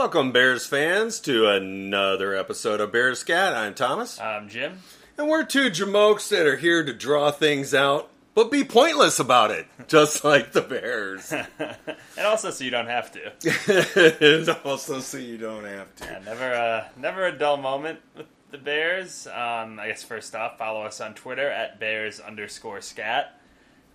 Welcome, 0.00 0.32
Bears 0.32 0.64
fans, 0.64 1.20
to 1.20 1.46
another 1.46 2.34
episode 2.34 2.80
of 2.80 2.90
Bears 2.90 3.18
Scat. 3.18 3.54
I'm 3.54 3.74
Thomas. 3.74 4.18
I'm 4.18 4.48
Jim. 4.48 4.78
And 5.18 5.28
we're 5.28 5.44
two 5.44 5.68
jamokes 5.68 6.30
that 6.30 6.46
are 6.46 6.56
here 6.56 6.82
to 6.82 6.94
draw 6.94 7.30
things 7.30 7.74
out, 7.74 8.10
but 8.34 8.50
be 8.50 8.64
pointless 8.64 9.18
about 9.18 9.50
it, 9.50 9.66
just 9.88 10.24
like 10.24 10.52
the 10.52 10.62
Bears. 10.62 11.30
and 11.58 12.24
also 12.24 12.50
so 12.50 12.64
you 12.64 12.70
don't 12.70 12.86
have 12.86 13.12
to. 13.12 14.16
and 14.22 14.48
also 14.64 15.00
so 15.00 15.18
you 15.18 15.36
don't 15.36 15.66
have 15.66 15.94
to. 15.96 16.04
Yeah, 16.06 16.20
never, 16.24 16.54
uh, 16.54 16.88
never 16.96 17.26
a 17.26 17.32
dull 17.38 17.58
moment 17.58 17.98
with 18.16 18.26
the 18.52 18.58
Bears. 18.58 19.26
Um, 19.26 19.78
I 19.78 19.88
guess 19.88 20.02
first 20.02 20.34
off, 20.34 20.56
follow 20.56 20.80
us 20.80 21.02
on 21.02 21.12
Twitter 21.12 21.50
at 21.50 21.78
Bears 21.78 22.20
underscore 22.20 22.80
scat. 22.80 23.38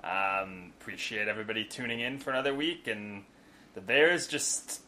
Um, 0.04 0.72
appreciate 0.80 1.28
everybody 1.28 1.66
tuning 1.66 2.00
in 2.00 2.20
for 2.20 2.30
another 2.30 2.54
week, 2.54 2.86
and 2.86 3.24
the 3.74 3.82
Bears 3.82 4.28
just 4.28 4.85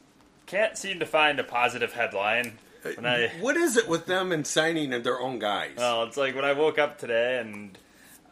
can't 0.47 0.77
seem 0.77 0.99
to 0.99 1.05
find 1.05 1.39
a 1.39 1.43
positive 1.43 1.93
headline. 1.93 2.57
When 2.81 3.05
I, 3.05 3.25
uh, 3.25 3.29
What 3.41 3.57
is 3.57 3.77
it 3.77 3.87
with 3.87 4.05
them 4.05 4.31
and 4.31 4.47
signing 4.47 4.93
of 4.93 5.03
their 5.03 5.19
own 5.19 5.39
guys? 5.39 5.73
well, 5.77 6.03
it's 6.03 6.17
like 6.17 6.35
when 6.35 6.45
I 6.45 6.53
woke 6.53 6.79
up 6.79 6.97
today 6.97 7.37
and 7.39 7.77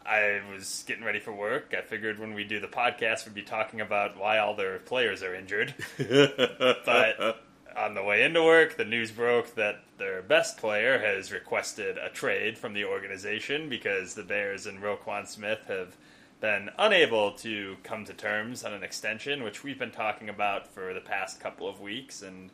I 0.04 0.40
was 0.52 0.84
getting 0.86 1.04
ready 1.04 1.18
for 1.20 1.32
work. 1.32 1.74
I 1.76 1.82
figured 1.82 2.18
when 2.18 2.32
we 2.34 2.44
do 2.44 2.60
the 2.60 2.68
podcast, 2.68 3.26
we'd 3.26 3.34
be 3.34 3.42
talking 3.42 3.80
about 3.80 4.18
why 4.18 4.38
all 4.38 4.54
their 4.54 4.78
players 4.78 5.22
are 5.22 5.34
injured. 5.34 5.74
but 5.98 7.42
on 7.76 7.94
the 7.94 8.02
way 8.02 8.22
into 8.22 8.42
work, 8.42 8.76
the 8.76 8.84
news 8.84 9.10
broke 9.10 9.54
that 9.56 9.82
their 9.98 10.22
best 10.22 10.58
player 10.58 10.98
has 10.98 11.32
requested 11.32 11.98
a 11.98 12.08
trade 12.08 12.56
from 12.56 12.72
the 12.72 12.84
organization 12.84 13.68
because 13.68 14.14
the 14.14 14.22
Bears 14.22 14.66
and 14.66 14.80
Roquan 14.80 15.26
Smith 15.26 15.60
have 15.68 15.96
been 16.40 16.70
unable 16.78 17.32
to 17.32 17.76
come 17.82 18.04
to 18.04 18.12
terms 18.12 18.64
on 18.64 18.72
an 18.72 18.82
extension, 18.82 19.42
which 19.42 19.64
we've 19.64 19.78
been 19.78 19.90
talking 19.90 20.28
about 20.28 20.72
for 20.72 20.92
the 20.92 21.00
past 21.00 21.40
couple 21.40 21.68
of 21.68 21.80
weeks. 21.80 22.22
And 22.22 22.50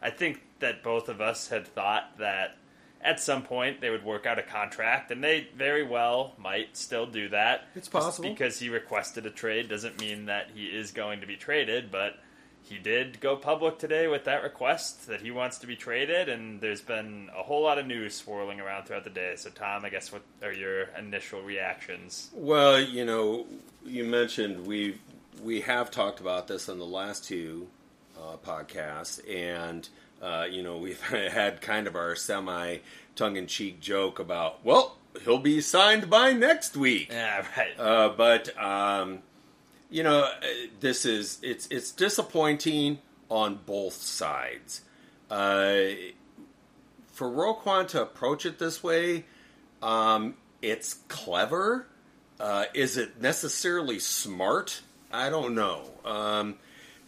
I 0.00 0.10
think 0.10 0.42
that 0.60 0.82
both 0.82 1.08
of 1.08 1.20
us 1.20 1.48
had 1.48 1.66
thought 1.66 2.18
that 2.18 2.56
at 3.00 3.20
some 3.20 3.42
point 3.42 3.80
they 3.80 3.90
would 3.90 4.04
work 4.04 4.24
out 4.24 4.38
a 4.38 4.42
contract, 4.42 5.10
and 5.10 5.22
they 5.22 5.48
very 5.56 5.82
well 5.82 6.34
might 6.38 6.76
still 6.76 7.06
do 7.06 7.28
that. 7.28 7.66
It's 7.74 7.86
Just 7.86 7.92
possible. 7.92 8.30
because 8.30 8.58
he 8.58 8.70
requested 8.70 9.26
a 9.26 9.30
trade 9.30 9.68
doesn't 9.68 10.00
mean 10.00 10.26
that 10.26 10.50
he 10.54 10.66
is 10.66 10.90
going 10.92 11.20
to 11.20 11.26
be 11.26 11.36
traded, 11.36 11.90
but 11.90 12.18
he 12.64 12.78
did 12.78 13.20
go 13.20 13.36
public 13.36 13.78
today 13.78 14.08
with 14.08 14.24
that 14.24 14.42
request 14.42 15.06
that 15.06 15.20
he 15.20 15.30
wants 15.30 15.58
to 15.58 15.66
be 15.66 15.76
traded, 15.76 16.28
and 16.28 16.60
there's 16.60 16.80
been 16.80 17.28
a 17.36 17.42
whole 17.42 17.62
lot 17.62 17.78
of 17.78 17.86
news 17.86 18.14
swirling 18.14 18.58
around 18.60 18.84
throughout 18.86 19.04
the 19.04 19.10
day. 19.10 19.34
So, 19.36 19.50
Tom, 19.50 19.84
I 19.84 19.90
guess 19.90 20.10
what 20.10 20.22
are 20.42 20.52
your 20.52 20.84
initial 20.98 21.42
reactions? 21.42 22.30
Well, 22.32 22.80
you 22.80 23.04
know, 23.04 23.46
you 23.84 24.04
mentioned 24.04 24.66
we 24.66 24.98
we 25.42 25.60
have 25.62 25.90
talked 25.90 26.20
about 26.20 26.48
this 26.48 26.68
on 26.68 26.78
the 26.78 26.86
last 26.86 27.24
two 27.24 27.68
uh, 28.18 28.36
podcasts, 28.44 29.20
and 29.30 29.86
uh, 30.22 30.46
you 30.50 30.62
know 30.62 30.78
we've 30.86 31.00
had 31.02 31.60
kind 31.60 31.86
of 31.86 31.96
our 31.96 32.16
semi 32.16 32.78
tongue 33.14 33.36
in 33.36 33.46
cheek 33.46 33.78
joke 33.80 34.18
about 34.18 34.64
well 34.64 34.96
he'll 35.24 35.38
be 35.38 35.60
signed 35.60 36.10
by 36.10 36.32
next 36.32 36.76
week, 36.76 37.08
Yeah, 37.10 37.44
right. 37.56 37.78
uh, 37.78 38.08
but 38.16 38.56
um, 38.60 39.20
you 39.94 40.02
know 40.02 40.24
uh, 40.24 40.46
this 40.80 41.06
is 41.06 41.38
it's 41.40 41.68
it's 41.70 41.92
disappointing 41.92 42.98
on 43.28 43.60
both 43.64 43.94
sides. 43.94 44.80
Uh, 45.30 45.86
for 47.12 47.30
Roquan 47.30 47.86
to 47.88 48.02
approach 48.02 48.44
it 48.44 48.58
this 48.58 48.82
way, 48.82 49.24
um, 49.82 50.34
it's 50.60 50.94
clever. 51.06 51.86
Uh, 52.40 52.64
is 52.74 52.96
it 52.96 53.22
necessarily 53.22 54.00
smart? 54.00 54.82
I 55.12 55.30
don't 55.30 55.54
know. 55.54 55.84
Um, 56.04 56.56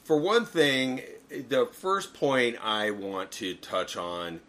for 0.04 0.16
one 0.16 0.46
thing, 0.46 1.02
the 1.28 1.66
first 1.72 2.14
point 2.14 2.56
I 2.62 2.92
want 2.92 3.32
to 3.32 3.54
touch 3.54 3.96
on 3.96 4.40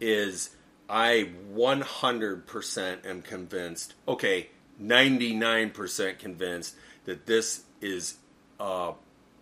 is 0.00 0.50
I 0.90 1.30
100% 1.54 3.06
am 3.06 3.22
convinced, 3.22 3.94
okay, 4.08 4.48
99% 4.82 6.18
convinced 6.18 6.74
that 7.04 7.26
this 7.26 7.62
is 7.84 8.16
uh, 8.58 8.92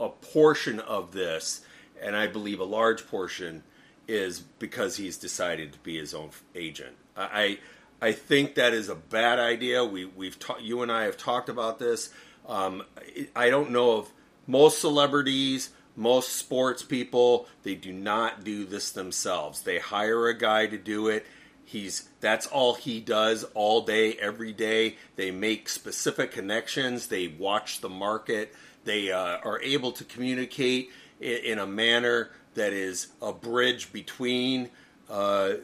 a 0.01 0.09
portion 0.09 0.81
of 0.81 1.13
this, 1.13 1.63
and 2.01 2.17
I 2.17 2.27
believe 2.27 2.61
a 2.61 2.65
large 2.65 3.07
portion 3.07 3.63
is 4.09 4.41
because 4.41 4.97
he's 4.97 5.17
decided 5.17 5.73
to 5.73 5.79
be 5.79 5.97
his 5.97 6.13
own 6.13 6.31
agent. 6.55 6.97
I 7.17 7.59
I 8.01 8.13
think 8.13 8.57
that 8.57 8.75
is 8.75 8.89
a 8.89 8.97
bad 8.97 9.39
idea. 9.39 9.85
We 9.85 10.05
we've 10.05 10.39
ta- 10.39 10.59
you 10.61 10.83
and 10.83 10.91
I 10.91 11.05
have 11.05 11.17
talked 11.17 11.49
about 11.49 11.79
this. 11.79 12.11
Um, 12.49 12.83
I 13.37 13.49
don't 13.49 13.71
know 13.71 13.93
of 13.93 14.11
most 14.47 14.81
celebrities, 14.81 15.71
most 15.95 16.31
sports 16.31 16.83
people. 16.83 17.47
They 17.63 17.77
do 17.77 17.93
not 17.93 18.43
do 18.43 18.65
this 18.65 18.91
themselves. 18.91 19.63
They 19.63 19.79
hire 19.79 20.27
a 20.27 20.37
guy 20.37 20.67
to 20.67 20.77
do 20.77 21.09
it. 21.09 21.25
He's 21.73 22.11
that's 22.21 22.47
all 22.47 22.75
he 22.75 23.01
does 23.01 23.45
all 23.55 23.81
day, 23.81 24.13
every 24.15 24.53
day. 24.53 24.99
They 25.17 25.31
make 25.31 25.71
specific 25.71 26.31
connections. 26.31 27.07
They 27.07 27.29
watch 27.29 27.81
the 27.81 27.89
market. 27.89 28.55
They 28.85 29.11
uh, 29.11 29.39
are 29.43 29.59
able 29.63 29.93
to 29.93 30.05
communicate 30.05 30.91
in, 31.19 31.39
in 31.39 31.59
a 31.59 31.67
manner 31.67 32.29
that 32.53 32.75
is 32.75 33.07
a 33.23 33.33
bridge 33.33 33.91
between 33.91 34.69
uh, 35.09 35.55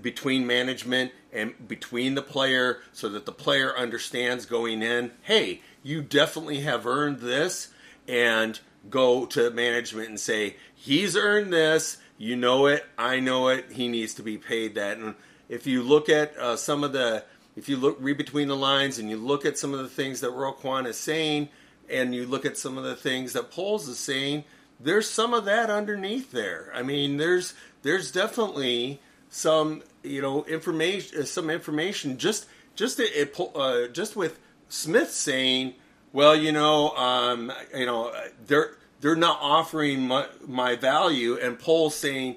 between 0.00 0.46
management 0.46 1.10
and 1.32 1.66
between 1.66 2.14
the 2.14 2.22
player, 2.22 2.78
so 2.92 3.08
that 3.08 3.26
the 3.26 3.32
player 3.32 3.76
understands 3.76 4.46
going 4.46 4.82
in. 4.82 5.10
Hey, 5.22 5.62
you 5.82 6.00
definitely 6.00 6.60
have 6.60 6.86
earned 6.86 7.18
this, 7.18 7.72
and 8.06 8.60
go 8.88 9.26
to 9.26 9.50
management 9.50 10.10
and 10.10 10.20
say 10.20 10.54
he's 10.76 11.16
earned 11.16 11.52
this. 11.52 11.96
You 12.18 12.36
know 12.36 12.66
it. 12.66 12.84
I 12.98 13.20
know 13.20 13.48
it. 13.48 13.72
He 13.72 13.88
needs 13.88 14.14
to 14.14 14.22
be 14.22 14.36
paid 14.36 14.74
that. 14.74 14.98
And 14.98 15.14
if 15.48 15.66
you 15.66 15.82
look 15.82 16.08
at 16.08 16.36
uh, 16.36 16.56
some 16.56 16.82
of 16.84 16.92
the, 16.92 17.24
if 17.56 17.68
you 17.68 17.76
look 17.76 17.96
read 18.00 18.18
between 18.18 18.48
the 18.48 18.56
lines 18.56 18.98
and 18.98 19.08
you 19.08 19.16
look 19.16 19.44
at 19.44 19.56
some 19.56 19.72
of 19.72 19.78
the 19.78 19.88
things 19.88 20.20
that 20.20 20.32
Roquan 20.32 20.86
is 20.86 20.98
saying, 20.98 21.48
and 21.88 22.14
you 22.14 22.26
look 22.26 22.44
at 22.44 22.58
some 22.58 22.76
of 22.76 22.84
the 22.84 22.96
things 22.96 23.32
that 23.32 23.50
Poles 23.50 23.88
is 23.88 23.98
saying, 23.98 24.44
there's 24.80 25.08
some 25.08 25.32
of 25.32 25.44
that 25.46 25.70
underneath 25.70 26.32
there. 26.32 26.70
I 26.74 26.82
mean, 26.82 27.16
there's 27.16 27.54
there's 27.82 28.12
definitely 28.12 29.00
some 29.30 29.82
you 30.02 30.22
know 30.22 30.44
information, 30.44 31.24
some 31.26 31.50
information 31.50 32.18
just 32.18 32.46
just 32.76 33.00
it, 33.00 33.38
uh, 33.54 33.88
just 33.88 34.14
with 34.14 34.38
Smith 34.68 35.10
saying, 35.10 35.74
well, 36.12 36.36
you 36.36 36.52
know, 36.52 36.90
um, 36.90 37.52
you 37.74 37.86
know, 37.86 38.12
they're 38.46 38.77
they're 39.00 39.16
not 39.16 39.38
offering 39.40 40.08
my, 40.08 40.26
my 40.46 40.76
value, 40.76 41.38
and 41.38 41.58
Poles 41.58 41.94
saying, 41.94 42.36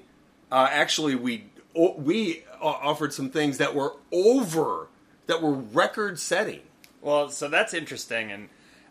uh, 0.50 0.68
actually, 0.70 1.14
we 1.14 1.46
we 1.74 2.44
offered 2.60 3.12
some 3.12 3.30
things 3.30 3.58
that 3.58 3.74
were 3.74 3.94
over 4.12 4.88
that 5.26 5.40
were 5.42 5.52
record 5.52 6.18
setting. 6.18 6.60
Well, 7.00 7.30
so 7.30 7.48
that's 7.48 7.74
interesting, 7.74 8.30
and 8.30 8.48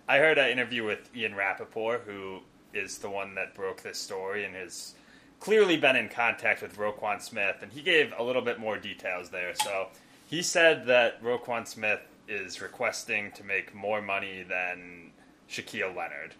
I 0.07 0.17
heard 0.17 0.37
an 0.37 0.49
interview 0.49 0.83
with 0.83 1.15
Ian 1.15 1.35
Rapoport, 1.35 2.03
who 2.05 2.39
is 2.73 2.97
the 2.97 3.09
one 3.09 3.35
that 3.35 3.53
broke 3.53 3.81
this 3.83 3.97
story 3.97 4.43
and 4.43 4.55
has 4.55 4.95
clearly 5.39 5.77
been 5.77 5.95
in 5.95 6.09
contact 6.09 6.61
with 6.61 6.77
Roquan 6.77 7.21
Smith, 7.21 7.57
and 7.61 7.71
he 7.71 7.81
gave 7.81 8.13
a 8.17 8.23
little 8.23 8.41
bit 8.41 8.59
more 8.59 8.77
details 8.77 9.29
there. 9.29 9.53
So 9.55 9.87
he 10.27 10.41
said 10.41 10.85
that 10.87 11.23
Roquan 11.23 11.67
Smith 11.67 12.01
is 12.27 12.61
requesting 12.61 13.31
to 13.31 13.43
make 13.43 13.73
more 13.75 14.01
money 14.01 14.43
than 14.43 15.11
Shaquille 15.49 15.95
Leonard, 15.95 16.33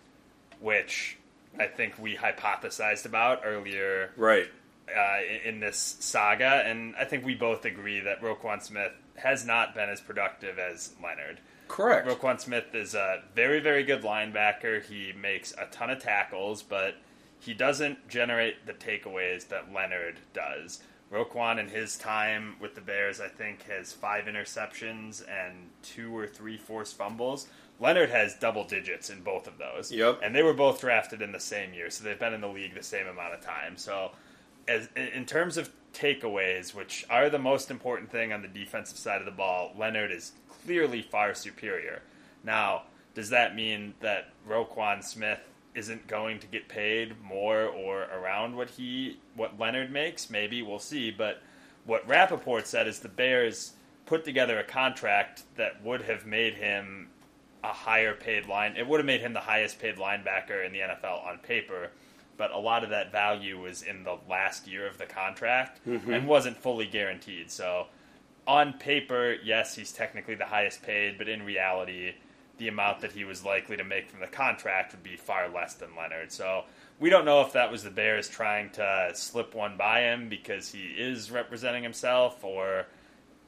which 0.59 1.17
I 1.59 1.67
think 1.67 1.99
we 1.99 2.15
hypothesized 2.15 3.05
about 3.05 3.41
earlier 3.45 4.11
Right. 4.15 4.49
uh, 4.89 5.17
in, 5.45 5.55
in 5.55 5.59
this 5.59 5.97
saga, 5.99 6.63
and 6.65 6.95
I 6.95 7.05
think 7.05 7.25
we 7.25 7.35
both 7.35 7.65
agree 7.65 7.99
that 8.01 8.21
Roquan 8.21 8.61
Smith 8.61 8.93
has 9.17 9.45
not 9.45 9.75
been 9.75 9.89
as 9.89 10.01
productive 10.01 10.57
as 10.57 10.93
Leonard. 11.03 11.39
Correct. 11.67 12.07
Roquan 12.07 12.39
Smith 12.39 12.73
is 12.73 12.95
a 12.95 13.23
very, 13.35 13.59
very 13.59 13.83
good 13.83 14.01
linebacker. 14.01 14.83
He 14.83 15.13
makes 15.13 15.53
a 15.53 15.65
ton 15.71 15.89
of 15.89 16.01
tackles, 16.01 16.61
but 16.63 16.95
he 17.39 17.53
doesn't 17.53 18.07
generate 18.09 18.65
the 18.65 18.73
takeaways 18.73 19.47
that 19.49 19.71
Leonard 19.73 20.19
does. 20.33 20.81
Roquan, 21.11 21.59
in 21.59 21.67
his 21.67 21.97
time 21.97 22.55
with 22.61 22.73
the 22.75 22.81
Bears, 22.81 23.19
I 23.19 23.27
think 23.27 23.63
has 23.63 23.91
five 23.91 24.25
interceptions 24.25 25.23
and 25.29 25.69
two 25.83 26.15
or 26.15 26.25
three 26.27 26.57
forced 26.57 26.97
fumbles. 26.97 27.47
Leonard 27.81 28.11
has 28.11 28.35
double 28.35 28.63
digits 28.63 29.09
in 29.09 29.21
both 29.21 29.47
of 29.47 29.57
those. 29.57 29.91
Yep. 29.91 30.19
And 30.23 30.35
they 30.35 30.43
were 30.43 30.53
both 30.53 30.79
drafted 30.79 31.21
in 31.21 31.31
the 31.31 31.39
same 31.39 31.73
year, 31.73 31.89
so 31.89 32.03
they've 32.03 32.19
been 32.19 32.33
in 32.33 32.41
the 32.41 32.47
league 32.47 32.75
the 32.75 32.83
same 32.83 33.07
amount 33.07 33.33
of 33.33 33.41
time. 33.41 33.75
So, 33.75 34.11
as 34.67 34.87
in 34.95 35.25
terms 35.25 35.57
of 35.57 35.71
takeaways, 35.91 36.75
which 36.75 37.05
are 37.09 37.29
the 37.29 37.39
most 37.39 37.71
important 37.71 38.11
thing 38.11 38.31
on 38.31 38.43
the 38.43 38.47
defensive 38.47 38.99
side 38.99 39.19
of 39.19 39.25
the 39.25 39.31
ball, 39.31 39.73
Leonard 39.75 40.11
is 40.11 40.33
clearly 40.63 41.01
far 41.01 41.33
superior. 41.33 42.03
Now, 42.43 42.83
does 43.15 43.31
that 43.31 43.55
mean 43.55 43.95
that 43.99 44.29
Roquan 44.47 45.03
Smith 45.03 45.39
isn't 45.73 46.05
going 46.05 46.37
to 46.39 46.47
get 46.47 46.67
paid 46.67 47.19
more 47.21 47.65
or 47.65 48.03
around 48.03 48.55
what 48.55 48.69
he 48.69 49.17
what 49.35 49.59
Leonard 49.59 49.91
makes? 49.91 50.29
Maybe 50.29 50.61
we'll 50.61 50.79
see. 50.79 51.09
But 51.09 51.41
what 51.85 52.07
Rapoport 52.07 52.67
said 52.67 52.87
is 52.87 52.99
the 52.99 53.09
Bears 53.09 53.73
put 54.05 54.23
together 54.23 54.59
a 54.59 54.63
contract 54.63 55.43
that 55.55 55.83
would 55.83 56.03
have 56.03 56.25
made 56.25 56.55
him 56.55 57.09
a 57.63 57.67
higher 57.73 58.13
paid 58.13 58.47
line. 58.47 58.75
It 58.75 58.87
would 58.87 58.99
have 58.99 59.05
made 59.05 59.21
him 59.21 59.33
the 59.33 59.39
highest 59.39 59.79
paid 59.79 59.97
linebacker 59.97 60.65
in 60.65 60.71
the 60.73 60.79
NFL 60.79 61.25
on 61.25 61.37
paper. 61.39 61.89
but 62.37 62.51
a 62.51 62.57
lot 62.57 62.83
of 62.83 62.89
that 62.89 63.11
value 63.11 63.59
was 63.61 63.83
in 63.83 64.03
the 64.03 64.17
last 64.27 64.67
year 64.67 64.87
of 64.87 64.97
the 64.97 65.05
contract 65.05 65.79
Mm-hmm. 65.87 66.11
and 66.13 66.27
wasn't 66.27 66.57
fully 66.57 66.87
guaranteed. 66.87 67.51
So, 67.51 67.87
on 68.47 68.73
paper, 68.73 69.35
yes, 69.43 69.75
he's 69.75 69.91
technically 69.91 70.33
the 70.33 70.45
highest 70.45 70.81
paid, 70.81 71.19
but 71.19 71.29
in 71.29 71.43
reality, 71.43 72.13
the 72.57 72.67
amount 72.67 73.01
that 73.01 73.11
he 73.11 73.23
was 73.25 73.45
likely 73.45 73.77
to 73.77 73.83
make 73.83 74.09
from 74.09 74.21
the 74.21 74.27
contract 74.27 74.91
would 74.93 75.03
be 75.03 75.15
far 75.15 75.49
less 75.49 75.75
than 75.75 75.89
Leonard. 75.95 76.31
So, 76.31 76.63
we 76.99 77.11
don't 77.11 77.25
know 77.25 77.41
if 77.41 77.53
that 77.53 77.71
was 77.71 77.83
the 77.83 77.91
Bears 77.91 78.27
trying 78.27 78.71
to 78.71 79.11
slip 79.13 79.53
one 79.53 79.77
by 79.77 80.01
him 80.01 80.27
because 80.27 80.71
he 80.71 80.87
is 80.97 81.29
representing 81.29 81.83
himself, 81.83 82.43
or 82.43 82.87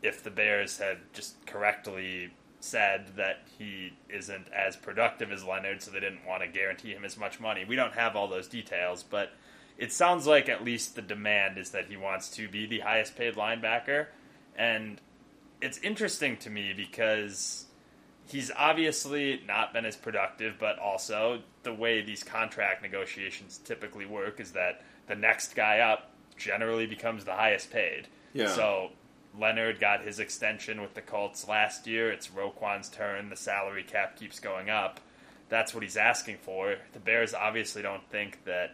if 0.04 0.21
the 0.24 0.30
Bears 0.31 0.77
had 0.77 0.98
just 1.13 1.44
correctly 1.48 2.31
said 2.63 3.07
that 3.18 3.45
he 3.57 3.92
isn't 4.10 4.48
as 4.54 4.77
productive 4.77 5.31
as 5.31 5.44
Leonard, 5.44 5.81
so 5.81 5.92
they 5.92 6.00
didn't 6.00 6.25
want 6.25 6.42
to 6.42 6.48
guarantee 6.48 6.92
him 6.92 7.04
as 7.04 7.18
much 7.18 7.39
money. 7.39 7.65
We 7.65 7.75
don't 7.75 7.94
have 7.94 8.15
all 8.15 8.27
those 8.27 8.48
details, 8.48 9.04
but 9.04 9.33
it 9.77 9.92
sounds 9.92 10.25
like 10.25 10.48
at 10.48 10.63
least 10.63 10.95
the 10.95 11.01
demand 11.01 11.57
is 11.57 11.71
that 11.71 11.88
he 11.88 11.98
wants 11.98 12.30
to 12.30 12.48
be 12.48 12.65
the 12.65 12.80
highest 12.80 13.18
paid 13.18 13.36
linebacker. 13.36 14.07
And 14.56 15.01
it's 15.62 15.77
interesting 15.80 16.38
to 16.38 16.50
me 16.50 16.74
because 16.74 17.65
he's 18.27 18.50
obviously 18.56 19.42
not 19.45 19.74
been 19.74 19.86
as 19.86 19.98
productive, 19.98 20.56
but 20.57 20.80
also 20.80 21.42
the 21.63 21.74
way 21.74 22.01
these 22.01 22.24
contract 22.24 22.81
negotiations 22.81 23.57
typically 23.57 24.06
work 24.06 24.39
is 24.39 24.54
that 24.54 24.83
the 25.07 25.15
next 25.15 25.54
guy 25.54 25.80
up 25.80 26.12
generally 26.38 26.86
becomes 26.86 27.25
the 27.25 27.33
highest 27.33 27.71
paid. 27.71 28.07
Yeah. 28.33 28.48
So 28.48 28.92
Leonard 29.38 29.80
got 29.80 30.04
his 30.04 30.20
extension 30.20 30.82
with 30.82 30.94
the 30.94 31.02
Colts 31.02 31.48
last 31.48 31.88
year. 31.88 32.12
It's 32.12 32.30
Roquan's 32.30 32.90
turn. 32.90 33.30
The 33.30 33.36
salary 33.36 33.84
cap 33.84 34.18
keeps 34.18 34.40
going 34.40 34.70
up. 34.70 35.00
That's 35.50 35.74
what 35.74 35.84
he's 35.84 35.98
asking 35.98 36.38
for. 36.38 36.76
The 36.94 37.00
Bears 37.00 37.34
obviously 37.34 37.82
don't 37.82 38.08
think 38.10 38.44
that 38.46 38.72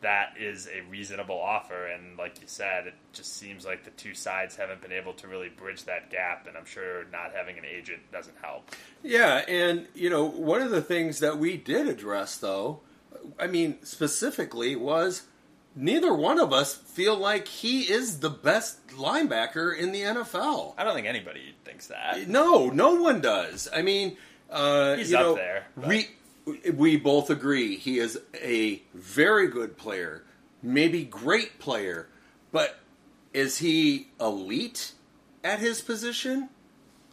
that 0.00 0.34
is 0.38 0.68
a 0.68 0.82
reasonable 0.90 1.40
offer. 1.40 1.86
And 1.86 2.16
like 2.18 2.40
you 2.40 2.46
said, 2.46 2.86
it 2.86 2.94
just 3.12 3.36
seems 3.36 3.64
like 3.64 3.84
the 3.84 3.90
two 3.90 4.14
sides 4.14 4.54
haven't 4.54 4.82
been 4.82 4.92
able 4.92 5.14
to 5.14 5.28
really 5.28 5.48
bridge 5.48 5.84
that 5.84 6.10
gap. 6.10 6.46
And 6.46 6.56
I'm 6.56 6.66
sure 6.66 7.04
not 7.10 7.32
having 7.34 7.58
an 7.58 7.64
agent 7.64 8.00
doesn't 8.12 8.36
help. 8.42 8.70
Yeah, 9.02 9.42
and 9.48 9.88
you 9.94 10.10
know, 10.10 10.24
one 10.24 10.60
of 10.60 10.70
the 10.70 10.82
things 10.82 11.20
that 11.20 11.38
we 11.38 11.56
did 11.56 11.88
address 11.88 12.36
though, 12.36 12.80
I 13.38 13.46
mean, 13.46 13.78
specifically 13.82 14.76
was 14.76 15.22
neither 15.74 16.12
one 16.14 16.38
of 16.38 16.52
us 16.52 16.74
feel 16.74 17.16
like 17.16 17.48
he 17.48 17.82
is 17.82 18.20
the 18.20 18.30
best 18.30 18.86
linebacker 18.88 19.76
in 19.76 19.92
the 19.92 20.02
NFL. 20.02 20.74
I 20.78 20.84
don't 20.84 20.94
think 20.94 21.06
anybody 21.06 21.54
thinks 21.64 21.86
that. 21.88 22.28
No, 22.28 22.68
no 22.68 22.94
one 23.00 23.20
does. 23.20 23.68
I 23.74 23.82
mean, 23.82 24.16
uh, 24.50 24.96
He's 24.96 25.10
you 25.10 25.16
up 25.16 25.22
know, 25.22 25.34
there, 25.34 25.66
but- 25.76 25.88
We 25.88 26.08
we 26.74 26.96
both 26.98 27.30
agree 27.30 27.76
he 27.76 27.98
is 27.98 28.18
a 28.34 28.82
very 28.92 29.48
good 29.48 29.78
player, 29.78 30.24
maybe 30.62 31.02
great 31.02 31.58
player, 31.58 32.08
but 32.52 32.78
is 33.32 33.58
he 33.58 34.08
elite 34.20 34.92
at 35.42 35.58
his 35.60 35.80
position? 35.80 36.50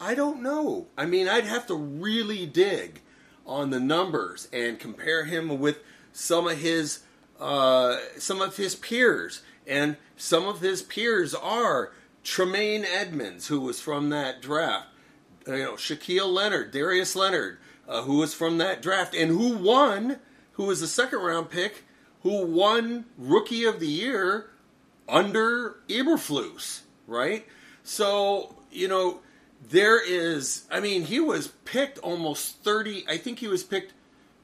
I 0.01 0.15
don't 0.15 0.41
know. 0.41 0.87
I 0.97 1.05
mean, 1.05 1.29
I'd 1.29 1.45
have 1.45 1.65
to 1.67 1.75
really 1.75 2.45
dig 2.45 2.99
on 3.47 3.69
the 3.69 3.79
numbers 3.79 4.49
and 4.51 4.77
compare 4.77 5.23
him 5.25 5.59
with 5.59 5.79
some 6.11 6.45
of 6.47 6.57
his 6.57 6.99
uh, 7.41 7.97
some 8.19 8.39
of 8.39 8.55
his 8.57 8.75
peers, 8.75 9.41
and 9.65 9.97
some 10.15 10.47
of 10.47 10.61
his 10.61 10.83
peers 10.83 11.33
are 11.33 11.91
Tremaine 12.23 12.85
Edmunds, 12.85 13.47
who 13.47 13.59
was 13.59 13.81
from 13.81 14.09
that 14.11 14.41
draft, 14.41 14.87
uh, 15.47 15.55
you 15.55 15.63
know, 15.63 15.73
Shaquille 15.73 16.31
Leonard, 16.31 16.71
Darius 16.71 17.15
Leonard, 17.15 17.57
uh, 17.87 18.03
who 18.03 18.17
was 18.17 18.35
from 18.35 18.59
that 18.59 18.81
draft, 18.81 19.15
and 19.15 19.31
who 19.31 19.57
won, 19.57 20.19
who 20.53 20.65
was 20.65 20.83
a 20.83 20.87
second 20.87 21.19
round 21.19 21.49
pick, 21.49 21.83
who 22.21 22.45
won 22.45 23.05
Rookie 23.17 23.65
of 23.65 23.79
the 23.79 23.87
Year 23.87 24.51
under 25.09 25.77
Eberflus, 25.89 26.81
right? 27.07 27.47
So, 27.83 28.55
you 28.71 28.87
know, 28.87 29.21
there 29.67 29.99
is, 29.99 30.65
I 30.69 30.79
mean, 30.79 31.05
he 31.05 31.19
was 31.19 31.47
picked 31.65 31.97
almost 31.99 32.63
30, 32.63 33.05
I 33.09 33.17
think 33.17 33.39
he 33.39 33.47
was 33.47 33.63
picked 33.63 33.93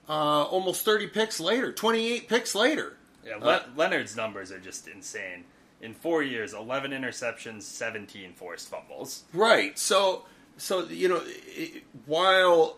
uh, 0.09 0.43
almost 0.43 0.83
30 0.85 1.07
picks 1.07 1.39
later, 1.39 1.71
28 1.71 2.27
picks 2.29 2.55
later. 2.55 2.97
Yeah, 3.25 3.35
Uh, 3.37 3.63
Leonard's 3.75 4.15
numbers 4.15 4.51
are 4.51 4.59
just 4.59 4.87
insane. 4.87 5.43
In 5.81 5.93
four 5.93 6.23
years, 6.23 6.53
11 6.53 6.91
interceptions, 6.91 7.63
17 7.63 8.33
forced 8.33 8.69
fumbles. 8.69 9.25
Right. 9.33 9.77
So, 9.77 10.25
so 10.57 10.85
you 10.85 11.07
know, 11.09 11.21
i- 11.57 11.81
while 12.05 12.77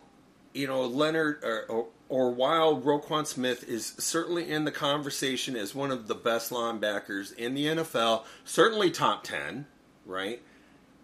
you 0.53 0.67
know 0.67 0.81
Leonard 0.85 1.43
or, 1.43 1.65
or, 1.69 1.87
or 2.09 2.31
while 2.31 2.81
Roquan 2.81 3.25
Smith 3.27 3.63
is 3.69 3.93
certainly 3.99 4.49
in 4.49 4.65
the 4.65 4.71
conversation 4.71 5.55
as 5.55 5.73
one 5.75 5.91
of 5.91 6.07
the 6.07 6.15
best 6.15 6.51
linebackers 6.51 7.33
in 7.37 7.53
the 7.53 7.67
NFL, 7.67 8.23
certainly 8.43 8.89
top 8.91 9.23
ten, 9.23 9.65
right? 10.05 10.41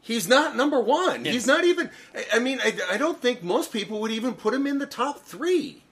He's 0.01 0.28
not 0.28 0.56
number 0.57 0.80
one. 0.81 1.24
He's 1.24 1.48
not 1.48 1.63
even. 1.63 1.89
I- 2.13 2.25
I 2.33 2.39
mean, 2.39 2.60
I, 2.62 2.78
I 2.92 2.98
don't 2.98 3.21
think 3.21 3.42
most 3.42 3.71
people 3.71 4.01
would 4.01 4.12
even 4.12 4.33
put 4.33 4.54
him 4.54 4.68
in 4.68 4.80
the 4.80 4.86
top 4.88 5.19
three. 5.21 5.83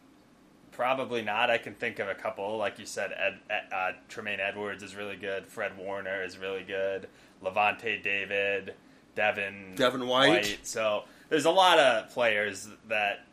Probably 0.75 1.22
not. 1.22 1.50
I 1.50 1.58
can 1.58 1.75
think 1.75 2.00
of 2.00 2.08
a 2.08 2.16
couple, 2.16 2.58
like 2.58 2.80
you 2.80 2.86
said. 2.86 3.12
Ed, 3.12 3.40
Ed, 3.50 3.74
uh, 3.74 3.92
Tremaine 4.10 4.40
Edwards 4.40 4.84
is 4.84 4.96
really 4.96 5.16
good. 5.16 5.48
Fred 5.48 5.78
Warner 5.78 6.24
is 6.24 6.38
really 6.38 6.64
good. 6.64 7.08
Lavonte 7.44 8.02
David, 8.04 8.74
Devin 9.16 9.74
Devin 9.75 10.08
White. 10.08 10.60
So 10.64 11.04
there's 11.30 11.46
a 11.46 11.52
lot 11.52 11.80
of 11.80 12.10
players 12.10 12.68
that 12.88 13.25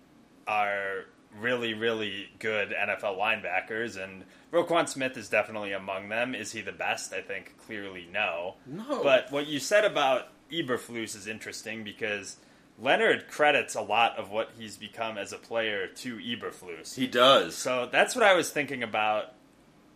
are 0.46 1.06
really, 1.38 1.74
really 1.74 2.28
good 2.38 2.70
NFL 2.70 3.18
linebackers, 3.18 4.02
and 4.02 4.24
Roquan 4.52 4.88
Smith 4.88 5.16
is 5.16 5.28
definitely 5.28 5.72
among 5.72 6.08
them. 6.08 6.34
Is 6.34 6.52
he 6.52 6.60
the 6.60 6.72
best? 6.72 7.12
I 7.12 7.20
think 7.20 7.56
clearly 7.66 8.08
no. 8.12 8.56
No. 8.66 9.02
But 9.02 9.30
what 9.30 9.46
you 9.46 9.60
said 9.60 9.84
about 9.84 10.28
Eberflus 10.50 11.16
is 11.16 11.26
interesting 11.26 11.84
because 11.84 12.36
Leonard 12.80 13.28
credits 13.28 13.74
a 13.74 13.82
lot 13.82 14.16
of 14.16 14.30
what 14.30 14.50
he's 14.58 14.76
become 14.76 15.18
as 15.18 15.32
a 15.32 15.38
player 15.38 15.86
to 15.86 16.16
Eberflus. 16.16 16.94
He 16.94 17.06
does. 17.06 17.54
So 17.54 17.88
that's 17.90 18.14
what 18.14 18.24
I 18.24 18.34
was 18.34 18.50
thinking 18.50 18.82
about 18.82 19.34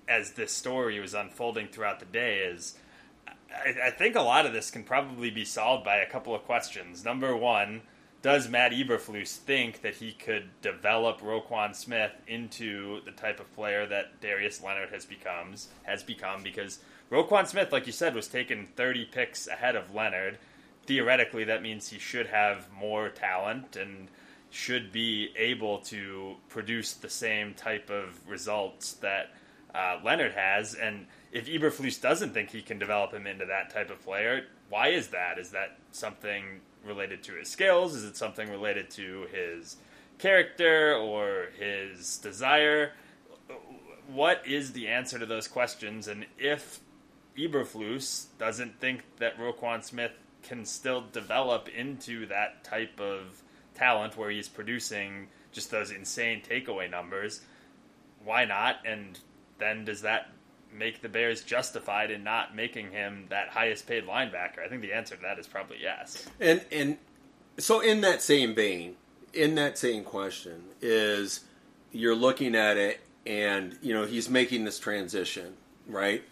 as 0.06 0.32
this 0.32 0.52
story 0.52 1.00
was 1.00 1.14
unfolding 1.14 1.68
throughout 1.68 2.00
the 2.00 2.06
day. 2.06 2.40
Is 2.40 2.76
I, 3.26 3.86
I 3.86 3.90
think 3.90 4.16
a 4.16 4.22
lot 4.22 4.46
of 4.46 4.52
this 4.52 4.70
can 4.70 4.84
probably 4.84 5.30
be 5.30 5.44
solved 5.44 5.84
by 5.84 5.96
a 5.96 6.08
couple 6.08 6.34
of 6.34 6.44
questions. 6.44 7.04
Number 7.04 7.34
one, 7.34 7.82
does 8.24 8.48
Matt 8.48 8.72
Eberflus 8.72 9.36
think 9.36 9.82
that 9.82 9.96
he 9.96 10.12
could 10.12 10.48
develop 10.62 11.20
Roquan 11.20 11.74
Smith 11.74 12.12
into 12.26 13.00
the 13.04 13.10
type 13.10 13.38
of 13.38 13.52
player 13.54 13.86
that 13.86 14.20
Darius 14.20 14.62
Leonard 14.62 14.90
has 14.90 15.04
becomes 15.04 15.68
has 15.82 16.02
become? 16.02 16.42
Because 16.42 16.78
Roquan 17.10 17.46
Smith, 17.46 17.72
like 17.72 17.86
you 17.86 17.92
said, 17.92 18.14
was 18.14 18.28
taken 18.28 18.68
30 18.76 19.06
picks 19.06 19.46
ahead 19.46 19.76
of 19.76 19.94
Leonard. 19.94 20.38
Theoretically, 20.86 21.44
that 21.44 21.62
means 21.62 21.88
he 21.88 21.98
should 21.98 22.26
have 22.26 22.70
more 22.72 23.08
talent 23.08 23.76
and 23.76 24.08
should 24.50 24.92
be 24.92 25.30
able 25.36 25.78
to 25.78 26.36
produce 26.48 26.92
the 26.92 27.08
same 27.08 27.54
type 27.54 27.90
of 27.90 28.28
results 28.28 28.92
that 28.94 29.34
uh, 29.74 29.98
Leonard 30.04 30.32
has. 30.32 30.74
And 30.74 31.06
if 31.32 31.46
Eberflus 31.46 32.00
doesn't 32.00 32.32
think 32.32 32.50
he 32.50 32.62
can 32.62 32.78
develop 32.78 33.12
him 33.12 33.26
into 33.26 33.46
that 33.46 33.70
type 33.70 33.90
of 33.90 34.00
player, 34.02 34.46
why 34.68 34.88
is 34.88 35.08
that? 35.08 35.38
Is 35.38 35.50
that 35.50 35.78
something 35.90 36.60
related 36.84 37.22
to 37.24 37.32
his 37.34 37.50
skills? 37.50 37.94
Is 37.94 38.04
it 38.04 38.16
something 38.16 38.48
related 38.50 38.90
to 38.90 39.26
his 39.32 39.76
character 40.18 40.94
or 40.94 41.48
his 41.58 42.18
desire? 42.18 42.92
What 44.06 44.46
is 44.46 44.72
the 44.72 44.88
answer 44.88 45.18
to 45.18 45.26
those 45.26 45.48
questions? 45.48 46.06
And 46.06 46.26
if 46.38 46.80
Eberflus 47.36 48.26
doesn't 48.38 48.80
think 48.80 49.02
that 49.18 49.38
Roquan 49.38 49.82
Smith 49.82 50.12
can 50.44 50.64
still 50.64 51.04
develop 51.12 51.68
into 51.68 52.26
that 52.26 52.64
type 52.64 53.00
of 53.00 53.42
talent 53.74 54.16
where 54.16 54.30
he's 54.30 54.48
producing 54.48 55.28
just 55.52 55.70
those 55.70 55.90
insane 55.90 56.42
takeaway 56.42 56.90
numbers, 56.90 57.40
why 58.24 58.44
not? 58.44 58.76
And 58.84 59.18
then 59.58 59.84
does 59.84 60.02
that 60.02 60.30
make 60.72 61.02
the 61.02 61.08
Bears 61.08 61.42
justified 61.42 62.10
in 62.10 62.24
not 62.24 62.54
making 62.54 62.90
him 62.90 63.26
that 63.30 63.48
highest 63.48 63.86
paid 63.86 64.06
linebacker? 64.06 64.64
I 64.64 64.68
think 64.68 64.82
the 64.82 64.92
answer 64.92 65.16
to 65.16 65.22
that 65.22 65.38
is 65.38 65.46
probably 65.46 65.78
yes. 65.80 66.26
And 66.40 66.64
and 66.72 66.98
so 67.58 67.80
in 67.80 68.00
that 68.02 68.22
same 68.22 68.54
vein, 68.54 68.96
in 69.32 69.54
that 69.54 69.78
same 69.78 70.04
question 70.04 70.64
is 70.80 71.40
you're 71.92 72.16
looking 72.16 72.54
at 72.54 72.76
it 72.76 73.00
and 73.26 73.78
you 73.80 73.94
know 73.94 74.04
he's 74.04 74.28
making 74.28 74.64
this 74.64 74.78
transition, 74.78 75.54
right? 75.86 76.22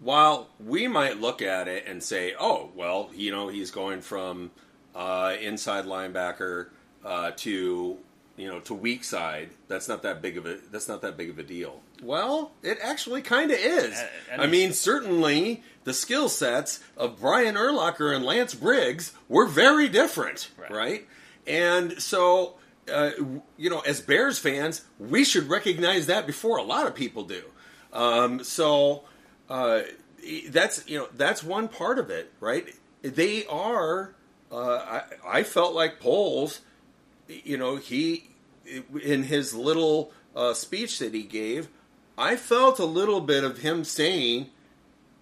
While 0.00 0.48
we 0.58 0.88
might 0.88 1.20
look 1.20 1.42
at 1.42 1.68
it 1.68 1.84
and 1.86 2.02
say, 2.02 2.34
"Oh, 2.38 2.70
well, 2.74 3.10
you 3.14 3.30
know, 3.30 3.48
he's 3.48 3.70
going 3.70 4.00
from 4.00 4.50
uh, 4.94 5.36
inside 5.40 5.84
linebacker 5.84 6.68
uh, 7.04 7.32
to 7.36 7.98
you 8.36 8.48
know 8.48 8.60
to 8.60 8.74
weak 8.74 9.04
side." 9.04 9.50
That's 9.68 9.88
not 9.88 10.02
that 10.02 10.22
big 10.22 10.38
of 10.38 10.46
a 10.46 10.56
that's 10.72 10.88
not 10.88 11.02
that 11.02 11.16
big 11.18 11.28
of 11.28 11.38
a 11.38 11.42
deal. 11.42 11.82
Well, 12.02 12.52
it 12.62 12.78
actually 12.82 13.20
kind 13.20 13.50
of 13.50 13.58
is. 13.58 13.94
Uh, 13.98 14.06
I 14.40 14.46
mean, 14.46 14.72
certainly 14.72 15.62
the 15.84 15.92
skill 15.92 16.30
sets 16.30 16.80
of 16.96 17.20
Brian 17.20 17.56
Urlacher 17.56 18.14
and 18.16 18.24
Lance 18.24 18.54
Briggs 18.54 19.12
were 19.28 19.46
very 19.46 19.88
different, 19.88 20.50
Right. 20.56 20.70
right? 20.70 21.08
And 21.46 22.00
so, 22.00 22.54
uh, 22.90 23.10
you 23.58 23.68
know, 23.68 23.80
as 23.80 24.00
Bears 24.00 24.38
fans, 24.38 24.82
we 24.98 25.24
should 25.24 25.48
recognize 25.50 26.06
that 26.06 26.26
before 26.26 26.56
a 26.56 26.62
lot 26.62 26.86
of 26.86 26.94
people 26.94 27.24
do. 27.24 27.42
Um, 27.92 28.42
so 28.44 29.04
uh, 29.50 29.82
that's 30.48 30.88
you 30.88 30.98
know 30.98 31.08
that's 31.14 31.42
one 31.42 31.68
part 31.68 31.98
of 31.98 32.08
it, 32.08 32.32
right? 32.40 32.66
They 33.02 33.44
are. 33.46 34.14
Uh, 34.52 35.02
I, 35.24 35.38
I 35.38 35.42
felt 35.42 35.74
like 35.74 36.00
Poles, 36.00 36.60
you 37.28 37.56
know, 37.56 37.76
he 37.76 38.30
in 39.02 39.24
his 39.24 39.54
little 39.54 40.12
uh, 40.34 40.54
speech 40.54 40.98
that 41.00 41.14
he 41.14 41.22
gave, 41.22 41.68
I 42.16 42.36
felt 42.36 42.78
a 42.78 42.84
little 42.84 43.20
bit 43.20 43.44
of 43.44 43.58
him 43.58 43.84
saying, 43.84 44.50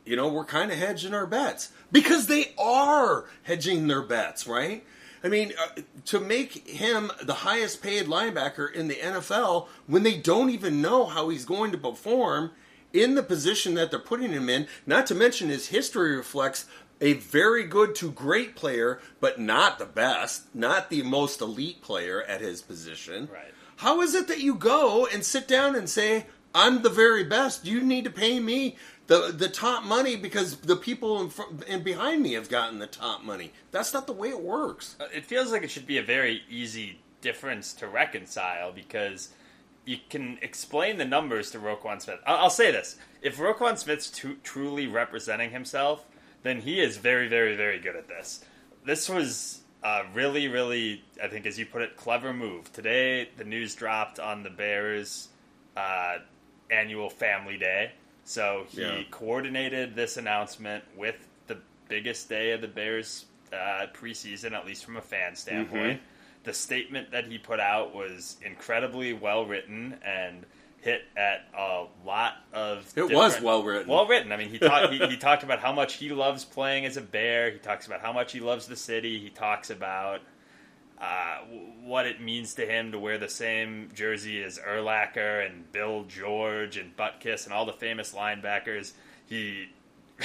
you 0.04 0.16
know, 0.16 0.28
we're 0.28 0.44
kind 0.44 0.70
of 0.70 0.78
hedging 0.78 1.14
our 1.14 1.26
bets 1.26 1.72
because 1.92 2.26
they 2.26 2.52
are 2.58 3.26
hedging 3.42 3.86
their 3.86 4.02
bets, 4.02 4.46
right? 4.46 4.84
I 5.22 5.28
mean, 5.28 5.52
uh, 5.60 5.82
to 6.06 6.20
make 6.20 6.68
him 6.68 7.10
the 7.22 7.34
highest 7.34 7.82
paid 7.82 8.06
linebacker 8.06 8.72
in 8.72 8.88
the 8.88 8.94
NFL 8.94 9.68
when 9.86 10.04
they 10.04 10.16
don't 10.16 10.50
even 10.50 10.80
know 10.80 11.06
how 11.06 11.28
he's 11.28 11.44
going 11.44 11.72
to 11.72 11.78
perform 11.78 12.52
in 12.92 13.14
the 13.14 13.22
position 13.22 13.74
that 13.74 13.90
they're 13.90 13.98
putting 13.98 14.32
him 14.32 14.48
in, 14.48 14.66
not 14.86 15.06
to 15.06 15.14
mention 15.14 15.48
his 15.48 15.68
history 15.68 16.16
reflects 16.16 16.66
a 17.00 17.12
very 17.14 17.64
good 17.64 17.94
to 17.96 18.10
great 18.10 18.56
player, 18.56 19.00
but 19.20 19.38
not 19.38 19.78
the 19.78 19.86
best, 19.86 20.52
not 20.54 20.90
the 20.90 21.02
most 21.02 21.40
elite 21.40 21.80
player 21.82 22.22
at 22.22 22.40
his 22.40 22.60
position. 22.62 23.28
Right. 23.32 23.52
How 23.76 24.00
is 24.00 24.14
it 24.14 24.26
that 24.28 24.40
you 24.40 24.54
go 24.54 25.06
and 25.06 25.24
sit 25.24 25.46
down 25.46 25.76
and 25.76 25.88
say, 25.88 26.26
I'm 26.54 26.82
the 26.82 26.90
very 26.90 27.22
best. 27.24 27.64
You 27.66 27.80
need 27.80 28.04
to 28.04 28.10
pay 28.10 28.40
me 28.40 28.76
the 29.06 29.32
the 29.32 29.48
top 29.48 29.84
money 29.84 30.16
because 30.16 30.56
the 30.56 30.76
people 30.76 31.20
in 31.20 31.30
front 31.30 31.62
and 31.68 31.84
behind 31.84 32.22
me 32.22 32.32
have 32.32 32.48
gotten 32.48 32.78
the 32.78 32.86
top 32.86 33.22
money. 33.22 33.52
That's 33.70 33.92
not 33.92 34.06
the 34.06 34.12
way 34.12 34.30
it 34.30 34.40
works. 34.40 34.96
Uh, 34.98 35.04
It 35.14 35.24
feels 35.24 35.52
like 35.52 35.62
it 35.62 35.70
should 35.70 35.86
be 35.86 35.98
a 35.98 36.02
very 36.02 36.42
easy 36.50 37.00
difference 37.20 37.72
to 37.74 37.86
reconcile 37.86 38.72
because 38.72 39.28
you 39.88 39.98
can 40.10 40.38
explain 40.42 40.98
the 40.98 41.04
numbers 41.04 41.50
to 41.52 41.58
Roquan 41.58 42.00
Smith. 42.02 42.20
I'll, 42.26 42.36
I'll 42.44 42.50
say 42.50 42.70
this: 42.70 42.96
if 43.22 43.38
Roquan 43.38 43.78
Smith's 43.78 44.10
truly 44.42 44.86
representing 44.86 45.50
himself, 45.50 46.04
then 46.42 46.60
he 46.60 46.80
is 46.80 46.98
very, 46.98 47.28
very, 47.28 47.56
very 47.56 47.78
good 47.78 47.96
at 47.96 48.06
this. 48.08 48.44
This 48.84 49.08
was 49.08 49.62
a 49.82 50.02
really, 50.14 50.48
really, 50.48 51.02
I 51.22 51.28
think, 51.28 51.46
as 51.46 51.58
you 51.58 51.66
put 51.66 51.82
it, 51.82 51.96
clever 51.96 52.32
move. 52.32 52.72
Today, 52.72 53.28
the 53.36 53.44
news 53.44 53.74
dropped 53.74 54.18
on 54.18 54.42
the 54.42 54.50
Bears' 54.50 55.28
uh, 55.76 56.18
annual 56.70 57.08
Family 57.10 57.56
Day, 57.56 57.92
so 58.24 58.66
he 58.68 58.82
Yeah. 58.82 59.02
coordinated 59.10 59.94
this 59.94 60.16
announcement 60.16 60.84
with 60.96 61.16
the 61.46 61.56
biggest 61.88 62.28
day 62.28 62.52
of 62.52 62.60
the 62.60 62.68
Bears 62.68 63.24
uh, 63.52 63.86
preseason, 63.94 64.52
at 64.52 64.66
least 64.66 64.84
from 64.84 64.96
a 64.96 65.00
fan 65.02 65.34
standpoint. 65.34 66.00
The 66.44 66.54
statement 66.54 67.10
that 67.10 67.26
he 67.26 67.38
put 67.38 67.60
out 67.60 67.94
was 67.94 68.36
incredibly 68.44 69.12
well 69.12 69.44
written 69.44 69.98
and 70.04 70.46
hit 70.80 71.02
at 71.16 71.46
a 71.56 71.86
lot 72.06 72.34
of. 72.52 72.90
It 72.96 73.10
was 73.10 73.40
well 73.40 73.62
written. 73.62 73.88
Well 73.88 74.06
written. 74.06 74.32
I 74.32 74.36
mean, 74.36 74.48
he, 74.48 74.58
talked. 74.58 74.92
he, 74.92 74.98
he 75.08 75.16
talked 75.16 75.42
about 75.42 75.58
how 75.60 75.72
much 75.72 75.94
he 75.94 76.10
loves 76.10 76.44
playing 76.44 76.86
as 76.86 76.96
a 76.96 77.02
Bear. 77.02 77.50
He 77.50 77.58
talks 77.58 77.86
about 77.86 78.00
how 78.00 78.12
much 78.12 78.32
he 78.32 78.40
loves 78.40 78.66
the 78.66 78.76
city. 78.76 79.18
He 79.18 79.30
talks 79.30 79.70
about 79.70 80.20
uh, 81.00 81.38
what 81.84 82.06
it 82.06 82.20
means 82.20 82.54
to 82.54 82.66
him 82.66 82.92
to 82.92 82.98
wear 82.98 83.18
the 83.18 83.28
same 83.28 83.90
jersey 83.94 84.42
as 84.42 84.58
Urlacher 84.58 85.46
and 85.46 85.70
Bill 85.72 86.04
George 86.04 86.76
and 86.76 86.96
Butkus 86.96 87.44
and 87.44 87.52
all 87.52 87.66
the 87.66 87.72
famous 87.72 88.12
linebackers. 88.14 88.92
He 89.26 89.68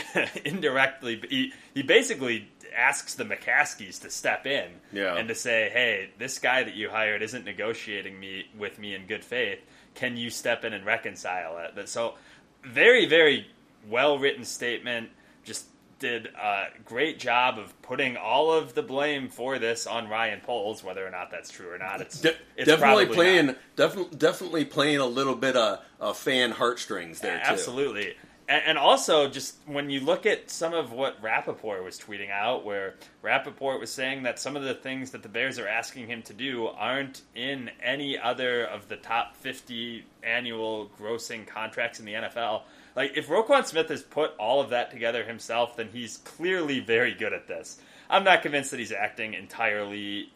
indirectly, 0.45 1.21
he, 1.29 1.53
he 1.73 1.83
basically 1.83 2.47
asks 2.75 3.15
the 3.15 3.23
McCaskeys 3.25 4.01
to 4.01 4.09
step 4.09 4.45
in 4.45 4.69
Yeah. 4.91 5.15
and 5.15 5.27
to 5.27 5.35
say, 5.35 5.69
"Hey, 5.71 6.09
this 6.17 6.39
guy 6.39 6.63
that 6.63 6.73
you 6.75 6.89
hired 6.89 7.21
isn't 7.21 7.45
negotiating 7.45 8.19
me 8.19 8.47
with 8.57 8.79
me 8.79 8.95
in 8.95 9.05
good 9.07 9.23
faith. 9.23 9.59
Can 9.95 10.17
you 10.17 10.29
step 10.29 10.63
in 10.65 10.73
and 10.73 10.85
reconcile 10.85 11.57
it?" 11.59 11.75
That 11.75 11.89
so 11.89 12.15
very, 12.63 13.05
very 13.05 13.47
well 13.89 14.17
written 14.17 14.43
statement. 14.45 15.09
Just 15.43 15.65
did 15.99 16.27
a 16.27 16.65
great 16.83 17.17
job 17.17 17.57
of 17.57 17.81
putting 17.81 18.17
all 18.17 18.51
of 18.51 18.73
the 18.73 18.81
blame 18.81 19.29
for 19.29 19.57
this 19.57 19.87
on 19.87 20.09
Ryan 20.09 20.41
Poles, 20.41 20.83
whether 20.83 21.05
or 21.05 21.09
not 21.09 21.31
that's 21.31 21.49
true 21.49 21.71
or 21.71 21.77
not. 21.77 22.01
It's, 22.01 22.19
De- 22.19 22.35
it's 22.57 22.67
definitely 22.67 23.05
playing, 23.05 23.55
definitely, 23.77 24.17
definitely 24.17 24.65
playing 24.65 24.97
a 24.97 25.05
little 25.05 25.35
bit 25.35 25.55
of, 25.55 25.79
of 26.01 26.17
fan 26.17 26.51
heartstrings 26.51 27.21
there 27.21 27.37
too. 27.37 27.43
Absolutely. 27.45 28.15
And, 28.47 28.63
and 28.65 28.77
also, 28.77 29.29
just 29.29 29.55
when 29.65 29.89
you 29.89 30.01
look 30.01 30.25
at 30.25 30.49
some 30.49 30.73
of 30.73 30.91
what 30.91 31.21
Rapoport 31.21 31.83
was 31.83 31.97
tweeting 31.99 32.29
out, 32.29 32.65
where 32.65 32.95
Rapoport 33.21 33.79
was 33.79 33.91
saying 33.91 34.23
that 34.23 34.39
some 34.39 34.55
of 34.55 34.63
the 34.63 34.73
things 34.73 35.11
that 35.11 35.23
the 35.23 35.29
Bears 35.29 35.59
are 35.59 35.67
asking 35.67 36.07
him 36.07 36.21
to 36.23 36.33
do 36.33 36.67
aren't 36.67 37.21
in 37.35 37.71
any 37.81 38.17
other 38.17 38.65
of 38.65 38.87
the 38.89 38.97
top 38.97 39.35
50 39.37 40.05
annual 40.23 40.91
grossing 40.99 41.47
contracts 41.47 41.99
in 41.99 42.05
the 42.05 42.13
NFL. 42.13 42.63
Like, 42.95 43.17
if 43.17 43.27
Roquan 43.27 43.65
Smith 43.65 43.89
has 43.89 44.03
put 44.03 44.31
all 44.37 44.61
of 44.61 44.69
that 44.69 44.91
together 44.91 45.23
himself, 45.23 45.77
then 45.77 45.89
he's 45.91 46.17
clearly 46.17 46.79
very 46.79 47.13
good 47.13 47.33
at 47.33 47.47
this. 47.47 47.79
I'm 48.09 48.23
not 48.23 48.41
convinced 48.41 48.71
that 48.71 48.79
he's 48.79 48.91
acting 48.91 49.33
entirely 49.33 50.31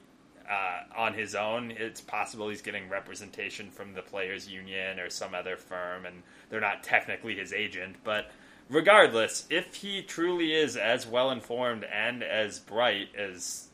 uh, 0.50 0.84
on 0.96 1.13
his 1.13 1.36
own. 1.36 1.72
It's 1.72 2.01
possible 2.01 2.50
he's 2.50 2.62
getting 2.62 2.89
representation 2.89 3.70
from 3.70 3.94
the 3.94 4.01
players' 4.01 4.48
union 4.48 5.00
or 5.00 5.10
some 5.10 5.36
other 5.36 5.58
firm, 5.58 6.06
and 6.06 6.24
they're 6.50 6.62
not 6.62 6.84
technically 6.84 7.36
his 7.36 7.54
agent. 7.54 7.98
But 8.04 8.32
regardless, 8.70 9.46
if 9.50 9.75
he 9.75 10.01
truly 10.01 10.54
is 10.54 10.77
as 10.77 11.06
well 11.06 11.32
informed 11.32 11.84
and 11.84 12.24
as 12.24 12.60
bright 12.60 13.10
as 13.16 13.68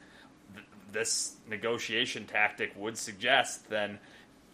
th- 0.54 0.66
this 0.92 1.36
negotiation 1.48 2.26
tactic 2.26 2.74
would 2.76 2.98
suggest, 2.98 3.70
then 3.70 4.00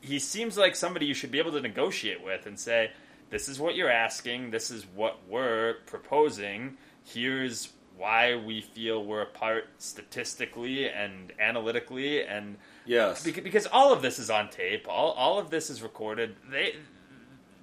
he 0.02 0.20
seems 0.20 0.58
like 0.58 0.76
somebody 0.76 1.06
you 1.06 1.14
should 1.14 1.32
be 1.32 1.40
able 1.40 1.52
to 1.52 1.62
negotiate 1.62 2.24
with 2.24 2.46
and 2.46 2.60
say, 2.60 2.92
"This 3.30 3.48
is 3.48 3.60
what 3.60 3.76
you're 3.76 3.92
asking. 3.92 4.52
This 4.52 4.72
is 4.72 4.86
what 4.86 5.20
we're 5.28 5.76
proposing. 5.86 6.78
Here's." 7.04 7.70
Why 8.00 8.36
we 8.36 8.62
feel 8.62 9.03
we're 9.03 9.22
apart 9.22 9.65
statistically 9.77 10.88
and 10.88 11.34
analytically, 11.39 12.24
and 12.24 12.56
Yes. 12.86 13.24
Beca- 13.25 13.44
because 13.44 13.68
all 13.68 13.91
of 13.91 14.01
this 14.01 14.18
is 14.20 14.29
on 14.29 14.50
tape. 14.50 14.88
All 14.88 15.12
all 15.12 15.38
of 15.38 15.50
this 15.50 15.70
is 15.70 15.82
recorded. 15.84 16.36
They 16.50 16.75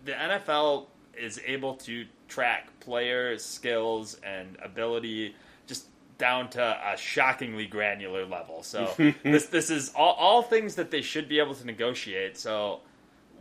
the 0.04 0.12
NFL 0.12 0.86
is 1.18 1.40
able 1.44 1.74
to 1.76 2.04
track 2.28 2.78
player 2.80 3.38
skills 3.38 4.14
and 4.22 4.56
ability 4.62 5.34
just 5.66 5.86
down 6.18 6.50
to 6.50 6.62
a 6.62 6.96
shockingly 6.98 7.66
granular 7.66 8.26
level. 8.26 8.62
So 8.62 8.92
this 9.24 9.46
this 9.46 9.70
is 9.70 9.90
all, 9.94 10.12
all 10.14 10.42
things 10.42 10.74
that 10.74 10.90
they 10.90 11.00
should 11.02 11.28
be 11.28 11.38
able 11.38 11.54
to 11.54 11.64
negotiate. 11.66 12.36
So 12.36 12.80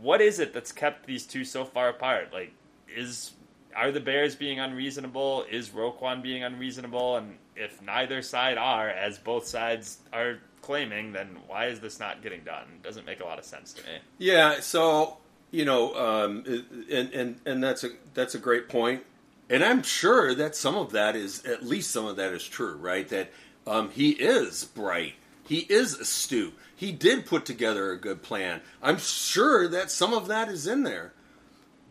what 0.00 0.20
is 0.22 0.40
it 0.40 0.54
that's 0.54 0.72
kept 0.72 1.06
these 1.06 1.26
two 1.26 1.44
so 1.44 1.64
far 1.64 1.88
apart? 1.90 2.32
Like 2.32 2.52
is 2.88 3.32
are 3.76 3.92
the 3.92 4.00
Bears 4.00 4.34
being 4.34 4.58
unreasonable? 4.58 5.44
Is 5.50 5.68
Roquan 5.68 6.22
being 6.22 6.42
unreasonable? 6.42 7.16
And 7.16 7.36
if 7.54 7.80
neither 7.82 8.22
side 8.22 8.58
are, 8.58 8.88
as 8.88 9.18
both 9.18 9.46
sides 9.46 9.98
are 10.12 10.38
claiming, 10.62 11.12
then 11.12 11.36
why 11.46 11.66
is 11.66 11.80
this 11.80 12.00
not 12.00 12.22
getting 12.22 12.42
done? 12.42 12.64
It 12.74 12.82
Doesn't 12.82 13.06
make 13.06 13.20
a 13.20 13.24
lot 13.24 13.38
of 13.38 13.44
sense 13.44 13.72
to 13.74 13.82
me. 13.82 13.98
Yeah, 14.18 14.60
so 14.60 15.18
you 15.50 15.64
know, 15.64 15.94
um, 15.94 16.64
and 16.90 17.12
and 17.12 17.40
and 17.46 17.62
that's 17.62 17.84
a 17.84 17.90
that's 18.14 18.34
a 18.34 18.38
great 18.38 18.68
point, 18.68 19.04
and 19.48 19.62
I'm 19.62 19.82
sure 19.82 20.34
that 20.34 20.56
some 20.56 20.76
of 20.76 20.92
that 20.92 21.14
is 21.14 21.44
at 21.44 21.64
least 21.64 21.90
some 21.90 22.04
of 22.04 22.16
that 22.16 22.32
is 22.32 22.46
true, 22.46 22.76
right? 22.76 23.08
That 23.08 23.30
um, 23.66 23.90
he 23.90 24.10
is 24.10 24.64
bright, 24.64 25.14
he 25.46 25.60
is 25.60 25.94
astute, 25.94 26.54
he 26.74 26.92
did 26.92 27.26
put 27.26 27.44
together 27.44 27.92
a 27.92 27.98
good 27.98 28.22
plan. 28.22 28.60
I'm 28.82 28.98
sure 28.98 29.68
that 29.68 29.90
some 29.90 30.12
of 30.12 30.26
that 30.28 30.48
is 30.48 30.66
in 30.66 30.82
there, 30.82 31.12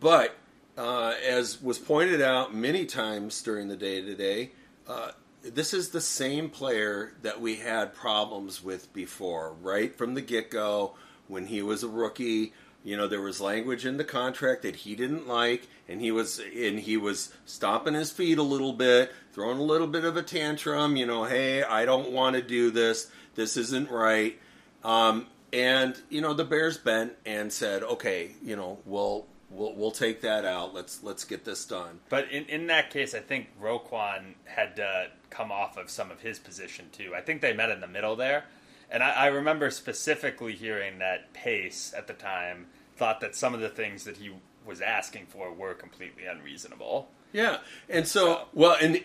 but 0.00 0.36
uh, 0.76 1.14
as 1.26 1.60
was 1.62 1.78
pointed 1.78 2.20
out 2.20 2.54
many 2.54 2.84
times 2.86 3.40
during 3.42 3.68
the 3.68 3.76
day 3.76 4.02
today, 4.02 4.50
uh, 4.86 5.12
this 5.42 5.72
is 5.72 5.90
the 5.90 6.00
same 6.00 6.50
player 6.50 7.12
that 7.22 7.40
we 7.40 7.56
had 7.56 7.94
problems 7.94 8.62
with 8.62 8.92
before, 8.92 9.54
right 9.62 9.96
from 9.96 10.14
the 10.14 10.20
get 10.20 10.50
go 10.50 10.94
when 11.28 11.46
he 11.46 11.62
was 11.62 11.82
a 11.82 11.88
rookie. 11.88 12.52
You 12.84 12.96
know, 12.96 13.08
there 13.08 13.20
was 13.20 13.40
language 13.40 13.84
in 13.84 13.96
the 13.96 14.04
contract 14.04 14.62
that 14.62 14.76
he 14.76 14.94
didn't 14.94 15.26
like, 15.26 15.66
and 15.88 16.00
he 16.00 16.12
was 16.12 16.38
and 16.38 16.78
he 16.78 16.96
was 16.96 17.32
stomping 17.44 17.94
his 17.94 18.12
feet 18.12 18.38
a 18.38 18.42
little 18.42 18.72
bit, 18.72 19.12
throwing 19.32 19.58
a 19.58 19.62
little 19.62 19.86
bit 19.88 20.04
of 20.04 20.16
a 20.16 20.22
tantrum. 20.22 20.96
You 20.96 21.06
know, 21.06 21.24
hey, 21.24 21.62
I 21.62 21.84
don't 21.84 22.12
want 22.12 22.36
to 22.36 22.42
do 22.42 22.70
this. 22.70 23.10
This 23.34 23.56
isn't 23.56 23.90
right. 23.90 24.38
Um, 24.84 25.26
and 25.52 26.00
you 26.10 26.20
know, 26.20 26.34
the 26.34 26.44
Bears 26.44 26.78
bent 26.78 27.14
and 27.24 27.52
said, 27.52 27.82
okay, 27.82 28.32
you 28.42 28.56
know, 28.56 28.78
we'll 28.84 29.26
we'll 29.50 29.74
we'll 29.74 29.90
take 29.90 30.20
that 30.22 30.44
out. 30.44 30.74
Let's 30.74 31.02
let's 31.02 31.24
get 31.24 31.44
this 31.44 31.64
done. 31.64 32.00
But 32.08 32.30
in, 32.30 32.44
in 32.46 32.66
that 32.68 32.90
case, 32.90 33.14
I 33.14 33.20
think 33.20 33.48
Roquan 33.60 34.34
had 34.44 34.76
to 34.76 35.08
come 35.30 35.50
off 35.52 35.76
of 35.76 35.90
some 35.90 36.10
of 36.10 36.20
his 36.20 36.38
position 36.38 36.86
too. 36.92 37.14
I 37.14 37.20
think 37.20 37.40
they 37.40 37.52
met 37.52 37.70
in 37.70 37.80
the 37.80 37.88
middle 37.88 38.16
there. 38.16 38.44
And 38.88 39.02
I, 39.02 39.10
I 39.10 39.26
remember 39.26 39.70
specifically 39.70 40.54
hearing 40.54 41.00
that 41.00 41.32
Pace 41.32 41.92
at 41.96 42.06
the 42.06 42.12
time 42.12 42.66
thought 42.96 43.20
that 43.20 43.34
some 43.34 43.52
of 43.52 43.60
the 43.60 43.68
things 43.68 44.04
that 44.04 44.18
he 44.18 44.30
was 44.64 44.80
asking 44.80 45.26
for 45.26 45.52
were 45.52 45.74
completely 45.74 46.24
unreasonable. 46.24 47.08
Yeah, 47.32 47.58
and 47.88 48.06
so 48.06 48.46
well, 48.54 48.76
and 48.80 49.02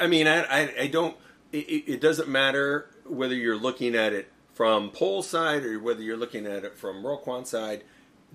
I 0.00 0.06
mean, 0.06 0.26
I 0.26 0.42
I, 0.42 0.74
I 0.80 0.86
don't. 0.86 1.16
It, 1.52 1.68
it 1.68 1.92
it 1.92 2.00
doesn't 2.00 2.28
matter 2.28 2.90
whether 3.04 3.34
you're 3.34 3.56
looking 3.56 3.94
at 3.94 4.12
it 4.12 4.30
from 4.52 4.90
Pole's 4.90 5.28
side 5.28 5.64
or 5.64 5.78
whether 5.78 6.02
you're 6.02 6.16
looking 6.16 6.46
at 6.46 6.64
it 6.64 6.76
from 6.76 7.04
Roquan's 7.04 7.50
side. 7.50 7.84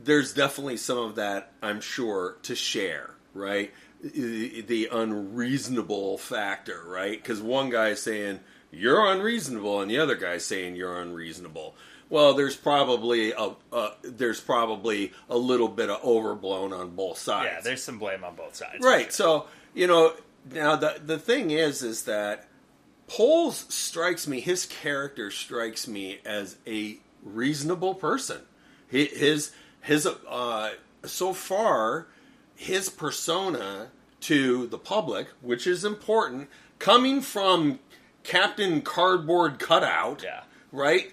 There's 0.04 0.34
definitely 0.34 0.78
some 0.78 0.98
of 0.98 1.16
that, 1.16 1.52
I'm 1.62 1.82
sure, 1.82 2.38
to 2.44 2.56
share, 2.56 3.12
right? 3.34 3.72
The 4.02 4.90
unreasonable 4.92 6.18
factor, 6.18 6.84
right? 6.86 7.22
Because 7.22 7.42
one 7.42 7.70
guy's 7.70 8.02
saying 8.02 8.40
you're 8.72 9.06
unreasonable, 9.12 9.82
and 9.82 9.90
the 9.90 10.00
other 10.00 10.16
guy's 10.16 10.46
saying 10.46 10.76
you're 10.76 11.00
unreasonable. 11.00 11.76
Well, 12.10 12.34
there's 12.34 12.56
probably 12.56 13.32
a 13.32 13.52
uh, 13.72 13.92
there's 14.04 14.42
probably 14.42 15.14
a 15.30 15.38
little 15.38 15.70
bit 15.70 15.90
of 15.90 16.04
overblown 16.04 16.74
on 16.74 16.92
both 16.92 17.18
sides. 17.18 17.50
Yeah, 17.52 17.62
there's 17.62 17.84
some 17.84 17.98
blame 17.98 18.24
on 18.24 18.36
both 18.36 18.56
sides. 18.56 18.84
Right. 18.84 19.12
So 19.12 19.48
you 19.74 19.88
know, 19.88 20.14
now 20.52 20.76
the 20.76 21.00
the 21.04 21.18
thing 21.18 21.52
is, 21.52 21.82
is 21.82 22.04
that 22.04 22.48
Poles 23.08 23.66
strikes 23.70 24.28
me. 24.28 24.42
His 24.42 24.66
character 24.66 25.32
strikes 25.32 25.88
me 25.88 26.20
as 26.26 26.58
a 26.68 27.00
reasonable 27.24 27.96
person. 27.96 28.42
His 28.88 29.52
his 29.84 30.08
uh, 30.08 30.72
so 31.06 31.34
far 31.34 32.08
his 32.56 32.90
persona 32.90 33.90
to 34.22 34.68
the 34.68 34.78
public, 34.78 35.28
which 35.42 35.68
is 35.68 35.84
important, 35.84 36.50
coming 36.80 37.22
from 37.22 37.80
Captain 38.24 38.82
Cardboard 38.82 39.60
Cutout, 39.60 40.24
yeah. 40.24 40.44
right? 40.72 41.12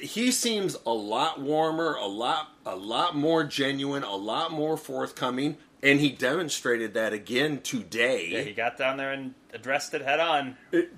He 0.00 0.30
seems 0.30 0.76
a 0.86 0.92
lot 0.92 1.40
warmer, 1.40 1.94
a 1.96 2.06
lot 2.06 2.50
a 2.64 2.76
lot 2.76 3.16
more 3.16 3.42
genuine, 3.42 4.04
a 4.04 4.14
lot 4.14 4.52
more 4.52 4.76
forthcoming, 4.76 5.56
and 5.82 5.98
he 5.98 6.10
demonstrated 6.10 6.94
that 6.94 7.12
again 7.12 7.60
today. 7.60 8.28
Yeah, 8.28 8.42
he 8.42 8.52
got 8.52 8.78
down 8.78 8.96
there 8.96 9.12
and 9.12 9.34
addressed 9.52 9.92
it 9.94 10.02
head 10.02 10.20
on. 10.20 10.56
It, 10.70 10.92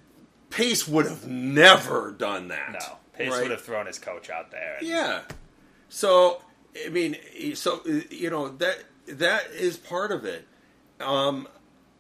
Pace 0.51 0.87
would 0.87 1.07
have 1.07 1.27
never 1.27 2.13
done 2.13 2.49
that. 2.49 2.73
No, 2.73 2.99
Pace 3.15 3.31
right? 3.31 3.43
would 3.43 3.51
have 3.51 3.63
thrown 3.63 3.87
his 3.87 3.99
coach 3.99 4.29
out 4.29 4.51
there. 4.51 4.77
And... 4.79 4.87
Yeah. 4.87 5.23
So 5.89 6.43
I 6.87 6.89
mean, 6.89 7.17
so 7.55 7.81
you 8.11 8.31
know 8.31 8.49
that 8.49 8.85
that 9.07 9.51
is 9.53 9.77
part 9.77 10.13
of 10.13 10.25
it. 10.25 10.47
Um, 11.01 11.49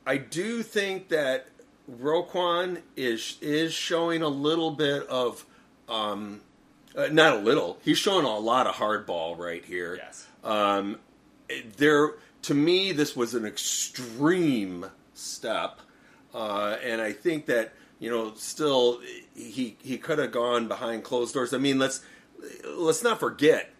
I 0.06 0.16
do 0.16 0.62
think 0.62 1.08
that 1.08 1.46
Roquan 1.90 2.82
is 2.96 3.38
is 3.40 3.72
showing 3.72 4.22
a 4.22 4.28
little 4.28 4.70
bit 4.70 5.06
of, 5.08 5.44
um, 5.88 6.40
uh, 6.96 7.08
not 7.10 7.36
a 7.36 7.38
little. 7.38 7.78
He's 7.82 7.98
showing 7.98 8.24
a 8.24 8.38
lot 8.38 8.66
of 8.66 8.74
hardball 8.74 9.38
right 9.38 9.64
here. 9.64 9.96
Yes. 9.96 10.26
Um, 10.42 10.98
there, 11.76 12.12
to 12.42 12.54
me, 12.54 12.92
this 12.92 13.14
was 13.14 13.34
an 13.34 13.44
extreme 13.44 14.86
step, 15.14 15.80
uh, 16.34 16.76
and 16.82 17.00
I 17.00 17.12
think 17.12 17.46
that 17.46 17.72
you 17.98 18.10
know, 18.10 18.34
still 18.34 19.00
he 19.34 19.76
he 19.82 19.98
could 19.98 20.18
have 20.18 20.32
gone 20.32 20.68
behind 20.68 21.04
closed 21.04 21.34
doors. 21.34 21.54
I 21.54 21.58
mean, 21.58 21.78
let's 21.78 22.02
let's 22.66 23.02
not 23.02 23.20
forget 23.20 23.73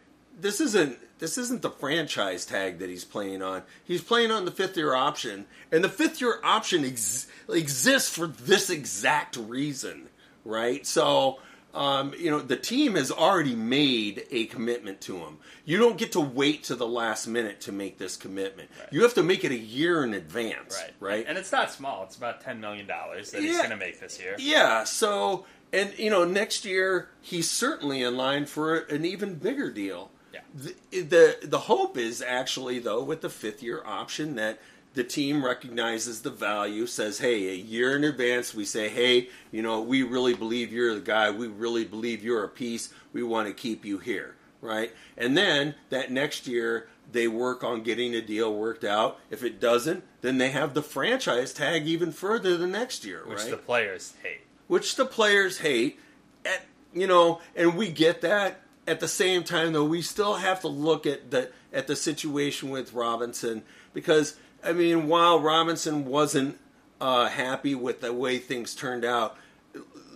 this 0.45 0.61
isn't 0.61 0.99
this 1.21 1.39
isn't 1.39 1.63
the 1.63 1.71
franchise 1.71 2.45
tag 2.45 2.79
that 2.79 2.91
he's 2.91 3.05
playing 3.05 3.41
on. 3.41 3.63
He's 3.83 4.03
playing 4.03 4.31
on 4.31 4.45
the 4.45 4.51
fifth 4.51 4.77
year 4.77 4.95
option, 4.95 5.47
and 5.73 5.83
the 5.83 5.89
fifth 5.89 6.21
year 6.21 6.39
option 6.45 6.85
ex- 6.85 7.27
exists 7.49 8.15
for 8.15 8.27
this 8.27 8.69
exact 8.69 9.39
reason, 9.39 10.11
right? 10.45 10.87
So 10.87 11.39
um, 11.73 12.13
you 12.19 12.31
know, 12.31 12.41
the 12.41 12.59
team 12.59 12.95
has 12.95 13.11
already 13.11 13.57
made 13.57 14.27
a 14.31 14.45
commitment 14.45 15.01
to 15.03 15.17
him. 15.17 15.39
You 15.65 15.79
don't 15.79 15.97
get 15.97 16.13
to 16.13 16.21
wait 16.21 16.65
to 16.65 16.75
the 16.75 16.87
last 16.87 17.27
minute 17.27 17.63
to 17.63 17.73
make 17.73 17.97
this 17.97 18.17
commitment. 18.17 18.69
Right. 18.79 18.93
You 18.93 19.03
have 19.03 19.15
to 19.15 19.23
make 19.23 19.45
it 19.45 19.51
a 19.51 19.59
year 19.59 20.05
in 20.05 20.13
advance, 20.13 20.79
right? 20.79 20.93
Right. 21.01 21.25
And 21.27 21.39
it's 21.39 21.51
not 21.51 21.73
small. 21.73 22.05
It's 22.05 22.17
about 22.17 22.43
ten 22.43 22.61
million 22.61 22.87
dollars 22.87 23.31
that 23.31 23.41
yeah. 23.41 23.49
he's 23.49 23.57
going 23.57 23.71
to 23.71 23.77
make 23.77 23.99
this 23.99 24.21
year. 24.21 24.37
Yeah. 24.39 24.85
So, 24.85 25.47
and 25.73 25.99
you 25.99 26.11
know, 26.11 26.25
next 26.25 26.67
year 26.67 27.09
he's 27.23 27.51
certainly 27.51 28.03
in 28.03 28.15
line 28.15 28.45
for 28.45 28.77
an 28.77 29.07
even 29.07 29.37
bigger 29.37 29.71
deal. 29.71 30.11
Yeah. 30.35 30.41
The, 30.55 31.01
the 31.01 31.47
the 31.47 31.59
hope 31.61 31.97
is 31.97 32.21
actually 32.21 32.81
though 32.81 33.03
with 33.03 33.21
the 33.21 33.31
fifth 33.31 33.63
year 33.63 33.83
option 33.87 34.35
that 34.35 34.59
the 34.95 35.05
team 35.05 35.45
recognizes 35.45 36.23
the 36.23 36.31
value, 36.31 36.87
says, 36.87 37.19
hey, 37.19 37.49
a 37.49 37.55
year 37.55 37.97
in 37.97 38.05
advance, 38.05 38.55
we 38.55 38.65
say, 38.65 38.89
hey, 38.89 39.29
you 39.51 39.61
know, 39.61 39.81
we 39.81 40.03
really 40.03 40.35
believe 40.35 40.73
you're 40.73 40.95
the 40.95 41.01
guy. 41.01 41.31
We 41.31 41.49
really 41.49 41.85
believe 41.85 42.23
you're 42.23 42.45
a 42.45 42.49
piece. 42.49 42.95
We 43.13 43.25
want 43.25 43.49
to 43.49 43.55
keep 43.55 43.85
you 43.85 43.99
here, 43.99 44.37
right? 44.61 44.93
And 45.17 45.37
then 45.37 45.75
that 45.91 46.13
next 46.13 46.47
year, 46.47 46.89
they 47.11 47.29
work 47.29 47.63
on 47.65 47.83
getting 47.83 48.15
a 48.15 48.23
deal 48.23 48.55
worked 48.55 48.85
out. 48.85 49.19
If 49.31 49.43
it 49.43 49.61
doesn't, 49.61 50.05
then 50.23 50.39
they 50.39 50.51
have 50.51 50.75
the 50.75 50.83
franchise 50.83 51.53
tag 51.53 51.87
even 51.87 52.13
further 52.13 52.57
the 52.57 52.67
next 52.67 53.05
year, 53.05 53.25
Which 53.27 53.41
right? 53.41 53.51
the 53.51 53.57
players 53.57 54.15
hate. 54.23 54.43
Which 54.69 54.95
the 54.95 55.05
players 55.05 55.59
hate. 55.59 55.99
At, 56.45 56.65
you 56.95 57.07
know, 57.07 57.41
and 57.57 57.77
we 57.77 57.91
get 57.91 58.21
that. 58.21 58.61
At 58.87 59.01
the 59.01 59.09
same 59.09 59.45
time, 59.45 59.73
though, 59.73 59.85
we 59.85 60.03
still 60.03 60.35
have 60.35 60.61
to 60.61 60.69
look 60.69 61.07
at 61.07 61.31
the 61.31 61.51
at 61.73 61.87
the 61.87 61.97
situation 61.97 62.71
with 62.71 62.93
Robinson 62.93 63.63
because 63.93 64.37
I 64.63 64.73
mean, 64.73 65.09
while 65.09 65.41
Robinson 65.41 66.05
wasn't 66.05 66.59
uh, 67.01 67.29
happy 67.29 67.75
with 67.75 68.01
the 68.01 68.13
way 68.13 68.39
things 68.39 68.75
turned 68.75 69.05
out, 69.05 69.37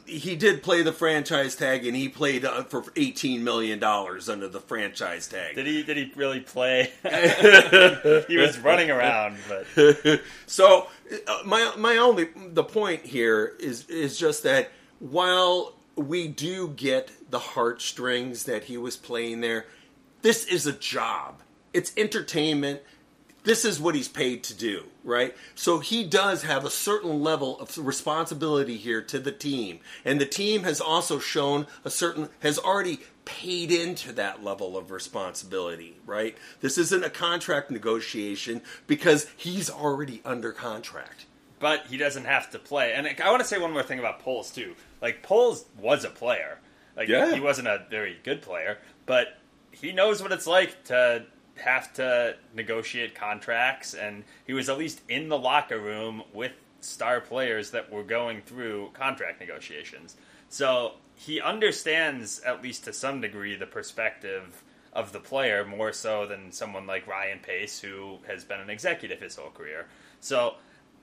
he 0.08 0.36
did 0.36 0.62
play 0.62 0.82
the 0.82 0.92
franchise 0.92 1.54
tag, 1.54 1.86
and 1.86 1.94
he 1.94 2.08
played 2.08 2.44
uh, 2.44 2.64
for 2.64 2.84
eighteen 2.96 3.44
million 3.44 3.78
dollars 3.78 4.28
under 4.28 4.48
the 4.48 4.60
franchise 4.60 5.28
tag. 5.28 5.54
Did 5.54 5.66
he? 5.66 5.82
Did 5.82 5.96
he 5.96 6.12
really 6.16 6.40
play? 6.40 6.92
he 8.28 8.36
was 8.36 8.58
running 8.58 8.90
around, 8.90 9.36
but 9.48 10.20
so 10.46 10.88
uh, 11.26 11.38
my 11.44 11.72
my 11.76 11.98
only 11.98 12.28
the 12.34 12.64
point 12.64 13.04
here 13.04 13.54
is 13.60 13.86
is 13.86 14.18
just 14.18 14.42
that 14.44 14.70
while 14.98 15.74
we 15.94 16.28
do 16.28 16.68
get 16.68 17.10
the 17.30 17.38
heartstrings 17.38 18.44
that 18.44 18.64
he 18.64 18.76
was 18.76 18.96
playing 18.96 19.40
there, 19.40 19.66
this 20.22 20.44
is 20.44 20.66
a 20.66 20.72
job. 20.72 21.42
It's 21.72 21.92
entertainment 21.96 22.80
this 23.48 23.64
is 23.64 23.80
what 23.80 23.94
he's 23.94 24.08
paid 24.08 24.42
to 24.44 24.54
do, 24.54 24.84
right? 25.04 25.34
So 25.54 25.78
he 25.78 26.04
does 26.04 26.42
have 26.42 26.66
a 26.66 26.70
certain 26.70 27.22
level 27.22 27.58
of 27.60 27.78
responsibility 27.78 28.76
here 28.76 29.00
to 29.02 29.18
the 29.18 29.32
team. 29.32 29.80
And 30.04 30.20
the 30.20 30.26
team 30.26 30.64
has 30.64 30.82
also 30.82 31.18
shown 31.18 31.66
a 31.82 31.88
certain, 31.88 32.28
has 32.40 32.58
already 32.58 33.00
paid 33.24 33.70
into 33.70 34.12
that 34.12 34.44
level 34.44 34.76
of 34.76 34.90
responsibility, 34.90 35.96
right? 36.04 36.36
This 36.60 36.76
isn't 36.76 37.04
a 37.04 37.10
contract 37.10 37.70
negotiation 37.70 38.60
because 38.86 39.26
he's 39.34 39.70
already 39.70 40.20
under 40.26 40.52
contract. 40.52 41.24
But 41.58 41.86
he 41.86 41.96
doesn't 41.96 42.24
have 42.24 42.50
to 42.50 42.58
play. 42.58 42.92
And 42.92 43.06
I 43.06 43.30
want 43.30 43.40
to 43.40 43.48
say 43.48 43.58
one 43.58 43.72
more 43.72 43.82
thing 43.82 43.98
about 43.98 44.20
Poles, 44.20 44.50
too. 44.50 44.74
Like, 45.00 45.22
Poles 45.22 45.64
was 45.78 46.04
a 46.04 46.10
player. 46.10 46.58
Like, 46.98 47.08
yeah. 47.08 47.32
he 47.32 47.40
wasn't 47.40 47.68
a 47.68 47.86
very 47.88 48.18
good 48.24 48.42
player, 48.42 48.78
but 49.06 49.38
he 49.70 49.92
knows 49.92 50.20
what 50.20 50.32
it's 50.32 50.48
like 50.48 50.84
to 50.84 51.24
have 51.56 51.92
to 51.94 52.36
negotiate 52.54 53.14
contracts, 53.14 53.94
and 53.94 54.24
he 54.46 54.52
was 54.52 54.68
at 54.68 54.76
least 54.76 55.00
in 55.08 55.28
the 55.28 55.38
locker 55.38 55.78
room 55.78 56.24
with 56.34 56.52
star 56.80 57.20
players 57.20 57.70
that 57.70 57.90
were 57.90 58.02
going 58.02 58.42
through 58.42 58.90
contract 58.94 59.40
negotiations. 59.40 60.16
So 60.48 60.94
he 61.14 61.40
understands, 61.40 62.40
at 62.40 62.62
least 62.62 62.84
to 62.84 62.92
some 62.92 63.20
degree, 63.20 63.56
the 63.56 63.66
perspective 63.66 64.62
of 64.92 65.12
the 65.12 65.20
player 65.20 65.64
more 65.64 65.92
so 65.92 66.26
than 66.26 66.50
someone 66.50 66.86
like 66.86 67.06
Ryan 67.06 67.38
Pace, 67.38 67.78
who 67.80 68.18
has 68.26 68.44
been 68.44 68.60
an 68.60 68.70
executive 68.70 69.20
his 69.20 69.36
whole 69.36 69.50
career. 69.50 69.86
So 70.20 70.54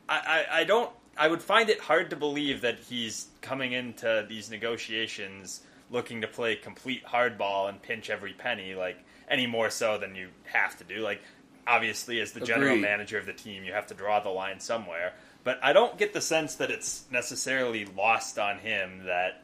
I, 0.09 0.45
I, 0.51 0.59
I 0.59 0.63
don't. 0.65 0.91
I 1.17 1.29
would 1.29 1.41
find 1.41 1.69
it 1.69 1.79
hard 1.79 2.09
to 2.09 2.17
believe 2.17 2.59
that 2.61 2.79
he's 2.79 3.27
coming 3.39 3.71
into 3.71 4.25
these 4.27 4.49
negotiations 4.51 5.61
looking 5.89 6.21
to 6.21 6.27
play 6.27 6.55
complete 6.55 7.05
hardball 7.05 7.69
and 7.69 7.81
pinch 7.81 8.09
every 8.09 8.33
penny. 8.33 8.75
Like 8.75 8.97
any 9.27 9.47
more 9.47 9.69
so 9.69 9.97
than 9.97 10.15
you 10.15 10.29
have 10.45 10.77
to 10.77 10.83
do. 10.83 11.01
Like, 11.01 11.21
obviously, 11.67 12.19
as 12.19 12.31
the 12.31 12.41
Agreed. 12.41 12.53
general 12.53 12.75
manager 12.77 13.17
of 13.17 13.25
the 13.25 13.33
team, 13.33 13.63
you 13.63 13.73
have 13.73 13.87
to 13.87 13.93
draw 13.93 14.19
the 14.19 14.29
line 14.29 14.59
somewhere. 14.59 15.13
But 15.43 15.59
I 15.61 15.73
don't 15.73 15.97
get 15.97 16.13
the 16.13 16.21
sense 16.21 16.55
that 16.55 16.71
it's 16.71 17.05
necessarily 17.11 17.85
lost 17.85 18.39
on 18.39 18.59
him 18.59 19.05
that 19.05 19.43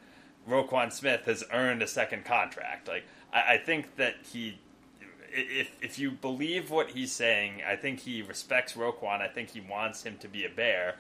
Roquan 0.50 0.92
Smith 0.92 1.26
has 1.26 1.44
earned 1.52 1.82
a 1.84 1.88
second 1.88 2.26
contract. 2.26 2.88
Like, 2.88 3.04
I, 3.32 3.54
I 3.54 3.58
think 3.58 3.96
that 3.98 4.16
he 4.32 4.60
if 5.34 5.72
if 5.82 5.98
you 5.98 6.12
believe 6.12 6.70
what 6.70 6.90
he's 6.90 7.12
saying, 7.12 7.62
I 7.68 7.76
think 7.76 8.02
he 8.02 8.22
respects 8.22 8.74
Roquan. 8.74 9.22
I 9.22 9.28
think 9.28 9.52
he 9.52 9.62
wants 9.62 10.04
him 10.04 10.18
to 10.20 10.28
be 10.28 10.46
a 10.46 10.50
bear. 10.50 10.96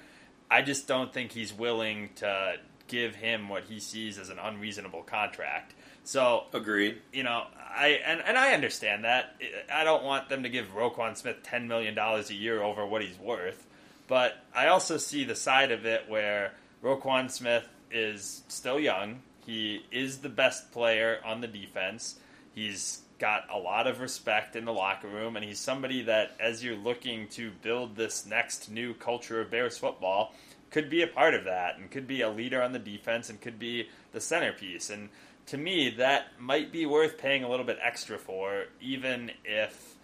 I 0.49 0.62
just 0.62 0.88
don't 0.88 1.13
think 1.13 1.32
he's 1.32 1.54
willing 1.54 2.10
to 2.17 2.56
give 2.91 3.15
him 3.15 3.49
what 3.49 3.63
he 3.63 3.80
sees 3.80 4.19
as 4.19 4.30
an 4.30 4.38
unreasonable 4.38 5.01
contract. 5.01 5.73
So 6.04 6.43
agreed. 6.54 7.01
You 7.13 7.23
know, 7.23 7.45
I 7.58 7.99
and, 8.06 8.21
and 8.25 8.38
I 8.38 8.54
understand 8.54 9.06
that. 9.06 9.41
I 9.73 9.84
don't 9.84 10.04
want 10.04 10.30
them 10.30 10.43
to 10.43 10.49
give 10.49 10.75
Roquan 10.75 11.17
Smith 11.17 11.38
ten 11.41 11.67
million 11.67 11.95
dollars 11.95 12.30
a 12.30 12.36
year 12.36 12.62
over 12.62 12.86
what 12.86 13.01
he's 13.01 13.17
worth, 13.17 13.65
but 14.08 14.34
I 14.54 14.67
also 14.67 14.97
see 14.97 15.23
the 15.23 15.36
side 15.36 15.71
of 15.71 15.86
it 15.86 16.10
where 16.10 16.54
Roquan 16.84 17.32
Smith 17.32 17.67
is 17.91 18.43
still 18.47 18.80
young. 18.80 19.21
He 19.45 19.86
is 19.91 20.19
the 20.19 20.30
best 20.30 20.71
player 20.71 21.19
on 21.25 21.41
the 21.41 21.47
defense. 21.47 22.19
He's 22.54 23.01
got 23.17 23.45
a 23.54 23.58
lot 23.58 23.86
of 23.86 23.99
respect 23.99 24.56
in 24.56 24.65
the 24.65 24.73
locker 24.73 25.08
room, 25.08 25.36
and 25.36 25.45
he's 25.45 25.60
somebody 25.60 26.01
that, 26.04 26.32
as 26.39 26.63
you're 26.63 26.75
looking 26.75 27.27
to 27.30 27.51
build 27.62 27.95
this 27.95 28.25
next 28.25 28.69
new 28.69 28.93
culture 28.95 29.39
of 29.41 29.51
Bears 29.51 29.77
football, 29.77 30.34
could 30.71 30.89
be 30.89 31.01
a 31.01 31.07
part 31.07 31.34
of 31.34 31.43
that 31.45 31.77
and 31.77 31.91
could 31.91 32.07
be 32.07 32.21
a 32.21 32.29
leader 32.29 32.62
on 32.62 32.71
the 32.71 32.79
defense 32.79 33.29
and 33.29 33.39
could 33.39 33.60
be 33.60 33.89
the 34.13 34.21
centerpiece. 34.21 34.89
And 34.89 35.10
to 35.47 35.57
me, 35.57 35.91
that 35.97 36.39
might 36.39 36.71
be 36.71 36.86
worth 36.86 37.17
paying 37.17 37.43
a 37.43 37.49
little 37.49 37.65
bit 37.65 37.77
extra 37.84 38.17
for, 38.17 38.65
even 38.79 39.31
if 39.43 39.97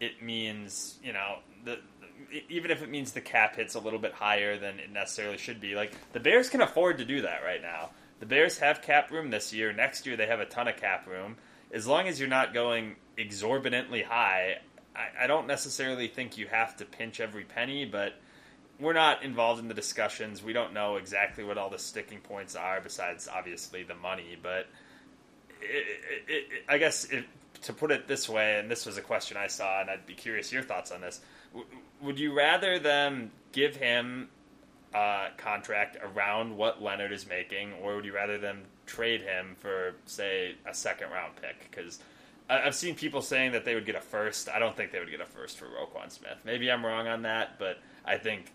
it 0.00 0.22
means 0.22 0.98
you 1.02 1.12
know 1.12 1.38
the 1.64 1.78
even 2.48 2.70
if 2.70 2.82
it 2.82 2.88
means 2.88 3.12
the 3.12 3.20
cap 3.20 3.56
hits 3.56 3.74
a 3.74 3.80
little 3.80 3.98
bit 3.98 4.12
higher 4.12 4.58
than 4.58 4.78
it 4.78 4.90
necessarily 4.90 5.38
should 5.38 5.60
be. 5.60 5.74
Like 5.74 5.92
the 6.12 6.20
Bears 6.20 6.48
can 6.48 6.60
afford 6.60 6.98
to 6.98 7.04
do 7.04 7.22
that 7.22 7.42
right 7.44 7.60
now. 7.60 7.90
The 8.20 8.26
Bears 8.26 8.58
have 8.58 8.82
cap 8.82 9.10
room 9.10 9.30
this 9.30 9.52
year. 9.52 9.72
Next 9.72 10.06
year 10.06 10.16
they 10.16 10.26
have 10.26 10.40
a 10.40 10.46
ton 10.46 10.68
of 10.68 10.76
cap 10.76 11.06
room. 11.06 11.36
As 11.72 11.86
long 11.86 12.08
as 12.08 12.18
you're 12.18 12.28
not 12.28 12.54
going 12.54 12.96
exorbitantly 13.16 14.02
high, 14.02 14.58
I, 14.94 15.24
I 15.24 15.26
don't 15.26 15.46
necessarily 15.46 16.08
think 16.08 16.38
you 16.38 16.46
have 16.46 16.76
to 16.76 16.84
pinch 16.84 17.20
every 17.20 17.44
penny, 17.44 17.84
but 17.84 18.14
we're 18.84 18.92
not 18.92 19.22
involved 19.22 19.60
in 19.60 19.68
the 19.68 19.74
discussions. 19.74 20.42
We 20.42 20.52
don't 20.52 20.72
know 20.72 20.96
exactly 20.96 21.42
what 21.42 21.58
all 21.58 21.70
the 21.70 21.78
sticking 21.78 22.20
points 22.20 22.54
are, 22.54 22.80
besides 22.80 23.28
obviously 23.32 23.82
the 23.82 23.94
money. 23.94 24.36
But 24.40 24.68
it, 25.60 25.86
it, 26.28 26.32
it, 26.32 26.44
I 26.68 26.78
guess 26.78 27.08
to 27.62 27.72
put 27.72 27.90
it 27.90 28.06
this 28.06 28.28
way, 28.28 28.58
and 28.58 28.70
this 28.70 28.86
was 28.86 28.98
a 28.98 29.02
question 29.02 29.36
I 29.36 29.46
saw, 29.46 29.80
and 29.80 29.90
I'd 29.90 30.06
be 30.06 30.14
curious 30.14 30.52
your 30.52 30.62
thoughts 30.62 30.92
on 30.92 31.00
this. 31.00 31.20
W- 31.52 31.68
would 32.02 32.18
you 32.18 32.36
rather 32.36 32.78
them 32.78 33.30
give 33.52 33.76
him 33.76 34.28
a 34.94 35.28
contract 35.38 35.96
around 36.02 36.56
what 36.56 36.82
Leonard 36.82 37.12
is 37.12 37.26
making, 37.26 37.72
or 37.82 37.96
would 37.96 38.04
you 38.04 38.14
rather 38.14 38.38
them 38.38 38.62
trade 38.86 39.22
him 39.22 39.56
for, 39.58 39.94
say, 40.04 40.56
a 40.66 40.74
second 40.74 41.10
round 41.10 41.34
pick? 41.36 41.70
Because 41.70 41.98
I've 42.50 42.74
seen 42.74 42.94
people 42.94 43.22
saying 43.22 43.52
that 43.52 43.64
they 43.64 43.74
would 43.74 43.86
get 43.86 43.94
a 43.94 44.00
first. 44.00 44.48
I 44.50 44.58
don't 44.58 44.76
think 44.76 44.92
they 44.92 44.98
would 44.98 45.10
get 45.10 45.20
a 45.20 45.26
first 45.26 45.56
for 45.56 45.66
Roquan 45.66 46.10
Smith. 46.10 46.36
Maybe 46.44 46.70
I'm 46.70 46.84
wrong 46.84 47.08
on 47.08 47.22
that, 47.22 47.58
but 47.58 47.78
I 48.04 48.18
think 48.18 48.52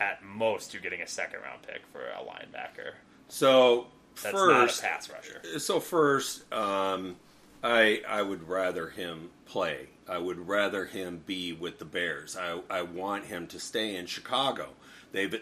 at 0.00 0.22
most 0.24 0.72
you're 0.72 0.82
getting 0.82 1.02
a 1.02 1.06
second 1.06 1.40
round 1.42 1.62
pick 1.62 1.82
for 1.92 2.00
a 2.00 2.22
linebacker. 2.24 2.92
So 3.28 3.86
That's 4.22 4.34
first, 4.36 4.82
pass 4.82 5.10
rusher. 5.10 5.58
so 5.58 5.80
first, 5.80 6.52
um, 6.52 7.16
I 7.62 8.02
I 8.08 8.22
would 8.22 8.48
rather 8.48 8.88
him 8.90 9.30
play. 9.46 9.88
I 10.08 10.18
would 10.18 10.48
rather 10.48 10.84
him 10.86 11.22
be 11.24 11.52
with 11.52 11.78
the 11.78 11.84
Bears. 11.84 12.36
I 12.36 12.60
I 12.68 12.82
want 12.82 13.24
him 13.26 13.46
to 13.48 13.60
stay 13.60 13.96
in 13.96 14.06
Chicago. 14.06 14.70
They've, 15.12 15.34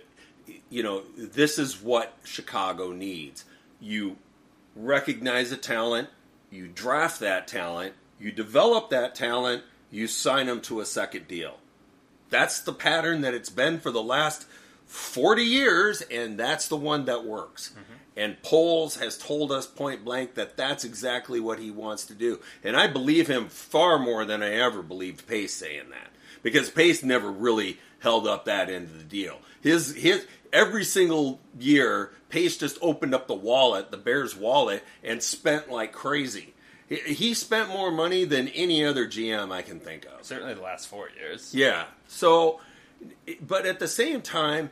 you 0.69 0.83
know, 0.83 1.03
this 1.17 1.59
is 1.59 1.81
what 1.81 2.15
Chicago 2.25 2.93
needs. 2.93 3.45
You 3.81 4.17
recognize 4.77 5.53
a 5.53 5.57
talent, 5.57 6.09
you 6.51 6.69
draft 6.69 7.21
that 7.21 7.49
talent, 7.49 7.95
you 8.19 8.31
develop 8.33 8.91
that 8.91 9.15
talent, 9.15 9.63
you 9.91 10.07
sign 10.07 10.47
them 10.47 10.61
to 10.63 10.81
a 10.81 10.87
second 10.87 11.27
deal. 11.29 11.57
That's 12.31 12.61
the 12.61 12.73
pattern 12.73 13.21
that 13.23 13.35
it's 13.35 13.51
been 13.51 13.81
for 13.81 13.91
the 13.91 14.03
last 14.03 14.47
40 14.87 15.43
years, 15.43 16.01
and 16.03 16.39
that's 16.39 16.69
the 16.69 16.77
one 16.77 17.05
that 17.05 17.25
works. 17.25 17.71
Mm-hmm. 17.71 17.93
And 18.17 18.43
Poles 18.43 18.97
has 18.97 19.17
told 19.17 19.53
us 19.53 19.67
point 19.67 20.05
blank 20.05 20.35
that 20.35 20.57
that's 20.57 20.85
exactly 20.85 21.41
what 21.41 21.59
he 21.59 21.71
wants 21.71 22.05
to 22.07 22.15
do. 22.15 22.41
And 22.65 22.77
I 22.77 22.87
believe 22.87 23.29
him 23.29 23.49
far 23.49 23.99
more 23.99 24.25
than 24.25 24.43
I 24.43 24.53
ever 24.55 24.83
believed 24.83 25.27
Pace 25.27 25.55
saying 25.55 25.91
that. 25.91 26.11
Because 26.43 26.71
Pace 26.71 27.03
never 27.03 27.31
really 27.31 27.79
held 28.01 28.27
up 28.27 28.45
that 28.47 28.69
end 28.69 28.87
of 28.87 28.99
the 28.99 29.05
deal. 29.05 29.39
His 29.61 29.95
his 29.95 30.27
every 30.53 30.85
single 30.85 31.41
year, 31.59 32.13
Pace 32.29 32.57
just 32.57 32.79
opened 32.83 33.15
up 33.15 33.27
the 33.27 33.35
wallet, 33.35 33.91
the 33.91 33.97
Bears 33.97 34.35
wallet, 34.37 34.83
and 35.05 35.23
spent 35.23 35.71
like 35.71 35.93
crazy. 35.93 36.55
He, 36.91 37.35
spent 37.35 37.69
more 37.69 37.93
money 37.93 38.25
than 38.25 38.49
any 38.49 38.85
other 38.85 39.07
GM 39.07 39.53
I 39.53 39.63
can 39.63 39.79
think 39.79 40.07
of. 40.07 40.27
Certainly 40.27 40.55
the 40.55 40.63
last 40.63 40.89
four 40.89 41.09
years. 41.09 41.55
Yeah. 41.55 41.85
So, 42.09 42.59
but 43.41 43.65
at 43.65 43.79
the 43.79 43.87
same 43.87 44.23
time, 44.23 44.71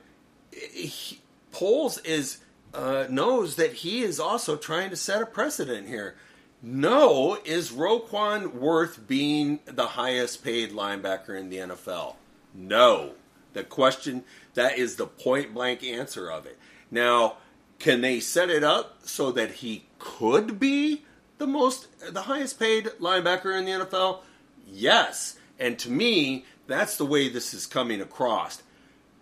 he, 0.53 1.21
Poles 1.53 1.99
is 1.99 2.39
uh, 2.75 3.07
knows 3.09 3.55
that 3.55 3.73
he 3.73 4.03
is 4.03 4.19
also 4.19 4.57
trying 4.57 4.91
to 4.91 4.97
set 4.97 5.23
a 5.23 5.27
precedent 5.27 5.87
here. 5.87 6.17
No, 6.61 7.39
is 7.45 7.71
Roquan 7.71 8.55
worth 8.55 9.07
being 9.07 9.61
the 9.65 9.87
highest 9.87 10.43
paid 10.43 10.73
linebacker 10.73 11.39
in 11.39 11.51
the 11.51 11.59
NFL? 11.59 12.17
No. 12.53 13.13
The 13.53 13.63
question 13.63 14.25
that 14.55 14.77
is 14.77 14.97
the 14.97 15.07
point 15.07 15.55
blank 15.55 15.85
answer 15.85 16.31
of 16.31 16.47
it. 16.47 16.59
Now, 16.91 17.37
can 17.79 18.01
they 18.01 18.19
set 18.19 18.51
it 18.51 18.65
up 18.65 18.99
so 19.05 19.31
that 19.33 19.53
he 19.53 19.85
could 19.99 20.59
be 20.59 21.05
the 21.39 21.47
most 21.47 21.89
the 22.13 22.23
highest 22.23 22.59
paid 22.59 22.87
linebacker 23.01 23.57
in 23.57 23.65
the 23.65 23.87
NFL? 23.87 24.21
Yes. 24.67 25.39
And 25.59 25.79
to 25.81 25.91
me, 25.91 26.45
that's 26.67 26.97
the 26.97 27.07
way 27.07 27.29
this 27.29 27.55
is 27.55 27.67
coming 27.67 28.01
across. 28.01 28.63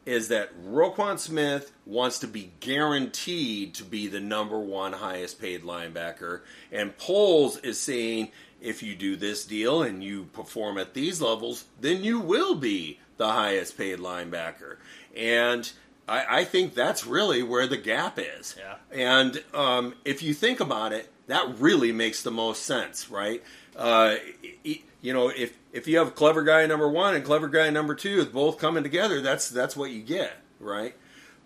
Is 0.05 0.29
that 0.29 0.51
Roquan 0.65 1.19
Smith 1.19 1.73
wants 1.85 2.21
to 2.21 2.29
be 2.29 2.53
guaranteed 2.61 3.75
to 3.75 3.85
be 3.85 4.07
the 4.07 4.21
number 4.21 4.59
one 4.59 4.93
highest 4.93 5.41
paid 5.41 5.65
linebacker, 5.65 6.43
and 6.71 6.97
Poles 6.97 7.59
is 7.59 7.81
saying 7.81 8.31
if 8.61 8.83
you 8.83 8.95
do 8.95 9.17
this 9.17 9.45
deal 9.45 9.83
and 9.83 10.03
you 10.03 10.25
perform 10.33 10.79
at 10.79 10.95
these 10.95 11.21
levels, 11.21 11.65
then 11.81 12.05
you 12.05 12.21
will 12.21 12.55
be 12.55 13.01
the 13.17 13.29
highest 13.29 13.77
paid 13.77 13.99
linebacker. 13.99 14.77
And 15.17 15.71
I, 16.09 16.41
I 16.41 16.45
think 16.45 16.75
that's 16.75 17.07
really 17.07 17.43
where 17.43 17.67
the 17.67 17.77
gap 17.77 18.19
is. 18.19 18.57
Yeah. 18.59 18.77
And 18.91 19.43
um, 19.55 19.95
if 20.05 20.23
you 20.23 20.35
think 20.35 20.61
about 20.61 20.93
it, 20.93 21.11
that 21.27 21.59
really 21.59 21.93
makes 21.93 22.23
the 22.23 22.31
most 22.31 22.63
sense, 22.65 23.11
right? 23.11 23.43
Uh, 23.75 24.17
you 24.65 25.13
know, 25.13 25.29
if 25.29 25.57
if 25.73 25.87
you 25.87 25.99
have 25.99 26.15
clever 26.15 26.43
guy 26.43 26.67
number 26.67 26.89
one 26.89 27.15
and 27.15 27.25
clever 27.25 27.49
guy 27.49 27.71
number 27.71 27.95
two 27.95 28.19
is 28.19 28.27
both 28.27 28.59
coming 28.59 28.83
together, 28.83 29.21
that's 29.21 29.49
that's 29.51 29.77
what 29.77 29.91
you 29.91 30.03
get, 30.03 30.33
right? 30.61 30.95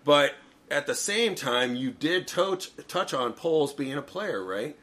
But 0.03 0.33
at 0.69 0.87
the 0.87 0.95
same 0.95 1.35
time, 1.35 1.75
you 1.75 1.91
did 1.91 2.27
touch 2.27 2.71
touch 2.87 3.13
on 3.13 3.33
Poles 3.33 3.73
being 3.73 3.97
a 3.97 4.01
player, 4.01 4.43
right? 4.43 4.77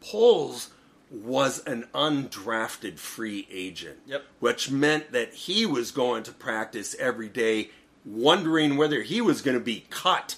Poles 0.00 0.70
was 1.10 1.62
an 1.64 1.86
undrafted 1.94 2.98
free 2.98 3.46
agent, 3.50 3.98
Yep. 4.06 4.24
which 4.40 4.70
meant 4.70 5.12
that 5.12 5.32
he 5.34 5.64
was 5.66 5.90
going 5.90 6.22
to 6.24 6.32
practice 6.32 6.96
every 6.98 7.28
day, 7.28 7.70
wondering 8.04 8.76
whether 8.76 9.02
he 9.02 9.20
was 9.20 9.42
going 9.42 9.56
to 9.56 9.62
be 9.64 9.84
cut. 9.90 10.36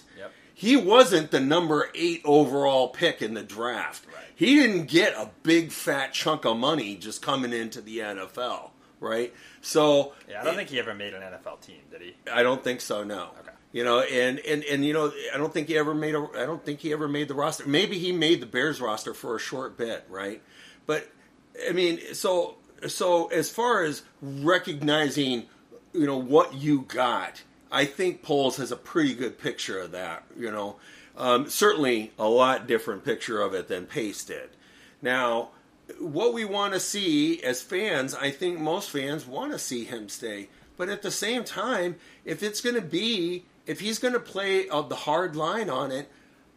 He 0.58 0.74
wasn't 0.74 1.32
the 1.32 1.40
number 1.40 1.90
eight 1.94 2.22
overall 2.24 2.88
pick 2.88 3.20
in 3.20 3.34
the 3.34 3.42
draft. 3.42 4.06
Right. 4.06 4.24
He 4.34 4.54
didn't 4.56 4.86
get 4.86 5.12
a 5.12 5.28
big 5.42 5.70
fat 5.70 6.14
chunk 6.14 6.46
of 6.46 6.56
money 6.56 6.96
just 6.96 7.20
coming 7.20 7.52
into 7.52 7.82
the 7.82 7.98
NFL, 7.98 8.70
right? 8.98 9.34
So 9.60 10.14
Yeah, 10.26 10.40
I 10.40 10.44
don't 10.44 10.56
think 10.56 10.70
he 10.70 10.78
ever 10.78 10.94
made 10.94 11.12
an 11.12 11.20
NFL 11.20 11.60
team, 11.60 11.82
did 11.90 12.00
he? 12.00 12.14
I 12.32 12.42
don't 12.42 12.64
think 12.64 12.80
so. 12.80 13.04
No. 13.04 13.32
Okay. 13.38 13.50
You 13.72 13.84
know, 13.84 14.00
and, 14.00 14.38
and 14.38 14.64
and 14.64 14.82
you 14.82 14.94
know, 14.94 15.12
I 15.34 15.36
don't 15.36 15.52
think 15.52 15.68
he 15.68 15.76
ever 15.76 15.94
made 15.94 16.14
a. 16.14 16.26
I 16.34 16.46
don't 16.46 16.64
think 16.64 16.80
he 16.80 16.90
ever 16.90 17.06
made 17.06 17.28
the 17.28 17.34
roster. 17.34 17.68
Maybe 17.68 17.98
he 17.98 18.10
made 18.10 18.40
the 18.40 18.46
Bears 18.46 18.80
roster 18.80 19.12
for 19.12 19.36
a 19.36 19.38
short 19.38 19.76
bit, 19.76 20.06
right? 20.08 20.42
But 20.86 21.06
I 21.68 21.72
mean, 21.72 22.00
so 22.14 22.54
so 22.86 23.26
as 23.26 23.50
far 23.50 23.84
as 23.84 24.04
recognizing, 24.22 25.44
you 25.92 26.06
know, 26.06 26.16
what 26.16 26.54
you 26.54 26.86
got, 26.88 27.42
I 27.70 27.84
think 27.84 28.22
Poles 28.22 28.56
has 28.56 28.70
a 28.70 28.76
pretty 28.76 29.14
good 29.14 29.38
picture 29.38 29.78
of 29.80 29.92
that. 29.92 30.24
You 30.38 30.50
know, 30.50 30.76
um, 31.16 31.48
certainly 31.48 32.12
a 32.18 32.28
lot 32.28 32.66
different 32.66 33.04
picture 33.04 33.40
of 33.40 33.54
it 33.54 33.68
than 33.68 33.86
Pace 33.86 34.24
did. 34.24 34.50
Now, 35.02 35.50
what 35.98 36.34
we 36.34 36.44
want 36.44 36.74
to 36.74 36.80
see 36.80 37.42
as 37.42 37.62
fans, 37.62 38.14
I 38.14 38.30
think 38.30 38.58
most 38.58 38.90
fans 38.90 39.26
want 39.26 39.52
to 39.52 39.58
see 39.58 39.84
him 39.84 40.08
stay. 40.08 40.48
But 40.76 40.88
at 40.88 41.02
the 41.02 41.10
same 41.10 41.44
time, 41.44 41.96
if 42.24 42.42
it's 42.42 42.60
going 42.60 42.74
to 42.74 42.82
be, 42.82 43.44
if 43.66 43.80
he's 43.80 43.98
going 43.98 44.14
to 44.14 44.20
play 44.20 44.66
the 44.66 44.96
hard 44.96 45.36
line 45.36 45.70
on 45.70 45.90
it, 45.90 46.10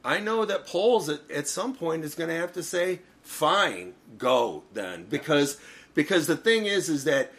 I 0.04 0.20
know 0.20 0.46
that 0.46 0.66
Poles 0.66 1.10
at, 1.10 1.30
at 1.32 1.48
some 1.48 1.74
point 1.74 2.04
is 2.04 2.16
going 2.16 2.30
to 2.30 2.36
have 2.36 2.54
to 2.54 2.64
say, 2.64 3.02
"Fine, 3.22 3.94
go 4.18 4.64
then," 4.74 5.06
because 5.10 5.60
because 5.94 6.28
the 6.28 6.38
thing 6.38 6.66
is, 6.66 6.90
is 6.90 7.04
that 7.04 7.34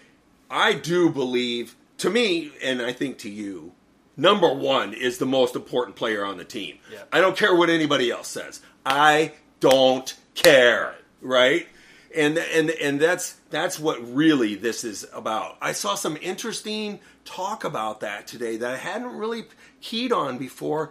I 0.50 0.74
do 0.74 1.10
believe, 1.10 1.76
to 2.00 2.10
me, 2.10 2.52
and 2.62 2.82
I 2.82 2.92
think 2.92 3.18
to 3.18 3.30
you, 3.30 3.72
number 4.16 4.52
one 4.52 4.92
is 4.92 5.18
the 5.18 5.26
most 5.26 5.54
important 5.54 5.96
player 5.96 6.24
on 6.24 6.36
the 6.36 6.44
team. 6.44 6.78
Yeah. 6.92 7.02
I 7.12 7.20
don't 7.20 7.36
care 7.36 7.54
what 7.54 7.70
anybody 7.70 8.10
else 8.10 8.28
says. 8.28 8.60
I 8.84 9.32
don't 9.60 10.14
care, 10.34 10.94
right? 11.20 11.66
And 12.14 12.38
and 12.38 12.70
and 12.70 12.98
that's 12.98 13.36
that's 13.50 13.78
what 13.78 14.00
really 14.14 14.54
this 14.56 14.82
is 14.82 15.06
about. 15.12 15.58
I 15.60 15.72
saw 15.72 15.94
some 15.94 16.16
interesting 16.20 17.00
talk 17.24 17.64
about 17.64 18.00
that 18.00 18.26
today 18.26 18.56
that 18.56 18.70
I 18.72 18.76
hadn't 18.76 19.16
really 19.16 19.44
keyed 19.80 20.12
on 20.12 20.38
before. 20.38 20.90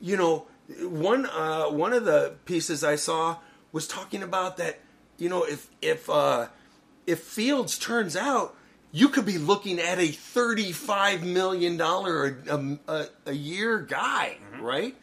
You 0.00 0.16
know, 0.16 0.46
one 0.82 1.26
uh, 1.26 1.64
one 1.66 1.92
of 1.92 2.04
the 2.04 2.34
pieces 2.44 2.84
I 2.84 2.96
saw 2.96 3.38
was 3.72 3.88
talking 3.88 4.22
about 4.22 4.58
that. 4.58 4.78
You 5.18 5.28
know, 5.28 5.42
if 5.44 5.68
if 5.82 6.08
uh, 6.08 6.48
if 7.06 7.20
Fields 7.20 7.78
turns 7.78 8.14
out, 8.14 8.54
you 8.92 9.08
could 9.08 9.26
be 9.26 9.38
looking 9.38 9.78
at 9.78 9.98
a 9.98 10.08
thirty-five 10.08 11.24
million 11.24 11.76
dollar 11.76 12.38
a, 12.48 12.78
a, 12.88 13.06
a 13.26 13.32
year 13.32 13.78
guy, 13.78 14.36
mm-hmm. 14.52 14.64
right? 14.64 14.96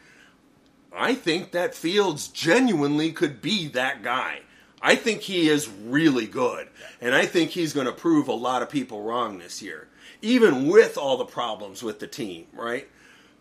I 0.92 1.14
think 1.14 1.52
that 1.52 1.74
Fields 1.74 2.28
genuinely 2.28 3.12
could 3.12 3.40
be 3.40 3.68
that 3.68 4.02
guy. 4.02 4.40
I 4.80 4.94
think 4.94 5.22
he 5.22 5.48
is 5.48 5.68
really 5.68 6.26
good, 6.26 6.68
and 7.00 7.14
I 7.14 7.26
think 7.26 7.50
he's 7.50 7.72
going 7.72 7.86
to 7.86 7.92
prove 7.92 8.28
a 8.28 8.32
lot 8.32 8.62
of 8.62 8.70
people 8.70 9.02
wrong 9.02 9.38
this 9.38 9.60
year, 9.60 9.88
even 10.22 10.68
with 10.68 10.96
all 10.96 11.16
the 11.16 11.24
problems 11.24 11.82
with 11.82 11.98
the 11.98 12.06
team, 12.06 12.46
right? 12.52 12.88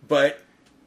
But 0.07 0.41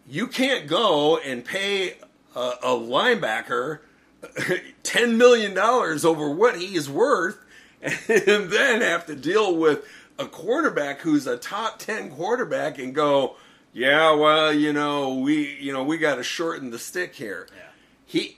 you 0.07 0.27
can't 0.27 0.67
go 0.67 1.19
and 1.19 1.45
pay 1.45 1.97
a, 2.35 2.53
a 2.63 2.71
linebacker 2.71 3.81
ten 4.83 5.17
million 5.19 5.55
dollars 5.55 6.05
over 6.05 6.31
what 6.31 6.59
he 6.59 6.75
is 6.75 6.89
worth 6.89 7.39
and 8.09 8.51
then 8.51 8.81
have 8.83 9.07
to 9.07 9.17
deal 9.17 9.57
with 9.57 9.85
a 10.19 10.27
quarterback 10.27 11.01
who's 11.01 11.27
a 11.27 11.37
top 11.37 11.79
10 11.79 12.11
quarterback 12.11 12.79
and 12.79 12.95
go, 12.95 13.37
yeah, 13.73 14.13
well, 14.13 14.53
you 14.53 14.73
know, 14.73 15.15
we, 15.15 15.57
you 15.61 15.73
know, 15.73 15.83
we 15.83 15.97
got 15.97 16.17
to 16.17 16.23
shorten 16.23 16.71
the 16.71 16.79
stick 16.79 17.15
here. 17.15 17.49
Yeah. 17.55 17.63
He 18.05 18.37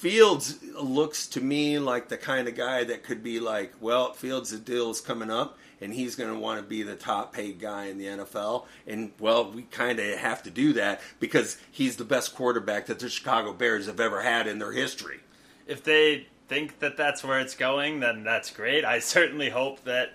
Fields 0.00 0.58
looks 0.80 1.26
to 1.26 1.42
me 1.42 1.78
like 1.78 2.08
the 2.08 2.16
kind 2.16 2.48
of 2.48 2.54
guy 2.54 2.84
that 2.84 3.04
could 3.04 3.22
be 3.22 3.38
like, 3.38 3.74
well, 3.82 4.14
Fields' 4.14 4.58
deal 4.58 4.90
is 4.90 4.98
coming 4.98 5.30
up 5.30 5.58
and 5.78 5.92
he's 5.92 6.16
going 6.16 6.32
to 6.32 6.38
want 6.38 6.58
to 6.58 6.66
be 6.66 6.82
the 6.82 6.96
top 6.96 7.34
paid 7.34 7.60
guy 7.60 7.84
in 7.86 7.98
the 7.98 8.06
NFL. 8.06 8.64
And, 8.86 9.12
well, 9.18 9.50
we 9.52 9.62
kind 9.62 9.98
of 9.98 10.18
have 10.18 10.42
to 10.44 10.50
do 10.50 10.72
that 10.72 11.02
because 11.20 11.58
he's 11.70 11.96
the 11.96 12.04
best 12.04 12.34
quarterback 12.34 12.86
that 12.86 12.98
the 12.98 13.10
Chicago 13.10 13.52
Bears 13.52 13.86
have 13.86 14.00
ever 14.00 14.22
had 14.22 14.46
in 14.46 14.58
their 14.58 14.72
history. 14.72 15.20
If 15.66 15.84
they 15.84 16.28
think 16.50 16.80
that 16.80 16.96
that's 16.96 17.22
where 17.22 17.38
it's 17.38 17.54
going, 17.54 18.00
then 18.00 18.24
that's 18.24 18.50
great. 18.50 18.84
I 18.84 18.98
certainly 18.98 19.48
hope 19.48 19.84
that 19.84 20.10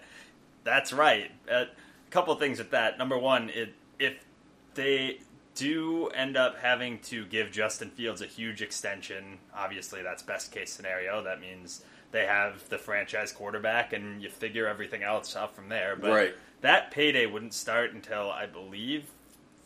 that's 0.65 0.91
right. 0.91 1.31
Uh, 1.49 1.63
a 1.65 2.11
couple 2.11 2.33
of 2.33 2.39
things 2.39 2.59
with 2.59 2.71
that. 2.71 2.97
Number 2.97 3.17
one, 3.17 3.49
it, 3.49 3.73
if 3.97 4.13
they 4.73 5.19
do 5.55 6.07
end 6.07 6.35
up 6.35 6.57
having 6.57 6.99
to 6.99 7.25
give 7.25 7.51
Justin 7.51 7.89
Fields 7.89 8.21
a 8.21 8.25
huge 8.25 8.61
extension, 8.61 9.39
obviously 9.55 10.03
that's 10.03 10.21
best 10.21 10.51
case 10.51 10.73
scenario. 10.73 11.23
That 11.23 11.39
means 11.39 11.83
they 12.11 12.25
have 12.25 12.67
the 12.67 12.77
franchise 12.77 13.31
quarterback 13.31 13.93
and 13.93 14.21
you 14.21 14.29
figure 14.29 14.67
everything 14.67 15.03
else 15.03 15.37
out 15.37 15.55
from 15.55 15.69
there. 15.69 15.95
But 15.95 16.11
Right. 16.11 16.35
that 16.61 16.91
payday 16.91 17.25
wouldn't 17.27 17.53
start 17.53 17.93
until 17.93 18.29
I 18.29 18.45
believe 18.45 19.05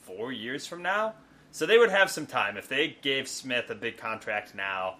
four 0.01 0.31
years 0.31 0.67
from 0.67 0.83
now. 0.83 1.15
So 1.51 1.65
they 1.65 1.79
would 1.79 1.89
have 1.89 2.11
some 2.11 2.27
time. 2.27 2.57
If 2.57 2.67
they 2.67 2.95
gave 3.01 3.27
Smith 3.27 3.71
a 3.71 3.75
big 3.75 3.97
contract 3.97 4.53
now, 4.53 4.97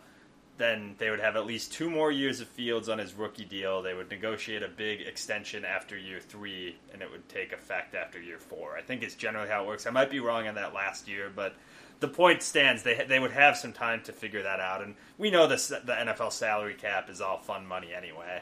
then 0.60 0.94
they 1.00 1.10
would 1.10 1.20
have 1.22 1.36
at 1.36 1.46
least 1.48 1.74
two 1.74 1.90
more 1.90 2.12
years 2.12 2.40
of 2.42 2.48
Fields 2.48 2.88
on 2.90 3.00
his 3.00 3.16
rookie 3.16 3.46
deal. 3.46 3.82
They 3.82 3.96
would 3.96 4.12
negotiate 4.12 4.62
a 4.62 4.68
big 4.68 5.02
extension 5.02 5.66
after 5.66 5.98
year 5.98 6.20
three, 6.20 6.76
and 6.94 7.02
it 7.02 7.10
would 7.10 7.28
take 7.28 7.52
effect 7.52 7.96
after 7.96 8.22
year 8.22 8.38
four. 8.38 8.76
I 8.78 8.82
think 8.82 9.02
it's 9.02 9.16
generally 9.16 9.50
how 9.50 9.64
it 9.64 9.68
works. 9.68 9.88
I 9.88 9.90
might 9.90 10.12
be 10.12 10.20
wrong 10.20 10.48
on 10.48 10.56
that 10.56 10.74
last 10.76 11.08
year, 11.08 11.32
but 11.36 11.56
the 12.02 12.08
point 12.08 12.44
stands. 12.44 12.84
They 12.84 13.04
they 13.08 13.20
would 13.20 13.32
have 13.32 13.58
some 13.58 13.74
time 13.74 14.02
to 14.04 14.14
figure 14.14 14.44
that 14.44 14.60
out, 14.60 14.82
and 14.84 14.94
we 15.18 15.32
know 15.32 15.48
this 15.48 15.70
the 15.70 15.80
NFL 15.98 16.32
salary 16.32 16.76
cap 16.76 17.10
is 17.10 17.20
all 17.22 17.40
fun 17.40 17.66
money 17.66 17.94
anyway. 17.96 18.42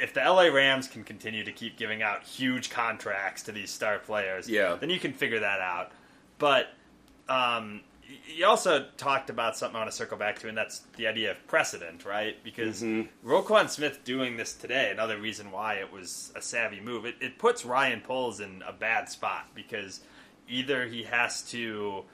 If 0.00 0.14
the 0.14 0.20
LA 0.20 0.44
Rams 0.44 0.88
can 0.88 1.04
continue 1.04 1.44
to 1.44 1.52
keep 1.52 1.76
giving 1.76 2.00
out 2.00 2.22
huge 2.22 2.70
contracts 2.70 3.42
to 3.42 3.52
these 3.52 3.70
star 3.70 3.98
players, 3.98 4.48
Yeah. 4.48 4.76
then 4.80 4.88
you 4.88 4.98
can 5.00 5.12
figure 5.12 5.40
that 5.40 5.60
out. 5.60 5.90
But 6.38 6.68
um, 7.28 7.82
you 8.26 8.46
also 8.46 8.86
talked 8.96 9.30
about 9.30 9.56
something 9.56 9.76
I 9.76 9.80
want 9.80 9.90
to 9.90 9.96
circle 9.96 10.16
back 10.16 10.38
to, 10.40 10.48
and 10.48 10.56
that's 10.56 10.80
the 10.96 11.06
idea 11.06 11.32
of 11.32 11.46
precedent, 11.46 12.04
right? 12.04 12.42
Because 12.42 12.82
mm-hmm. 12.82 13.28
Roquan 13.28 13.68
Smith 13.68 14.04
doing 14.04 14.36
this 14.36 14.54
today, 14.54 14.90
another 14.90 15.18
reason 15.18 15.50
why 15.50 15.74
it 15.74 15.92
was 15.92 16.32
a 16.34 16.42
savvy 16.42 16.80
move, 16.80 17.04
it, 17.04 17.16
it 17.20 17.38
puts 17.38 17.64
Ryan 17.64 18.00
Poles 18.00 18.40
in 18.40 18.62
a 18.66 18.72
bad 18.72 19.08
spot 19.08 19.48
because 19.54 20.00
either 20.48 20.86
he 20.86 21.04
has 21.04 21.42
to 21.50 22.04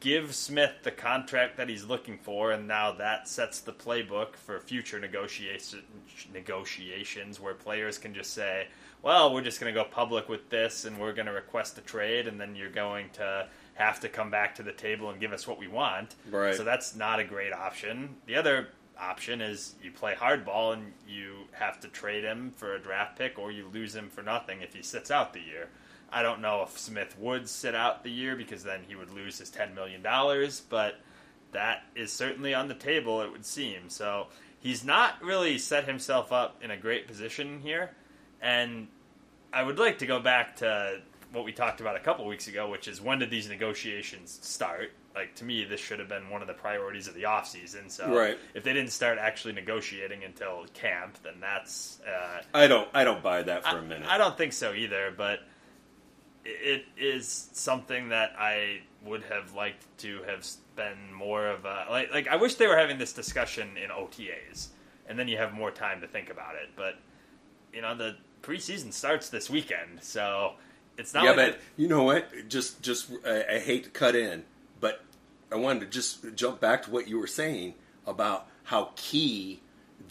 give 0.00 0.34
Smith 0.34 0.72
the 0.82 0.90
contract 0.90 1.56
that 1.56 1.68
he's 1.68 1.84
looking 1.84 2.18
for, 2.18 2.52
and 2.52 2.68
now 2.68 2.92
that 2.92 3.28
sets 3.28 3.60
the 3.60 3.72
playbook 3.72 4.36
for 4.36 4.60
future 4.60 5.00
negotiation, 5.00 5.82
negotiations 6.32 7.40
where 7.40 7.54
players 7.54 7.98
can 7.98 8.14
just 8.14 8.32
say, 8.34 8.68
well, 9.02 9.32
we're 9.32 9.42
just 9.42 9.60
going 9.60 9.72
to 9.72 9.80
go 9.80 9.88
public 9.88 10.28
with 10.28 10.48
this 10.50 10.84
and 10.84 10.98
we're 10.98 11.12
going 11.12 11.26
to 11.26 11.32
request 11.32 11.78
a 11.78 11.80
trade, 11.80 12.26
and 12.26 12.40
then 12.40 12.54
you're 12.54 12.70
going 12.70 13.08
to 13.14 13.48
have 13.76 14.00
to 14.00 14.08
come 14.08 14.30
back 14.30 14.54
to 14.56 14.62
the 14.62 14.72
table 14.72 15.10
and 15.10 15.20
give 15.20 15.32
us 15.32 15.46
what 15.46 15.58
we 15.58 15.68
want. 15.68 16.14
Right. 16.30 16.54
So 16.54 16.64
that's 16.64 16.96
not 16.96 17.20
a 17.20 17.24
great 17.24 17.52
option. 17.52 18.16
The 18.26 18.36
other 18.36 18.68
option 18.98 19.40
is 19.40 19.74
you 19.82 19.90
play 19.90 20.14
hardball 20.14 20.72
and 20.72 20.92
you 21.06 21.34
have 21.52 21.78
to 21.80 21.88
trade 21.88 22.24
him 22.24 22.52
for 22.56 22.74
a 22.74 22.78
draft 22.78 23.18
pick 23.18 23.38
or 23.38 23.52
you 23.52 23.68
lose 23.72 23.94
him 23.94 24.08
for 24.08 24.22
nothing 24.22 24.62
if 24.62 24.74
he 24.74 24.82
sits 24.82 25.10
out 25.10 25.32
the 25.32 25.40
year. 25.40 25.68
I 26.10 26.22
don't 26.22 26.40
know 26.40 26.62
if 26.62 26.78
Smith 26.78 27.16
would 27.18 27.48
sit 27.48 27.74
out 27.74 28.02
the 28.02 28.10
year 28.10 28.36
because 28.36 28.64
then 28.64 28.80
he 28.88 28.94
would 28.94 29.10
lose 29.10 29.38
his 29.38 29.50
$10 29.50 29.74
million, 29.74 30.02
but 30.70 31.00
that 31.52 31.82
is 31.94 32.12
certainly 32.12 32.54
on 32.54 32.68
the 32.68 32.74
table, 32.74 33.20
it 33.20 33.30
would 33.30 33.44
seem. 33.44 33.88
So 33.88 34.28
he's 34.58 34.84
not 34.84 35.22
really 35.22 35.58
set 35.58 35.86
himself 35.86 36.32
up 36.32 36.62
in 36.62 36.70
a 36.70 36.76
great 36.76 37.06
position 37.06 37.60
here. 37.60 37.90
And 38.40 38.88
I 39.52 39.62
would 39.62 39.78
like 39.78 39.98
to 39.98 40.06
go 40.06 40.20
back 40.20 40.56
to 40.56 41.00
what 41.32 41.44
we 41.44 41.52
talked 41.52 41.80
about 41.80 41.96
a 41.96 42.00
couple 42.00 42.24
weeks 42.26 42.48
ago, 42.48 42.70
which 42.70 42.88
is 42.88 43.00
when 43.00 43.18
did 43.18 43.30
these 43.30 43.48
negotiations 43.48 44.38
start? 44.42 44.92
Like 45.14 45.34
to 45.36 45.44
me, 45.44 45.64
this 45.64 45.80
should 45.80 45.98
have 45.98 46.08
been 46.08 46.28
one 46.28 46.42
of 46.42 46.48
the 46.48 46.54
priorities 46.54 47.08
of 47.08 47.14
the 47.14 47.22
offseason. 47.22 47.90
So 47.90 48.14
Right. 48.14 48.38
if 48.54 48.64
they 48.64 48.72
didn't 48.72 48.92
start 48.92 49.18
actually 49.18 49.54
negotiating 49.54 50.24
until 50.24 50.66
camp, 50.74 51.18
then 51.22 51.34
that's 51.40 52.00
uh, 52.06 52.42
I 52.54 52.66
don't 52.66 52.88
I 52.94 53.04
don't 53.04 53.22
buy 53.22 53.42
that 53.42 53.62
for 53.64 53.76
I, 53.76 53.78
a 53.78 53.82
minute. 53.82 54.08
I 54.08 54.18
don't 54.18 54.36
think 54.36 54.52
so 54.52 54.72
either, 54.74 55.12
but 55.16 55.40
it 56.44 56.84
is 56.96 57.48
something 57.52 58.10
that 58.10 58.34
I 58.38 58.80
would 59.04 59.22
have 59.24 59.54
liked 59.54 59.84
to 59.98 60.22
have 60.28 60.46
been 60.76 61.12
more 61.12 61.46
of 61.46 61.64
a 61.64 61.86
like. 61.90 62.12
Like 62.12 62.28
I 62.28 62.36
wish 62.36 62.54
they 62.54 62.66
were 62.66 62.76
having 62.76 62.98
this 62.98 63.12
discussion 63.12 63.76
in 63.82 63.90
OTAs, 63.90 64.68
and 65.08 65.18
then 65.18 65.28
you 65.28 65.38
have 65.38 65.52
more 65.52 65.70
time 65.70 66.00
to 66.02 66.06
think 66.06 66.30
about 66.30 66.54
it. 66.56 66.70
But 66.76 66.96
you 67.72 67.82
know, 67.82 67.96
the 67.96 68.16
preseason 68.42 68.92
starts 68.92 69.28
this 69.28 69.50
weekend, 69.50 70.02
so 70.02 70.52
it's 70.98 71.14
not 71.14 71.24
yeah, 71.24 71.30
like 71.30 71.52
but 71.52 71.60
you 71.76 71.88
know 71.88 72.04
what? 72.04 72.48
Just, 72.48 72.82
just 72.82 73.10
I, 73.26 73.44
I 73.54 73.58
hate 73.58 73.84
to 73.84 73.90
cut 73.90 74.14
in, 74.14 74.44
but 74.80 75.02
I 75.52 75.56
wanted 75.56 75.80
to 75.80 75.86
just 75.86 76.34
jump 76.34 76.60
back 76.60 76.84
to 76.84 76.90
what 76.90 77.08
you 77.08 77.18
were 77.18 77.26
saying 77.26 77.74
about 78.06 78.46
how 78.64 78.90
key 78.96 79.60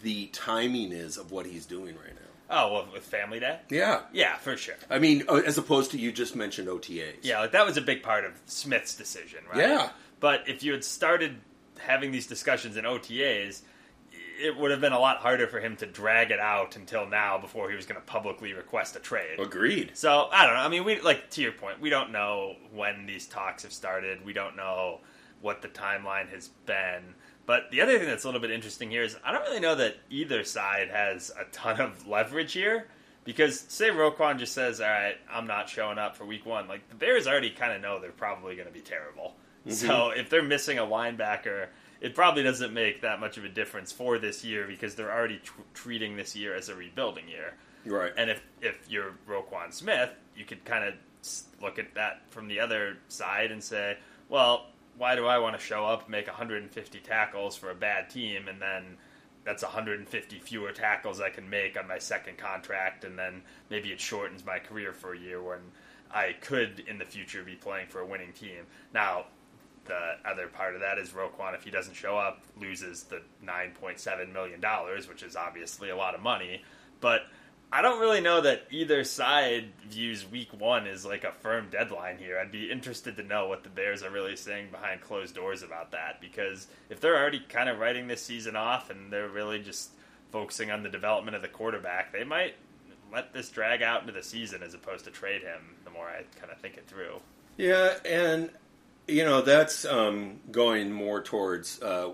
the 0.01 0.27
timing 0.27 0.91
is 0.91 1.17
of 1.17 1.31
what 1.31 1.45
he's 1.45 1.65
doing 1.65 1.95
right 1.95 2.13
now. 2.15 2.57
oh, 2.57 2.73
well, 2.73 2.87
with 2.93 3.03
Family 3.03 3.39
Day, 3.39 3.59
Yeah, 3.69 4.01
yeah, 4.13 4.35
for 4.37 4.55
sure. 4.57 4.75
I 4.89 4.99
mean, 4.99 5.23
uh, 5.27 5.41
as 5.45 5.57
opposed 5.57 5.91
to 5.91 5.97
you 5.97 6.11
just 6.11 6.35
mentioned 6.35 6.67
OTAs. 6.67 7.17
Yeah, 7.23 7.39
like 7.39 7.51
that 7.51 7.65
was 7.65 7.77
a 7.77 7.81
big 7.81 8.03
part 8.03 8.25
of 8.25 8.33
Smith's 8.45 8.95
decision, 8.95 9.39
right? 9.49 9.59
Yeah. 9.59 9.89
But 10.19 10.47
if 10.47 10.63
you 10.63 10.71
had 10.71 10.83
started 10.83 11.37
having 11.79 12.11
these 12.11 12.27
discussions 12.27 12.77
in 12.77 12.85
OTAs, 12.85 13.61
it 14.39 14.57
would 14.57 14.71
have 14.71 14.81
been 14.81 14.93
a 14.93 14.99
lot 14.99 15.17
harder 15.17 15.47
for 15.47 15.59
him 15.59 15.75
to 15.77 15.85
drag 15.85 16.31
it 16.31 16.39
out 16.39 16.75
until 16.75 17.07
now 17.07 17.37
before 17.37 17.69
he 17.69 17.75
was 17.75 17.85
going 17.85 17.99
to 17.99 18.05
publicly 18.05 18.53
request 18.53 18.95
a 18.95 18.99
trade. 18.99 19.39
agreed. 19.39 19.91
So 19.93 20.29
I 20.31 20.45
don't 20.45 20.55
know. 20.55 20.61
I 20.61 20.67
mean, 20.67 20.83
we 20.83 20.99
like 21.01 21.29
to 21.31 21.41
your 21.41 21.51
point. 21.51 21.79
We 21.79 21.89
don't 21.89 22.11
know 22.11 22.55
when 22.73 23.05
these 23.05 23.27
talks 23.27 23.63
have 23.63 23.73
started. 23.73 24.23
We 24.25 24.33
don't 24.33 24.55
know 24.55 24.99
what 25.41 25.61
the 25.61 25.67
timeline 25.67 26.29
has 26.29 26.49
been. 26.65 27.15
But 27.45 27.69
the 27.71 27.81
other 27.81 27.97
thing 27.99 28.07
that's 28.07 28.23
a 28.23 28.27
little 28.27 28.41
bit 28.41 28.51
interesting 28.51 28.89
here 28.89 29.03
is 29.03 29.15
I 29.23 29.31
don't 29.31 29.43
really 29.43 29.59
know 29.59 29.75
that 29.75 29.97
either 30.09 30.43
side 30.43 30.89
has 30.89 31.31
a 31.39 31.45
ton 31.51 31.79
of 31.79 32.07
leverage 32.07 32.53
here. 32.53 32.87
Because 33.23 33.59
say 33.59 33.89
Roquan 33.89 34.37
just 34.37 34.53
says, 34.53 34.79
"All 34.79 34.87
right, 34.87 35.17
I'm 35.31 35.47
not 35.47 35.67
showing 35.67 35.97
up 35.97 36.15
for 36.15 36.25
Week 36.25 36.45
One." 36.45 36.67
Like 36.67 36.87
the 36.89 36.95
Bears 36.95 37.25
already 37.25 37.49
kind 37.49 37.73
of 37.73 37.81
know 37.81 37.99
they're 37.99 38.11
probably 38.11 38.55
going 38.55 38.67
to 38.67 38.73
be 38.73 38.81
terrible. 38.81 39.35
Mm-hmm. 39.61 39.71
So 39.71 40.09
if 40.11 40.29
they're 40.29 40.43
missing 40.43 40.77
a 40.77 40.83
linebacker, 40.83 41.67
it 42.01 42.15
probably 42.15 42.43
doesn't 42.43 42.73
make 42.73 43.01
that 43.01 43.19
much 43.19 43.37
of 43.37 43.45
a 43.45 43.49
difference 43.49 43.91
for 43.91 44.17
this 44.17 44.43
year 44.43 44.67
because 44.67 44.95
they're 44.95 45.11
already 45.11 45.39
tr- 45.39 45.61
treating 45.73 46.15
this 46.15 46.35
year 46.35 46.55
as 46.55 46.69
a 46.69 46.75
rebuilding 46.75 47.27
year. 47.27 47.53
Right. 47.85 48.11
And 48.17 48.29
if 48.29 48.41
if 48.61 48.89
you're 48.89 49.13
Roquan 49.27 49.73
Smith, 49.73 50.09
you 50.35 50.45
could 50.45 50.65
kind 50.65 50.85
of 50.85 50.93
look 51.61 51.79
at 51.79 51.93
that 51.95 52.21
from 52.29 52.47
the 52.47 52.59
other 52.59 52.97
side 53.07 53.51
and 53.51 53.63
say, 53.63 53.97
well, 54.29 54.67
why 54.97 55.15
do 55.15 55.25
I 55.25 55.37
want 55.39 55.57
to 55.59 55.63
show 55.63 55.85
up, 55.85 56.07
make 56.09 56.27
150 56.27 56.99
tackles 56.99 57.55
for 57.55 57.71
a 57.71 57.75
bad 57.75 58.09
team, 58.09 58.47
and 58.47 58.61
then 58.61 58.97
that's 59.43 59.63
150 59.63 60.39
fewer 60.39 60.71
tackles 60.71 61.21
I 61.21 61.29
can 61.29 61.49
make 61.49 61.77
on 61.77 61.87
my 61.87 61.99
second 61.99 62.37
contract, 62.37 63.03
and 63.03 63.17
then 63.17 63.41
maybe 63.69 63.89
it 63.91 63.99
shortens 63.99 64.45
my 64.45 64.59
career 64.59 64.93
for 64.93 65.13
a 65.13 65.19
year 65.19 65.41
when 65.41 65.59
I 66.11 66.35
could 66.41 66.83
in 66.87 66.97
the 66.97 67.05
future 67.05 67.43
be 67.43 67.55
playing 67.55 67.87
for 67.87 67.99
a 67.99 68.05
winning 68.05 68.33
team. 68.33 68.65
Now, 68.93 69.25
the 69.85 70.15
other 70.25 70.47
part 70.47 70.75
of 70.75 70.81
that 70.81 70.97
is 70.97 71.11
Roquan, 71.11 71.55
if 71.55 71.63
he 71.63 71.71
doesn't 71.71 71.95
show 71.95 72.17
up, 72.17 72.41
loses 72.59 73.03
the 73.03 73.21
$9.7 73.45 74.33
million, 74.33 74.61
which 75.07 75.23
is 75.23 75.35
obviously 75.35 75.89
a 75.89 75.95
lot 75.95 76.15
of 76.15 76.21
money. 76.21 76.63
But 77.01 77.21
I 77.71 77.81
don't 77.81 77.99
really 77.99 78.21
know 78.21 78.41
that 78.41 78.67
either 78.71 79.03
side 79.03 79.65
views 79.89 80.29
week 80.29 80.49
one 80.57 80.87
as 80.87 81.05
like 81.05 81.23
a 81.23 81.31
firm 81.31 81.67
deadline 81.69 82.17
here. 82.17 82.39
I'd 82.39 82.51
be 82.51 82.71
interested 82.71 83.17
to 83.17 83.23
know 83.23 83.47
what 83.47 83.63
the 83.63 83.69
Bears 83.69 84.03
are 84.03 84.09
really 84.09 84.35
saying 84.35 84.69
behind 84.71 85.01
closed 85.01 85.35
doors 85.35 85.63
about 85.63 85.91
that 85.91 86.21
because 86.21 86.67
if 86.89 86.99
they're 86.99 87.17
already 87.17 87.39
kind 87.49 87.69
of 87.69 87.79
writing 87.79 88.07
this 88.07 88.21
season 88.21 88.55
off 88.55 88.89
and 88.89 89.11
they're 89.11 89.29
really 89.29 89.59
just 89.59 89.91
focusing 90.31 90.71
on 90.71 90.83
the 90.83 90.89
development 90.89 91.35
of 91.35 91.41
the 91.41 91.47
quarterback, 91.47 92.13
they 92.13 92.23
might 92.23 92.55
let 93.11 93.33
this 93.33 93.49
drag 93.49 93.81
out 93.81 94.01
into 94.01 94.13
the 94.13 94.23
season 94.23 94.63
as 94.63 94.73
opposed 94.73 95.05
to 95.05 95.11
trade 95.11 95.41
him 95.41 95.75
the 95.83 95.91
more 95.91 96.07
I 96.07 96.23
kind 96.39 96.51
of 96.51 96.59
think 96.59 96.77
it 96.77 96.87
through. 96.87 97.19
Yeah, 97.57 97.95
and 98.05 98.49
you 99.07 99.23
know 99.23 99.41
that's 99.41 99.85
um, 99.85 100.39
going 100.51 100.91
more 100.91 101.21
towards 101.21 101.81
uh, 101.81 102.11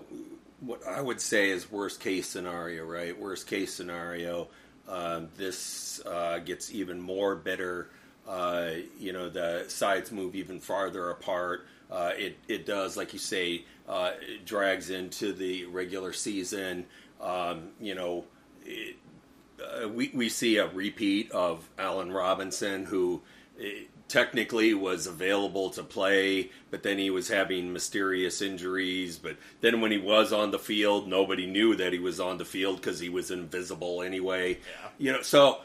what 0.60 0.86
I 0.86 1.00
would 1.00 1.20
say 1.20 1.50
is 1.50 1.70
worst 1.70 2.00
case 2.00 2.28
scenario, 2.28 2.84
right? 2.84 3.18
Worst 3.18 3.46
case 3.46 3.74
scenario. 3.74 4.48
Uh, 4.88 5.22
this 5.36 6.00
uh, 6.06 6.38
gets 6.38 6.72
even 6.72 7.00
more 7.00 7.34
bitter. 7.34 7.88
Uh, 8.28 8.70
you 8.98 9.12
know, 9.12 9.28
the 9.28 9.64
sides 9.68 10.12
move 10.12 10.34
even 10.34 10.60
farther 10.60 11.10
apart. 11.10 11.66
Uh, 11.90 12.12
it 12.16 12.38
it 12.48 12.66
does, 12.66 12.96
like 12.96 13.12
you 13.12 13.18
say, 13.18 13.64
uh, 13.88 14.12
it 14.20 14.44
drags 14.44 14.90
into 14.90 15.32
the 15.32 15.66
regular 15.66 16.12
season. 16.12 16.86
Um, 17.20 17.70
you 17.80 17.94
know, 17.94 18.24
it, 18.64 18.96
we 19.90 20.10
we 20.14 20.28
see 20.28 20.58
a 20.58 20.68
repeat 20.68 21.30
of 21.32 21.68
Allen 21.78 22.12
Robinson, 22.12 22.84
who 22.84 23.22
uh, 23.60 23.64
technically 24.12 24.74
was 24.74 25.06
available 25.06 25.70
to 25.70 25.82
play, 25.82 26.50
but 26.70 26.82
then 26.82 26.98
he 26.98 27.08
was 27.08 27.28
having 27.28 27.72
mysterious 27.72 28.42
injuries. 28.42 29.16
But 29.16 29.36
then 29.62 29.80
when 29.80 29.90
he 29.90 29.96
was 29.96 30.34
on 30.34 30.50
the 30.50 30.58
field, 30.58 31.08
nobody 31.08 31.46
knew 31.46 31.74
that 31.76 31.94
he 31.94 31.98
was 31.98 32.20
on 32.20 32.36
the 32.36 32.44
field 32.44 32.76
because 32.76 33.00
he 33.00 33.08
was 33.08 33.30
invisible 33.30 34.02
anyway. 34.02 34.58
Yeah. 34.58 34.88
You 34.98 35.12
know, 35.12 35.22
so 35.22 35.62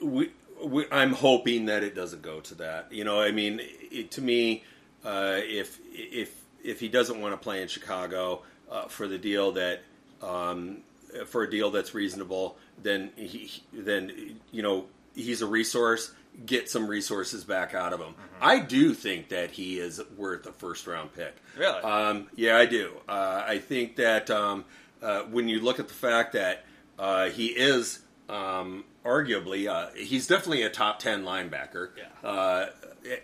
we, 0.00 0.30
we, 0.64 0.86
I'm 0.90 1.12
hoping 1.12 1.66
that 1.66 1.82
it 1.82 1.94
doesn't 1.94 2.22
go 2.22 2.40
to 2.40 2.54
that. 2.56 2.90
You 2.90 3.04
know, 3.04 3.20
I 3.20 3.30
mean, 3.30 3.60
it, 3.90 4.10
to 4.12 4.22
me, 4.22 4.64
uh, 5.04 5.36
if 5.36 5.78
if 5.92 6.34
if 6.64 6.80
he 6.80 6.88
doesn't 6.88 7.20
want 7.20 7.34
to 7.34 7.36
play 7.36 7.60
in 7.60 7.68
Chicago 7.68 8.42
uh, 8.70 8.86
for 8.86 9.06
the 9.06 9.18
deal 9.18 9.52
that 9.52 9.82
um, 10.22 10.78
for 11.26 11.42
a 11.42 11.50
deal 11.50 11.70
that's 11.70 11.92
reasonable, 11.92 12.56
then 12.82 13.10
he 13.16 13.62
then 13.70 14.38
you 14.50 14.62
know 14.62 14.86
he's 15.14 15.42
a 15.42 15.46
resource. 15.46 16.12
Get 16.46 16.70
some 16.70 16.88
resources 16.88 17.44
back 17.44 17.74
out 17.74 17.92
of 17.92 18.00
him. 18.00 18.14
I 18.40 18.58
do 18.58 18.94
think 18.94 19.28
that 19.28 19.52
he 19.52 19.78
is 19.78 20.00
worth 20.16 20.46
a 20.46 20.52
first 20.52 20.86
round 20.86 21.14
pick. 21.14 21.36
Really? 21.56 21.80
Um, 21.82 22.28
yeah, 22.34 22.56
I 22.56 22.66
do. 22.66 22.92
Uh, 23.08 23.44
I 23.46 23.58
think 23.58 23.96
that 23.96 24.30
um, 24.30 24.64
uh, 25.02 25.22
when 25.22 25.48
you 25.48 25.60
look 25.60 25.78
at 25.78 25.88
the 25.88 25.94
fact 25.94 26.32
that 26.32 26.64
uh, 26.98 27.28
he 27.28 27.46
is 27.48 28.00
um, 28.28 28.84
arguably, 29.04 29.68
uh, 29.68 29.90
he's 29.94 30.26
definitely 30.26 30.62
a 30.62 30.70
top 30.70 30.98
ten 30.98 31.22
linebacker. 31.22 31.90
Yeah. 31.96 32.28
Uh, 32.28 32.66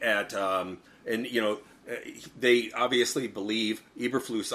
at 0.03 0.35
um, 0.35 0.79
and 1.07 1.27
you 1.27 1.41
know 1.41 1.59
uh, 1.91 1.95
they 2.39 2.71
obviously 2.73 3.29
believe 3.29 3.83
Eberflus 3.99 4.53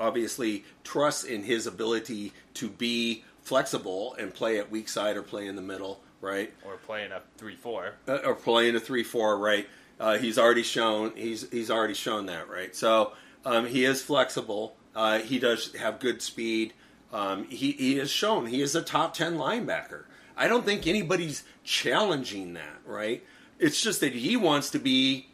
obviously 0.00 0.64
trusts 0.84 1.24
in 1.24 1.42
his 1.42 1.66
ability 1.66 2.32
to 2.54 2.68
be 2.68 3.24
flexible 3.42 4.14
and 4.18 4.34
play 4.34 4.58
at 4.58 4.70
weak 4.70 4.88
side 4.88 5.16
or 5.16 5.22
play 5.22 5.46
in 5.46 5.56
the 5.56 5.62
middle, 5.62 6.00
right? 6.20 6.52
Or 6.64 6.76
playing 6.76 7.12
a 7.12 7.22
three-four. 7.36 7.94
uh, 8.08 8.18
or 8.24 8.34
playing 8.34 8.76
a 8.76 8.80
three 8.80 9.02
four, 9.04 9.38
right? 9.38 9.68
Uh, 9.98 10.18
he's 10.18 10.38
already 10.38 10.62
shown 10.62 11.12
he's 11.16 11.48
he's 11.50 11.70
already 11.70 11.94
shown 11.94 12.26
that, 12.26 12.48
right? 12.48 12.74
So 12.74 13.12
um, 13.44 13.66
he 13.66 13.84
is 13.84 14.02
flexible. 14.02 14.76
Uh, 14.94 15.18
he 15.18 15.38
does 15.38 15.74
have 15.76 16.00
good 16.00 16.22
speed. 16.22 16.72
Um, 17.12 17.44
he 17.48 17.72
he 17.72 17.96
has 17.98 18.10
shown 18.10 18.46
he 18.46 18.60
is 18.62 18.74
a 18.74 18.82
top 18.82 19.14
ten 19.14 19.36
linebacker. 19.36 20.04
I 20.36 20.48
don't 20.48 20.64
think 20.64 20.86
anybody's 20.86 21.44
challenging 21.64 22.54
that, 22.54 22.78
right? 22.84 23.24
It's 23.58 23.80
just 23.80 24.00
that 24.00 24.12
he 24.12 24.36
wants 24.36 24.68
to 24.70 24.78
be 24.78 25.28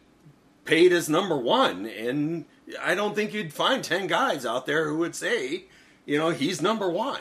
paid 0.64 0.92
as 0.92 1.08
number 1.08 1.36
one, 1.36 1.86
and 1.86 2.44
I 2.80 2.94
don't 2.94 3.16
think 3.16 3.34
you'd 3.34 3.52
find 3.52 3.82
ten 3.82 4.06
guys 4.06 4.46
out 4.46 4.66
there 4.66 4.86
who 4.88 4.98
would 4.98 5.16
say, 5.16 5.64
you 6.06 6.18
know, 6.18 6.30
he's 6.30 6.62
number 6.62 6.88
one. 6.88 7.20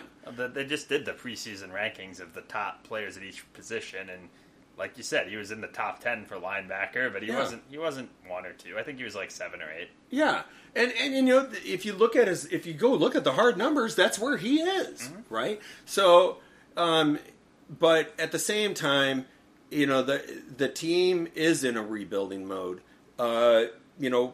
They 0.54 0.66
just 0.66 0.88
did 0.90 1.06
the 1.06 1.14
preseason 1.14 1.72
rankings 1.72 2.20
of 2.20 2.34
the 2.34 2.42
top 2.42 2.84
players 2.84 3.18
at 3.18 3.24
each 3.24 3.44
position, 3.54 4.10
and 4.10 4.30
like 4.78 4.98
you 4.98 5.04
said, 5.04 5.28
he 5.28 5.36
was 5.36 5.52
in 5.52 5.62
the 5.62 5.68
top 5.68 6.00
ten 6.00 6.26
for 6.26 6.36
linebacker, 6.38 7.12
but 7.12 7.22
he 7.24 7.30
Yeah. 7.30 7.40
wasn't. 7.40 7.64
He 7.70 7.78
wasn't 7.78 8.10
one 8.28 8.46
or 8.46 8.54
two. 8.54 8.78
I 8.78 8.84
think 8.84 8.98
he 8.98 9.04
was 9.04 9.16
like 9.16 9.32
seven 9.32 9.62
or 9.62 9.70
eight. 9.72 9.90
Yeah, 10.10 10.44
and 10.76 10.92
and 11.00 11.14
you 11.16 11.22
know 11.24 11.50
if 11.66 11.86
you 11.86 11.94
look 11.94 12.16
at 12.16 12.28
his 12.28 12.46
if 12.46 12.66
you 12.66 12.74
go 12.74 12.94
look 12.94 13.16
at 13.16 13.24
the 13.24 13.34
hard 13.34 13.58
numbers, 13.58 13.96
that's 13.96 14.18
where 14.20 14.38
he 14.38 14.62
is, 14.62 15.10
right? 15.30 15.60
So, 15.86 16.38
um, 16.78 17.20
but 17.80 18.14
at 18.20 18.32
the 18.32 18.40
same 18.40 18.74
time, 18.74 19.26
you 19.70 19.86
know 19.88 20.02
the 20.04 20.42
the 20.56 20.70
team 20.70 21.28
is 21.36 21.64
in 21.64 21.78
a 21.78 21.84
rebuilding 21.84 22.48
mode. 22.48 22.82
Uh, 23.20 23.64
you 24.00 24.10
know, 24.10 24.34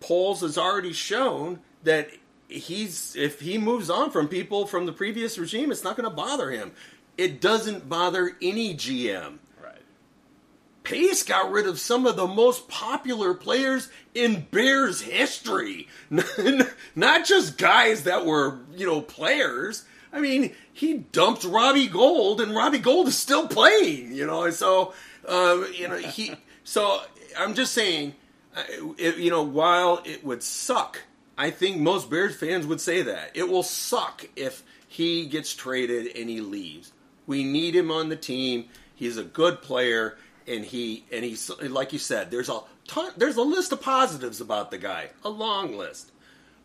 Poles 0.00 0.40
has 0.42 0.58
already 0.58 0.92
shown 0.92 1.60
that 1.82 2.10
he's 2.48 3.14
if 3.16 3.40
he 3.40 3.58
moves 3.58 3.90
on 3.90 4.10
from 4.10 4.28
people 4.28 4.66
from 4.66 4.86
the 4.86 4.92
previous 4.92 5.38
regime, 5.38 5.70
it's 5.70 5.84
not 5.84 5.96
going 5.96 6.08
to 6.08 6.14
bother 6.14 6.50
him. 6.50 6.72
It 7.18 7.40
doesn't 7.40 7.88
bother 7.88 8.36
any 8.42 8.74
GM. 8.74 9.38
Right. 9.62 9.80
Pace 10.84 11.22
got 11.22 11.50
rid 11.50 11.66
of 11.66 11.80
some 11.80 12.06
of 12.06 12.16
the 12.16 12.26
most 12.26 12.68
popular 12.68 13.34
players 13.34 13.88
in 14.14 14.46
Bears 14.50 15.00
history. 15.00 15.88
Not 16.94 17.24
just 17.24 17.58
guys 17.58 18.04
that 18.04 18.26
were, 18.26 18.58
you 18.74 18.86
know, 18.86 19.00
players. 19.00 19.84
I 20.12 20.20
mean, 20.20 20.54
he 20.72 20.94
dumped 20.94 21.44
Robbie 21.44 21.88
Gould, 21.88 22.40
and 22.40 22.54
Robbie 22.54 22.78
Gould 22.78 23.08
is 23.08 23.18
still 23.18 23.48
playing, 23.48 24.12
you 24.12 24.26
know. 24.26 24.44
And 24.44 24.54
so, 24.54 24.94
um, 25.26 25.66
you 25.74 25.88
know, 25.88 25.96
he. 25.96 26.34
So 26.64 27.00
I'm 27.38 27.54
just 27.54 27.72
saying, 27.72 28.14
it, 28.98 29.16
you 29.16 29.30
know, 29.30 29.42
while 29.42 30.02
it 30.04 30.24
would 30.24 30.42
suck, 30.42 31.00
I 31.38 31.50
think 31.50 31.78
most 31.78 32.08
Bears 32.08 32.36
fans 32.36 32.66
would 32.66 32.80
say 32.80 33.02
that 33.02 33.32
it 33.34 33.48
will 33.48 33.62
suck 33.62 34.26
if 34.36 34.62
he 34.88 35.26
gets 35.26 35.54
traded 35.54 36.16
and 36.16 36.30
he 36.30 36.40
leaves. 36.40 36.92
We 37.26 37.44
need 37.44 37.74
him 37.74 37.90
on 37.90 38.08
the 38.08 38.16
team. 38.16 38.66
He's 38.94 39.18
a 39.18 39.24
good 39.24 39.60
player, 39.60 40.16
and 40.46 40.64
he 40.64 41.04
and 41.12 41.24
he's 41.24 41.50
like 41.60 41.92
you 41.92 41.98
said. 41.98 42.30
There's 42.30 42.48
a 42.48 42.60
ton, 42.86 43.12
there's 43.16 43.36
a 43.36 43.42
list 43.42 43.72
of 43.72 43.82
positives 43.82 44.40
about 44.40 44.70
the 44.70 44.78
guy, 44.78 45.10
a 45.24 45.28
long 45.28 45.76
list. 45.76 46.12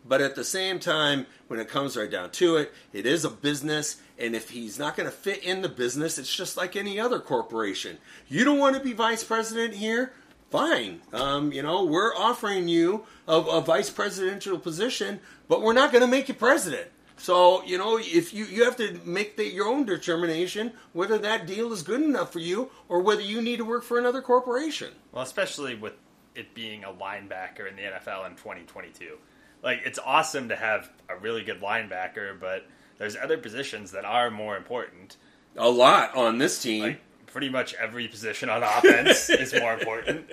But 0.07 0.21
at 0.21 0.35
the 0.35 0.43
same 0.43 0.79
time, 0.79 1.27
when 1.47 1.59
it 1.59 1.69
comes 1.69 1.95
right 1.95 2.09
down 2.09 2.31
to 2.31 2.55
it, 2.55 2.73
it 2.91 3.05
is 3.05 3.23
a 3.23 3.29
business, 3.29 4.01
and 4.17 4.35
if 4.35 4.49
he's 4.49 4.79
not 4.79 4.95
going 4.95 5.07
to 5.07 5.15
fit 5.15 5.43
in 5.43 5.61
the 5.61 5.69
business, 5.69 6.17
it's 6.17 6.35
just 6.35 6.57
like 6.57 6.75
any 6.75 6.99
other 6.99 7.19
corporation. 7.19 7.99
You 8.27 8.43
don't 8.43 8.57
want 8.57 8.75
to 8.75 8.81
be 8.81 8.93
vice 8.93 9.23
president 9.23 9.75
here? 9.75 10.13
Fine. 10.51 11.01
Um, 11.13 11.53
you 11.53 11.63
know, 11.63 11.85
we're 11.85 12.13
offering 12.13 12.67
you 12.67 13.05
a, 13.25 13.37
a 13.37 13.61
vice 13.61 13.89
presidential 13.89 14.59
position, 14.59 15.21
but 15.47 15.61
we're 15.61 15.73
not 15.73 15.93
going 15.93 16.01
to 16.01 16.07
make 16.07 16.27
you 16.27 16.33
president. 16.33 16.89
So, 17.15 17.63
you 17.63 17.77
know, 17.77 17.97
if 17.97 18.33
you, 18.33 18.45
you 18.45 18.65
have 18.65 18.75
to 18.77 18.99
make 19.05 19.37
the, 19.37 19.45
your 19.45 19.67
own 19.67 19.85
determination 19.85 20.73
whether 20.91 21.17
that 21.19 21.47
deal 21.47 21.71
is 21.71 21.83
good 21.83 22.01
enough 22.01 22.33
for 22.33 22.39
you 22.39 22.69
or 22.89 23.01
whether 23.01 23.21
you 23.21 23.41
need 23.41 23.57
to 23.57 23.65
work 23.65 23.83
for 23.83 23.97
another 23.97 24.21
corporation. 24.21 24.89
Well, 25.13 25.23
especially 25.23 25.75
with 25.75 25.93
it 26.35 26.53
being 26.53 26.83
a 26.83 26.89
linebacker 26.89 27.69
in 27.69 27.75
the 27.77 27.83
NFL 27.83 28.27
in 28.27 28.35
2022. 28.35 29.17
Like, 29.63 29.81
it's 29.85 29.99
awesome 29.99 30.49
to 30.49 30.55
have 30.55 30.89
a 31.07 31.15
really 31.15 31.43
good 31.43 31.61
linebacker, 31.61 32.37
but 32.37 32.65
there's 32.97 33.15
other 33.15 33.37
positions 33.37 33.91
that 33.91 34.03
are 34.03 34.29
more 34.31 34.57
important. 34.57 35.15
A 35.55 35.69
lot 35.69 36.15
on 36.15 36.39
this 36.39 36.61
team. 36.61 36.83
Like, 36.83 37.01
pretty 37.31 37.49
much 37.49 37.73
every 37.75 38.07
position 38.07 38.49
on 38.49 38.63
offense 38.77 39.29
is 39.29 39.53
more 39.53 39.73
important. 39.73 40.29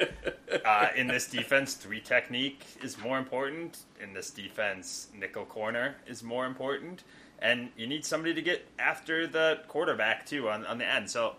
Uh, 0.64 0.88
in 0.96 1.06
this 1.06 1.26
defense, 1.26 1.74
three 1.74 2.00
technique 2.00 2.64
is 2.82 2.98
more 2.98 3.18
important. 3.18 3.78
In 4.02 4.12
this 4.12 4.30
defense, 4.30 5.08
nickel 5.14 5.44
corner 5.44 5.96
is 6.06 6.22
more 6.22 6.46
important. 6.46 7.04
And 7.40 7.70
you 7.76 7.86
need 7.86 8.04
somebody 8.04 8.34
to 8.34 8.42
get 8.42 8.66
after 8.78 9.26
the 9.26 9.60
quarterback, 9.68 10.26
too, 10.26 10.48
on, 10.48 10.66
on 10.66 10.78
the 10.78 10.86
end. 10.86 11.08
So, 11.08 11.36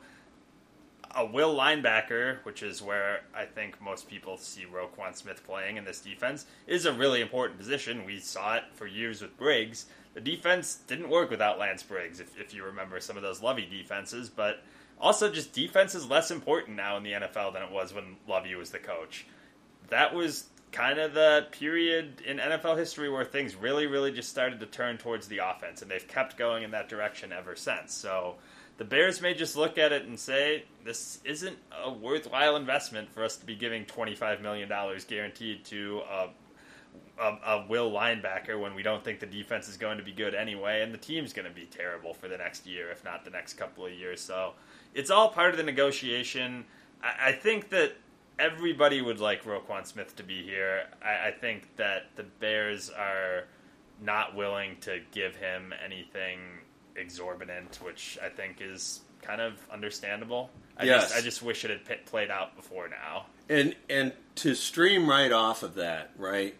a 1.16 1.26
will 1.26 1.56
linebacker, 1.56 2.38
which 2.44 2.62
is 2.62 2.82
where 2.82 3.22
I 3.36 3.46
think 3.46 3.82
most 3.82 4.08
people 4.08 4.38
see 4.38 4.66
Roquan 4.66 5.16
Smith 5.16 5.44
playing 5.44 5.78
in 5.78 5.84
this 5.84 6.00
defense, 6.00 6.46
is 6.68 6.86
a 6.86 6.94
really 6.94 7.22
important 7.22 7.60
position. 7.60 8.06
We 8.06 8.20
saw 8.20 8.56
it 8.56 8.64
for 8.74 8.86
years 8.86 9.22
with 9.22 9.36
Briggs. 9.38 9.88
The 10.14 10.22
defense 10.22 10.80
didn't 10.88 11.10
work 11.10 11.30
without 11.30 11.60
Lance 11.60 11.84
Briggs, 11.84 12.20
if, 12.20 12.40
if 12.40 12.54
you 12.54 12.64
remember 12.64 13.00
some 13.00 13.18
of 13.18 13.24
those 13.24 13.42
Lovie 13.42 13.68
defenses, 13.70 14.30
but 14.30 14.64
also 15.00 15.32
just 15.32 15.54
defense 15.54 15.96
is 15.96 16.08
less 16.08 16.32
important 16.32 16.78
now 16.78 16.98
in 16.98 17.04
the 17.04 17.14
NFL 17.14 17.54
than 17.54 17.64
it 17.64 17.72
was 17.72 17.94
when 17.94 18.18
Lovie 18.28 18.56
was 18.56 18.72
the 18.72 18.80
coach. 18.80 19.26
That 19.90 20.14
was 20.14 20.46
kind 20.72 21.00
of 21.00 21.14
the 21.14 21.48
period 21.52 22.22
in 22.26 22.38
NFL 22.38 22.78
history 22.78 23.10
where 23.10 23.26
things 23.26 23.56
really, 23.56 23.88
really 23.88 24.12
just 24.12 24.30
started 24.30 24.60
to 24.60 24.66
turn 24.66 24.98
towards 24.98 25.28
the 25.28 25.40
offense, 25.40 25.82
and 25.82 25.90
they've 25.90 26.08
kept 26.08 26.38
going 26.38 26.64
in 26.64 26.72
that 26.72 26.90
direction 26.90 27.32
ever 27.32 27.56
since. 27.56 27.94
So 27.94 28.36
the 28.78 28.86
Bears 28.86 29.22
may 29.22 29.34
just 29.34 29.56
look 29.56 29.78
at 29.78 29.92
it 29.92 30.06
and 30.06 30.20
say, 30.20 30.66
this 30.86 31.20
isn't 31.24 31.58
a 31.84 31.92
worthwhile 31.92 32.56
investment 32.56 33.12
for 33.12 33.24
us 33.24 33.38
to 33.38 33.46
be 33.46 33.56
giving 33.56 33.86
$25 33.86 34.42
million 34.42 34.70
guaranteed 35.08 35.66
to 35.66 36.02
a, 36.10 36.30
a, 37.22 37.38
a 37.46 37.66
will 37.68 37.92
linebacker 37.92 38.60
when 38.60 38.76
we 38.76 38.84
don't 38.84 39.04
think 39.04 39.20
the 39.20 39.26
defense 39.26 39.68
is 39.68 39.78
going 39.78 39.98
to 39.98 40.04
be 40.04 40.12
good 40.12 40.36
anyway, 40.36 40.82
and 40.82 40.94
the 40.94 40.98
team's 40.98 41.34
going 41.34 41.48
to 41.48 41.54
be 41.54 41.66
terrible 41.66 42.14
for 42.14 42.28
the 42.28 42.38
next 42.38 42.68
year, 42.68 42.92
if 42.92 43.04
not 43.04 43.26
the 43.26 43.32
next 43.32 43.54
couple 43.56 43.86
of 43.86 43.92
years. 43.92 44.22
So 44.22 44.54
it's 44.94 45.10
all 45.10 45.30
part 45.30 45.52
of 45.52 45.58
the 45.58 45.64
negotiation. 45.64 46.66
I, 47.04 47.30
I 47.30 47.32
think 47.34 47.70
that 47.70 47.94
everybody 48.38 49.02
would 49.02 49.20
like 49.20 49.44
Roquan 49.44 49.86
Smith 49.86 50.16
to 50.18 50.24
be 50.24 50.44
here. 50.44 50.84
I, 51.04 51.28
I 51.28 51.32
think 51.32 51.76
that 51.78 52.08
the 52.16 52.24
Bears 52.24 52.90
are 52.90 53.46
not 54.02 54.36
willing 54.36 54.78
to 54.82 55.00
give 55.12 55.36
him 55.36 55.74
anything 55.84 56.40
exorbitant, 56.96 57.80
which 57.84 58.18
I 58.24 58.30
think 58.30 58.58
is 58.62 59.02
kind 59.22 59.42
of 59.42 59.54
understandable. 59.72 60.50
I 60.78 60.84
Yes. 60.86 61.04
just 61.10 61.16
I 61.16 61.22
just 61.22 61.42
wish 61.44 61.66
it 61.66 61.72
had 61.88 62.06
played 62.06 62.32
out 62.32 62.56
before 62.56 62.88
now. 62.88 63.26
And 63.50 63.76
and 63.90 64.14
to 64.36 64.56
stream 64.56 65.10
right 65.10 65.32
off 65.32 65.62
of 65.64 65.76
that, 65.76 66.12
right? 66.18 66.56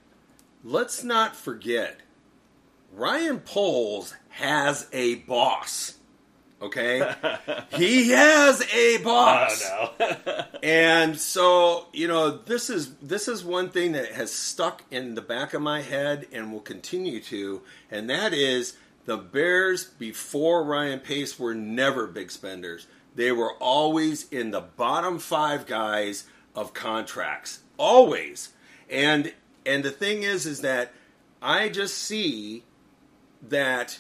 Let's 0.64 1.04
not 1.04 1.38
forget 1.38 2.02
Ryan 2.92 3.40
Poles 3.40 4.14
has 4.32 4.88
a 4.92 5.16
boss. 5.16 5.99
Okay? 6.62 7.14
he 7.76 8.10
has 8.10 8.62
a 8.74 8.98
boss. 8.98 9.64
Oh 9.66 9.94
no. 10.00 10.46
And 10.62 11.18
so, 11.18 11.88
you 11.94 12.10
know, 12.10 12.32
this 12.32 12.70
is 12.70 12.94
this 12.96 13.30
is 13.30 13.46
one 13.46 13.70
thing 13.70 13.94
that 13.94 14.12
has 14.12 14.30
stuck 14.30 14.84
in 14.92 15.16
the 15.16 15.22
back 15.22 15.54
of 15.54 15.62
my 15.62 15.82
head 15.82 16.28
and 16.34 16.52
will 16.52 16.60
continue 16.60 17.22
to, 17.22 17.62
and 17.90 18.10
that 18.10 18.34
is 18.34 18.76
the 19.06 19.16
Bears 19.16 19.86
before 19.86 20.64
Ryan 20.64 21.00
Pace 21.00 21.40
were 21.40 21.56
never 21.56 22.08
big 22.08 22.30
spenders. 22.30 22.88
They 23.16 23.32
were 23.32 23.54
always 23.54 24.28
in 24.30 24.52
the 24.52 24.62
bottom 24.62 25.18
five 25.18 25.66
guys 25.66 26.26
of 26.56 26.74
contracts, 26.74 27.62
always. 27.78 28.50
And 28.90 29.34
and 29.66 29.84
the 29.84 29.92
thing 29.92 30.24
is, 30.24 30.46
is 30.46 30.62
that 30.62 30.92
I 31.42 31.70
just 31.70 31.98
see 31.98 32.64
that 33.48 34.00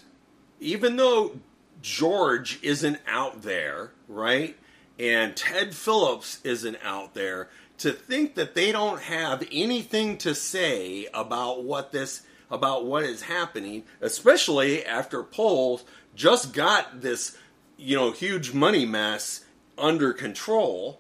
even 0.59 0.97
though 0.97 1.39
George 1.81 2.59
isn't 2.61 2.99
out 3.07 3.41
there, 3.41 3.91
right, 4.07 4.57
and 4.97 5.35
Ted 5.35 5.73
Phillips 5.73 6.39
isn't 6.43 6.77
out 6.83 7.13
there, 7.13 7.49
to 7.77 7.91
think 7.91 8.35
that 8.35 8.55
they 8.55 8.71
don't 8.71 9.01
have 9.01 9.47
anything 9.51 10.17
to 10.19 10.35
say 10.35 11.07
about 11.13 11.63
what 11.63 11.91
this 11.91 12.23
about 12.51 12.85
what 12.85 13.03
is 13.03 13.21
happening, 13.21 13.83
especially 14.01 14.83
after 14.83 15.23
Poles 15.23 15.83
just 16.15 16.51
got 16.51 17.01
this, 17.01 17.37
you 17.77 17.95
know, 17.95 18.11
huge 18.11 18.53
money 18.53 18.85
mess 18.85 19.45
under 19.77 20.13
control, 20.13 20.99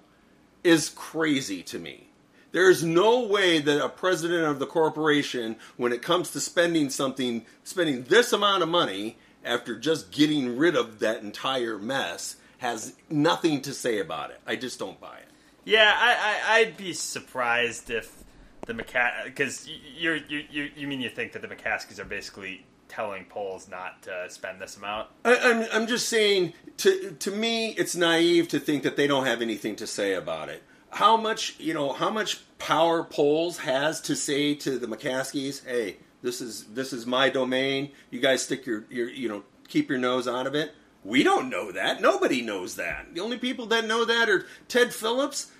is 0.63 0.89
crazy 0.89 1.63
to 1.63 1.79
me. 1.79 2.09
There's 2.51 2.83
no 2.83 3.25
way 3.25 3.59
that 3.59 3.83
a 3.83 3.89
president 3.89 4.45
of 4.45 4.59
the 4.59 4.65
corporation, 4.65 5.55
when 5.77 5.91
it 5.91 6.01
comes 6.01 6.31
to 6.31 6.39
spending 6.39 6.89
something, 6.89 7.45
spending 7.63 8.03
this 8.03 8.31
amount 8.31 8.63
of 8.63 8.69
money 8.69 9.17
after 9.43 9.77
just 9.77 10.11
getting 10.11 10.57
rid 10.57 10.75
of 10.75 10.99
that 10.99 11.21
entire 11.21 11.77
mess, 11.77 12.35
has 12.59 12.93
nothing 13.09 13.61
to 13.61 13.73
say 13.73 13.99
about 13.99 14.31
it. 14.31 14.39
I 14.45 14.55
just 14.55 14.79
don't 14.79 14.99
buy 14.99 15.17
it. 15.17 15.29
Yeah, 15.65 15.93
I, 15.95 16.11
I 16.13 16.55
I'd 16.59 16.77
be 16.77 16.93
surprised 16.93 17.89
if 17.89 18.23
the 18.65 18.73
McCa 18.73 19.25
because 19.25 19.69
you're 19.97 20.15
you 20.15 20.43
you 20.49 20.69
you 20.75 20.87
mean 20.87 21.01
you 21.01 21.09
think 21.09 21.33
that 21.33 21.41
the 21.41 21.47
McCaskeys 21.47 21.99
are 21.99 22.05
basically 22.05 22.65
telling 22.87 23.25
Poles 23.25 23.69
not 23.69 24.01
to 24.03 24.25
spend 24.29 24.61
this 24.61 24.77
amount? 24.77 25.09
I, 25.23 25.37
I'm 25.37 25.67
I'm 25.71 25.87
just 25.87 26.09
saying 26.09 26.53
to 26.77 27.11
to 27.19 27.31
me 27.31 27.69
it's 27.69 27.95
naive 27.95 28.47
to 28.49 28.59
think 28.59 28.83
that 28.83 28.95
they 28.95 29.07
don't 29.07 29.25
have 29.25 29.41
anything 29.41 29.75
to 29.77 29.87
say 29.87 30.13
about 30.13 30.49
it. 30.49 30.63
How 30.91 31.15
much 31.17 31.55
you 31.59 31.73
know? 31.73 31.93
How 31.93 32.09
much 32.09 32.41
power 32.57 33.03
Poles 33.03 33.59
has 33.59 34.01
to 34.01 34.15
say 34.15 34.55
to 34.55 34.77
the 34.79 34.87
McCaskeys? 34.87 35.65
Hey, 35.65 35.97
this 36.21 36.41
is 36.41 36.65
this 36.65 36.93
is 36.93 37.05
my 37.05 37.29
domain. 37.29 37.91
You 38.11 38.19
guys 38.19 38.43
stick 38.43 38.65
your 38.65 38.85
your 38.89 39.09
you 39.09 39.29
know 39.29 39.43
keep 39.67 39.89
your 39.89 39.99
nose 39.99 40.27
out 40.27 40.47
of 40.47 40.55
it. 40.55 40.73
We 41.03 41.23
don't 41.23 41.49
know 41.49 41.71
that. 41.71 42.01
Nobody 42.01 42.41
knows 42.41 42.75
that. 42.75 43.13
The 43.13 43.21
only 43.21 43.37
people 43.37 43.65
that 43.67 43.85
know 43.85 44.03
that 44.03 44.29
are 44.29 44.45
Ted 44.67 44.93
Phillips 44.93 45.51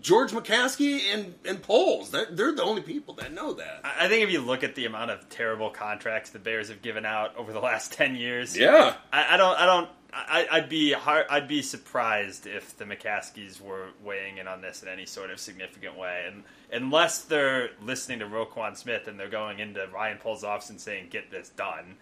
George 0.00 0.30
McCaskey 0.32 1.00
and 1.12 1.34
and 1.44 1.60
Poles. 1.62 2.10
They're, 2.10 2.26
they're 2.30 2.52
the 2.52 2.62
only 2.62 2.82
people 2.82 3.14
that 3.14 3.32
know 3.32 3.54
that. 3.54 3.80
I 3.82 4.08
think 4.08 4.22
if 4.22 4.30
you 4.30 4.40
look 4.40 4.62
at 4.62 4.74
the 4.74 4.86
amount 4.86 5.10
of 5.10 5.28
terrible 5.28 5.70
contracts 5.70 6.30
the 6.30 6.38
Bears 6.38 6.68
have 6.68 6.82
given 6.82 7.04
out 7.04 7.36
over 7.36 7.52
the 7.52 7.60
last 7.60 7.92
ten 7.94 8.14
years, 8.14 8.56
yeah, 8.56 8.94
I, 9.12 9.34
I 9.34 9.36
don't, 9.36 9.58
I 9.58 9.66
don't, 9.66 9.88
I, 10.12 10.60
would 10.60 10.68
be 10.68 10.92
hard, 10.92 11.26
I'd 11.28 11.48
be 11.48 11.62
surprised 11.62 12.46
if 12.46 12.76
the 12.76 12.84
McCaskeys 12.84 13.60
were 13.60 13.88
weighing 14.02 14.38
in 14.38 14.46
on 14.46 14.60
this 14.60 14.82
in 14.82 14.88
any 14.88 15.06
sort 15.06 15.30
of 15.30 15.40
significant 15.40 15.98
way, 15.98 16.24
and 16.28 16.44
unless 16.72 17.22
they're 17.22 17.70
listening 17.82 18.20
to 18.20 18.26
Roquan 18.26 18.76
Smith 18.76 19.08
and 19.08 19.18
they're 19.18 19.28
going 19.28 19.58
into 19.58 19.86
Ryan 19.92 20.18
Poles' 20.18 20.44
office 20.44 20.70
and 20.70 20.80
saying, 20.80 21.08
"Get 21.10 21.30
this 21.30 21.48
done." 21.50 21.96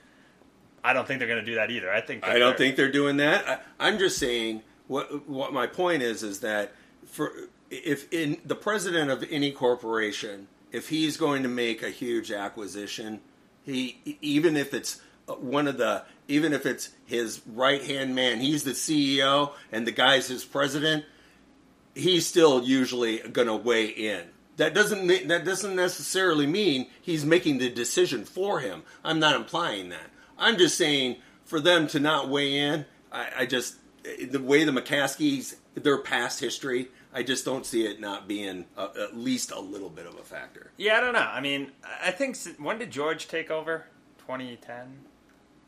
I 0.85 0.93
don't 0.93 1.09
think 1.09 1.19
they're 1.19 1.29
going 1.29 1.45
to 1.45 1.51
do 1.51 1.57
that 1.57 1.71
either. 1.71 1.91
I 1.91 2.01
think 2.01 2.25
I 2.25 2.39
don't 2.39 2.57
think 2.57 2.77
they're 2.77 2.93
doing 2.93 3.17
that. 3.17 3.49
I, 3.49 3.89
I'm 3.89 3.99
just 3.99 4.19
saying 4.19 4.63
what 4.87 5.29
what 5.29 5.53
my 5.53 5.67
point 5.67 6.03
is 6.03 6.23
is 6.23 6.41
that 6.41 6.73
for 7.17 7.33
if 7.71 8.13
in 8.13 8.37
the 8.45 8.55
president 8.55 9.11
of 9.11 9.25
any 9.31 9.51
corporation, 9.51 10.49
if 10.71 10.91
he's 10.91 11.17
going 11.17 11.43
to 11.43 11.49
make 11.49 11.83
a 11.83 11.89
huge 11.89 12.31
acquisition, 12.31 13.21
he 13.65 14.19
even 14.21 14.57
if 14.57 14.75
it's 14.75 15.01
uh, 15.29 15.33
one 15.35 15.67
of 15.67 15.79
the 15.79 16.05
even 16.29 16.53
if 16.53 16.67
it's 16.67 16.91
his 17.07 17.41
right 17.47 17.83
hand 17.83 18.15
man, 18.15 18.41
he's 18.41 18.65
the 18.65 18.73
CEO 18.73 19.53
and 19.73 19.87
the 19.87 19.93
guy's 19.93 20.29
his 20.29 20.45
president, 20.45 21.07
he's 21.95 22.27
still 22.27 22.63
usually 22.63 23.19
going 23.19 23.49
to 23.49 23.57
weigh 23.57 23.87
in. 23.87 24.25
That 24.59 24.75
doesn't 24.75 25.07
that 25.29 25.47
doesn't 25.47 25.75
necessarily 25.75 26.47
mean 26.47 26.87
he's 27.01 27.25
making 27.25 27.59
the 27.59 27.71
decision 27.71 28.27
for 28.27 28.61
him. 28.61 28.83
I'm 29.03 29.19
not 29.19 29.35
implying 29.35 29.89
that. 29.89 30.11
I'm 30.39 30.59
just 30.59 30.77
saying 30.77 31.17
for 31.47 31.61
them 31.61 31.87
to 31.89 31.99
not 31.99 32.29
weigh 32.29 32.59
in, 32.59 32.85
I, 33.11 33.29
I 33.39 33.47
just 33.47 33.77
eh, 34.05 34.27
the 34.31 34.41
way 34.41 34.65
the 34.65 34.73
McCaskeys 34.73 35.57
their 35.83 35.99
past 35.99 36.41
history, 36.41 36.89
I 37.17 37.23
just 37.23 37.47
don't 37.47 37.65
see 37.65 37.87
it 37.87 37.99
not 37.99 38.29
being 38.29 38.67
a, 38.77 38.91
at 39.01 39.17
least 39.17 39.51
a 39.51 39.59
little 39.59 39.89
bit 39.89 40.05
of 40.05 40.17
a 40.17 40.23
factor. 40.23 40.71
Yeah, 40.77 40.99
I 40.99 41.01
don't 41.01 41.15
know. 41.15 41.21
I 41.21 41.41
mean, 41.41 41.73
I 42.03 42.11
think 42.11 42.37
when 42.59 42.79
did 42.79 42.91
George 42.91 43.27
take 43.27 43.51
over? 43.51 43.87
2010. 44.19 44.99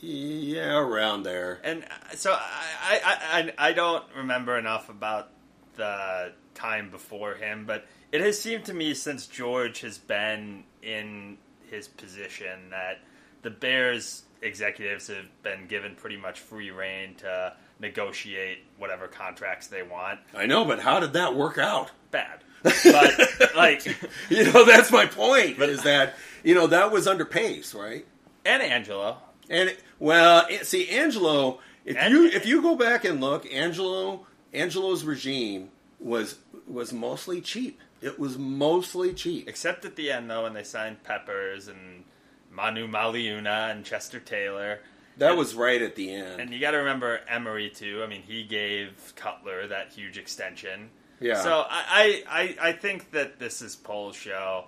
Yeah, 0.00 0.76
around 0.76 1.22
there. 1.22 1.58
And 1.64 1.84
uh, 1.84 2.14
so 2.16 2.32
I, 2.32 3.00
I, 3.02 3.52
I, 3.58 3.68
I 3.68 3.72
don't 3.72 4.04
remember 4.14 4.58
enough 4.58 4.90
about 4.90 5.30
the 5.76 6.32
time 6.54 6.90
before 6.90 7.32
him, 7.34 7.64
but 7.64 7.86
it 8.12 8.20
has 8.20 8.38
seemed 8.38 8.66
to 8.66 8.74
me 8.74 8.92
since 8.92 9.26
George 9.26 9.80
has 9.80 9.96
been 9.96 10.64
in 10.82 11.38
his 11.70 11.88
position 11.88 12.68
that 12.70 12.98
the 13.40 13.50
Bears 13.50 14.24
executives 14.42 15.06
have 15.06 15.24
been 15.42 15.66
given 15.66 15.94
pretty 15.94 16.18
much 16.18 16.40
free 16.40 16.70
reign 16.70 17.14
to 17.14 17.54
negotiate 17.80 18.58
whatever 18.76 19.08
contracts 19.08 19.66
they 19.68 19.82
want. 19.82 20.20
I 20.34 20.46
know, 20.46 20.64
but 20.64 20.80
how 20.80 21.00
did 21.00 21.12
that 21.14 21.34
work 21.34 21.58
out? 21.58 21.90
Bad. 22.10 22.40
But 22.62 23.54
like 23.56 23.86
you 24.30 24.52
know, 24.52 24.64
that's 24.64 24.90
my 24.90 25.06
point. 25.06 25.58
But 25.58 25.68
is 25.68 25.82
that 25.82 26.16
you 26.42 26.54
know 26.54 26.66
that 26.68 26.90
was 26.90 27.06
under 27.06 27.24
Pace, 27.24 27.74
right? 27.74 28.06
And 28.44 28.62
Angelo. 28.62 29.18
And 29.48 29.76
well, 29.98 30.46
see, 30.62 30.88
Angelo. 30.90 31.60
If 31.84 31.96
and, 31.96 32.12
you 32.12 32.26
if 32.26 32.46
you 32.46 32.60
go 32.60 32.76
back 32.76 33.04
and 33.04 33.20
look, 33.20 33.50
Angelo 33.52 34.26
Angelo's 34.52 35.04
regime 35.04 35.70
was 36.00 36.36
was 36.66 36.92
mostly 36.92 37.40
cheap. 37.40 37.80
It 38.00 38.18
was 38.18 38.38
mostly 38.38 39.12
cheap, 39.12 39.48
except 39.48 39.84
at 39.84 39.96
the 39.96 40.10
end 40.10 40.30
though, 40.30 40.44
when 40.44 40.54
they 40.54 40.64
signed 40.64 41.02
Peppers 41.02 41.68
and 41.68 42.04
Manu 42.50 42.86
Maliuna 42.86 43.70
and 43.70 43.84
Chester 43.84 44.20
Taylor. 44.20 44.80
That 45.18 45.30
and, 45.30 45.38
was 45.38 45.54
right 45.54 45.82
at 45.82 45.96
the 45.96 46.12
end. 46.12 46.40
And 46.40 46.52
you 46.52 46.60
got 46.60 46.72
to 46.72 46.78
remember 46.78 47.20
Emery 47.28 47.70
too. 47.70 48.02
I 48.04 48.06
mean, 48.06 48.22
he 48.22 48.44
gave 48.44 49.12
Cutler 49.16 49.66
that 49.66 49.92
huge 49.92 50.16
extension. 50.16 50.90
Yeah. 51.20 51.42
So 51.42 51.64
I 51.68 52.22
I, 52.28 52.68
I 52.68 52.72
think 52.72 53.10
that 53.10 53.38
this 53.38 53.60
is 53.60 53.76
Poles' 53.76 54.16
show. 54.16 54.64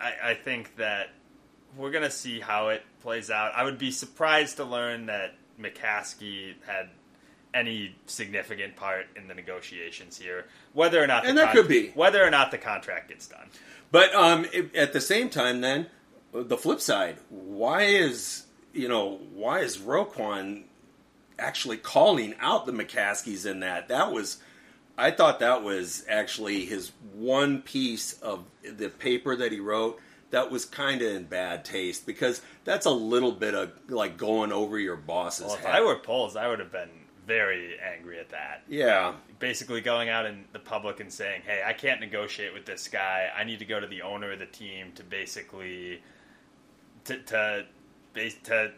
I, 0.00 0.12
I 0.22 0.34
think 0.34 0.76
that 0.76 1.10
we're 1.76 1.90
gonna 1.90 2.10
see 2.10 2.40
how 2.40 2.68
it 2.68 2.82
plays 3.02 3.30
out. 3.30 3.52
I 3.54 3.64
would 3.64 3.78
be 3.78 3.90
surprised 3.90 4.56
to 4.56 4.64
learn 4.64 5.06
that 5.06 5.34
McCaskey 5.60 6.54
had 6.66 6.90
any 7.52 7.96
significant 8.06 8.76
part 8.76 9.06
in 9.16 9.26
the 9.26 9.34
negotiations 9.34 10.18
here, 10.18 10.46
whether 10.72 11.02
or 11.02 11.06
not 11.06 11.26
and 11.26 11.36
that 11.38 11.46
con- 11.46 11.56
could 11.56 11.68
be 11.68 11.88
whether 11.90 12.24
or 12.24 12.30
not 12.30 12.50
the 12.50 12.58
contract 12.58 13.08
gets 13.08 13.26
done. 13.26 13.48
But 13.90 14.14
um, 14.14 14.46
at 14.74 14.92
the 14.92 15.00
same 15.00 15.30
time, 15.30 15.60
then 15.62 15.86
the 16.32 16.58
flip 16.58 16.80
side, 16.80 17.18
why 17.30 17.82
is 17.82 18.44
you 18.72 18.88
know, 18.88 19.20
why 19.34 19.60
is 19.60 19.78
Roquan 19.78 20.64
actually 21.38 21.76
calling 21.76 22.34
out 22.40 22.66
the 22.66 22.72
McCaskeys 22.72 23.46
in 23.46 23.60
that? 23.60 23.88
That 23.88 24.12
was, 24.12 24.38
I 24.96 25.10
thought 25.10 25.40
that 25.40 25.62
was 25.62 26.04
actually 26.08 26.64
his 26.64 26.92
one 27.14 27.62
piece 27.62 28.14
of 28.14 28.44
the 28.62 28.88
paper 28.88 29.36
that 29.36 29.52
he 29.52 29.60
wrote 29.60 30.00
that 30.30 30.50
was 30.50 30.64
kind 30.64 31.00
of 31.00 31.12
in 31.12 31.24
bad 31.24 31.64
taste 31.64 32.06
because 32.06 32.42
that's 32.64 32.86
a 32.86 32.90
little 32.90 33.32
bit 33.32 33.54
of 33.54 33.72
like 33.88 34.16
going 34.16 34.52
over 34.52 34.78
your 34.78 34.96
boss's 34.96 35.46
well, 35.46 35.54
if 35.54 35.60
head. 35.64 35.74
I 35.74 35.80
were 35.80 35.96
Poles, 35.96 36.36
I 36.36 36.48
would 36.48 36.58
have 36.58 36.72
been 36.72 36.90
very 37.26 37.78
angry 37.78 38.18
at 38.18 38.30
that. 38.30 38.62
Yeah. 38.68 39.14
Basically 39.38 39.80
going 39.80 40.08
out 40.08 40.26
in 40.26 40.44
the 40.52 40.58
public 40.58 41.00
and 41.00 41.12
saying, 41.12 41.42
"Hey, 41.46 41.62
I 41.64 41.72
can't 41.72 42.00
negotiate 42.00 42.52
with 42.52 42.66
this 42.66 42.88
guy. 42.88 43.30
I 43.36 43.44
need 43.44 43.60
to 43.60 43.64
go 43.64 43.78
to 43.78 43.86
the 43.86 44.02
owner 44.02 44.32
of 44.32 44.38
the 44.38 44.46
team 44.46 44.92
to 44.96 45.04
basically 45.04 46.02
to, 47.04 47.18
to 47.18 47.66
to 48.14 48.72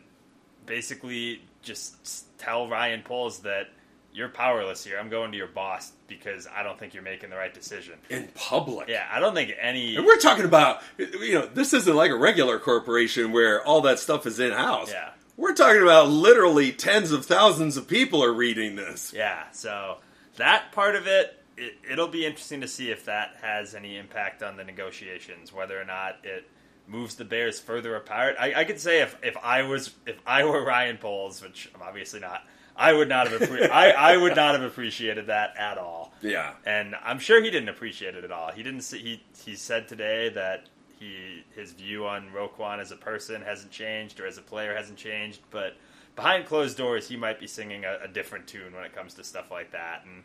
basically 0.66 1.42
just 1.62 2.38
tell 2.38 2.68
Ryan 2.68 3.02
Poles 3.02 3.40
that 3.40 3.68
you're 4.12 4.28
powerless 4.28 4.84
here. 4.84 4.98
I'm 4.98 5.08
going 5.08 5.30
to 5.32 5.38
your 5.38 5.46
boss 5.46 5.92
because 6.08 6.46
I 6.46 6.62
don't 6.62 6.78
think 6.78 6.94
you're 6.94 7.02
making 7.02 7.30
the 7.30 7.36
right 7.36 7.52
decision 7.52 7.94
in 8.08 8.28
public. 8.34 8.88
Yeah, 8.88 9.06
I 9.10 9.20
don't 9.20 9.34
think 9.34 9.52
any. 9.60 9.96
And 9.96 10.04
we're 10.04 10.18
talking 10.18 10.44
about 10.44 10.82
you 10.98 11.34
know 11.34 11.46
this 11.46 11.72
isn't 11.72 11.94
like 11.94 12.10
a 12.10 12.16
regular 12.16 12.58
corporation 12.58 13.32
where 13.32 13.64
all 13.64 13.80
that 13.82 13.98
stuff 13.98 14.26
is 14.26 14.40
in 14.40 14.52
house. 14.52 14.90
Yeah, 14.90 15.10
we're 15.36 15.54
talking 15.54 15.82
about 15.82 16.08
literally 16.08 16.72
tens 16.72 17.12
of 17.12 17.24
thousands 17.24 17.76
of 17.76 17.86
people 17.86 18.24
are 18.24 18.32
reading 18.32 18.76
this. 18.76 19.12
Yeah, 19.14 19.44
so 19.52 19.98
that 20.36 20.72
part 20.72 20.96
of 20.96 21.06
it. 21.06 21.36
It, 21.56 21.74
it'll 21.90 22.08
be 22.08 22.24
interesting 22.24 22.62
to 22.62 22.68
see 22.68 22.90
if 22.90 23.04
that 23.04 23.36
has 23.42 23.74
any 23.74 23.98
impact 23.98 24.42
on 24.42 24.56
the 24.56 24.64
negotiations, 24.64 25.52
whether 25.52 25.78
or 25.78 25.84
not 25.84 26.16
it 26.24 26.48
moves 26.90 27.14
the 27.14 27.24
Bears 27.24 27.60
further 27.60 27.94
apart. 27.96 28.36
I, 28.38 28.54
I 28.54 28.64
could 28.64 28.80
say 28.80 29.00
if, 29.02 29.16
if 29.22 29.36
I 29.38 29.62
was 29.62 29.94
if 30.06 30.18
I 30.26 30.44
were 30.44 30.64
Ryan 30.64 30.98
Poles, 30.98 31.42
which 31.42 31.70
I'm 31.74 31.82
obviously 31.82 32.20
not, 32.20 32.44
I 32.76 32.92
would 32.92 33.08
not 33.08 33.28
have 33.28 33.40
appre- 33.40 33.70
I, 33.72 33.90
I 33.90 34.16
would 34.16 34.36
not 34.36 34.54
have 34.54 34.62
appreciated 34.62 35.26
that 35.28 35.56
at 35.56 35.78
all. 35.78 36.12
Yeah, 36.20 36.52
and 36.66 36.94
I'm 37.02 37.18
sure 37.18 37.42
he 37.42 37.50
didn't 37.50 37.68
appreciate 37.68 38.14
it 38.14 38.24
at 38.24 38.32
all. 38.32 38.50
He 38.52 38.62
didn't. 38.62 38.82
See, 38.82 38.98
he 38.98 39.22
he 39.44 39.54
said 39.54 39.88
today 39.88 40.28
that 40.30 40.68
he 40.98 41.44
his 41.54 41.72
view 41.72 42.06
on 42.06 42.30
Roquan 42.30 42.78
as 42.80 42.90
a 42.90 42.96
person 42.96 43.40
hasn't 43.42 43.70
changed 43.70 44.20
or 44.20 44.26
as 44.26 44.38
a 44.38 44.42
player 44.42 44.74
hasn't 44.74 44.98
changed, 44.98 45.40
but 45.50 45.76
behind 46.16 46.46
closed 46.46 46.76
doors, 46.76 47.08
he 47.08 47.16
might 47.16 47.40
be 47.40 47.46
singing 47.46 47.84
a, 47.84 47.98
a 48.04 48.08
different 48.08 48.46
tune 48.46 48.74
when 48.74 48.84
it 48.84 48.94
comes 48.94 49.14
to 49.14 49.24
stuff 49.24 49.50
like 49.50 49.72
that. 49.72 50.04
And 50.04 50.22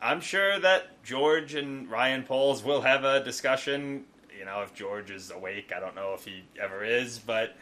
I'm 0.00 0.20
sure 0.20 0.58
that 0.60 1.02
George 1.02 1.54
and 1.54 1.90
Ryan 1.90 2.22
Poles 2.24 2.62
will 2.62 2.82
have 2.82 3.04
a 3.04 3.24
discussion. 3.24 4.04
You 4.38 4.44
know, 4.44 4.62
if 4.62 4.74
George 4.74 5.10
is 5.10 5.30
awake, 5.30 5.72
I 5.74 5.80
don't 5.80 5.94
know 5.94 6.14
if 6.14 6.24
he 6.24 6.44
ever 6.60 6.84
is, 6.84 7.18
but 7.18 7.56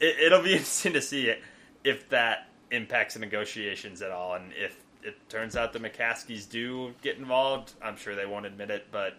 it, 0.00 0.18
it'll 0.20 0.42
be 0.42 0.52
interesting 0.52 0.94
to 0.94 1.02
see 1.02 1.34
if 1.82 2.08
that 2.10 2.48
impacts 2.70 3.14
the 3.14 3.20
negotiations 3.20 4.02
at 4.02 4.10
all, 4.10 4.34
and 4.34 4.52
if 4.52 4.76
it 5.02 5.28
turns 5.28 5.54
out 5.54 5.72
the 5.72 5.78
McCaskeys 5.78 6.48
do 6.48 6.94
get 7.02 7.18
involved, 7.18 7.74
I'm 7.82 7.96
sure 7.96 8.14
they 8.14 8.26
won't 8.26 8.46
admit 8.46 8.70
it, 8.70 8.86
but 8.90 9.14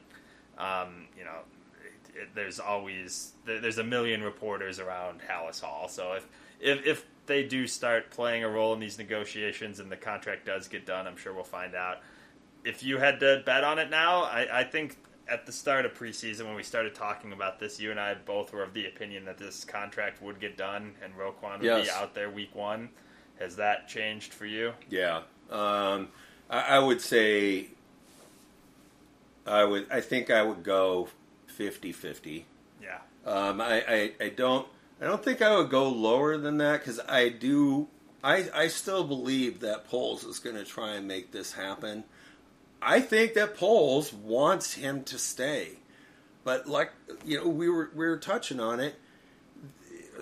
um, 0.57 1.07
you 1.17 1.23
know, 1.23 1.39
it, 1.83 2.21
it, 2.21 2.29
there's 2.33 2.59
always 2.59 3.33
there's 3.45 3.77
a 3.77 3.83
million 3.83 4.23
reporters 4.23 4.79
around 4.79 5.21
Halas 5.21 5.61
Hall, 5.61 5.87
so 5.87 6.13
if 6.13 6.27
if 6.59 6.85
if 6.85 7.05
they 7.27 7.43
do 7.43 7.67
start 7.67 8.11
playing 8.11 8.43
a 8.43 8.49
role 8.49 8.73
in 8.73 8.79
these 8.79 8.97
negotiations 8.97 9.79
and 9.79 9.91
the 9.91 9.97
contract 9.97 10.45
does 10.45 10.67
get 10.67 10.85
done, 10.85 11.07
I'm 11.07 11.17
sure 11.17 11.33
we'll 11.33 11.43
find 11.43 11.75
out. 11.75 12.01
If 12.63 12.83
you 12.83 12.97
had 12.97 13.19
to 13.19 13.43
bet 13.45 13.63
on 13.63 13.79
it 13.79 13.89
now, 13.89 14.23
I, 14.23 14.59
I 14.59 14.63
think 14.63 14.97
at 15.27 15.45
the 15.45 15.51
start 15.51 15.85
of 15.85 15.93
preseason 15.93 16.45
when 16.45 16.55
we 16.55 16.63
started 16.63 16.93
talking 16.93 17.33
about 17.33 17.59
this, 17.59 17.79
you 17.79 17.91
and 17.91 17.99
I 17.99 18.13
both 18.13 18.53
were 18.53 18.63
of 18.63 18.73
the 18.73 18.85
opinion 18.85 19.25
that 19.25 19.37
this 19.37 19.63
contract 19.63 20.21
would 20.21 20.39
get 20.39 20.57
done 20.57 20.93
and 21.03 21.13
Roquan 21.15 21.59
would 21.59 21.63
yes. 21.63 21.85
be 21.85 21.91
out 21.91 22.13
there 22.13 22.29
week 22.29 22.53
one. 22.53 22.89
Has 23.39 23.55
that 23.57 23.87
changed 23.87 24.33
for 24.33 24.45
you? 24.45 24.73
Yeah, 24.89 25.21
um, 25.51 26.09
I, 26.49 26.61
I, 26.61 26.79
would 26.79 27.01
say 27.01 27.67
I 29.45 29.65
would. 29.65 29.87
I 29.91 29.99
think 29.99 30.29
I 30.29 30.41
would 30.41 30.63
go 30.63 31.09
50-50. 31.57 32.43
Yeah. 32.81 32.99
Um, 33.25 33.59
I, 33.59 33.83
I, 33.87 34.11
I 34.21 34.29
don't. 34.29 34.67
I 35.01 35.05
don't 35.05 35.21
think 35.21 35.41
I 35.41 35.57
would 35.57 35.69
go 35.69 35.89
lower 35.89 36.37
than 36.37 36.57
that 36.59 36.79
because 36.79 37.01
I 37.09 37.27
do. 37.27 37.87
I 38.23 38.47
I 38.53 38.67
still 38.67 39.03
believe 39.03 39.59
that 39.59 39.85
Poles 39.85 40.23
is 40.23 40.39
going 40.39 40.55
to 40.55 40.63
try 40.63 40.93
and 40.93 41.07
make 41.07 41.31
this 41.31 41.51
happen. 41.53 42.05
I 42.85 43.01
think 43.01 43.33
that 43.33 43.57
Poles 43.57 44.13
wants 44.13 44.73
him 44.73 45.03
to 45.05 45.17
stay, 45.17 45.79
but 46.43 46.67
like 46.67 46.91
you 47.25 47.39
know, 47.39 47.47
we 47.47 47.67
were 47.69 47.89
we 47.95 48.05
were 48.05 48.17
touching 48.17 48.59
on 48.59 48.79
it. 48.79 48.95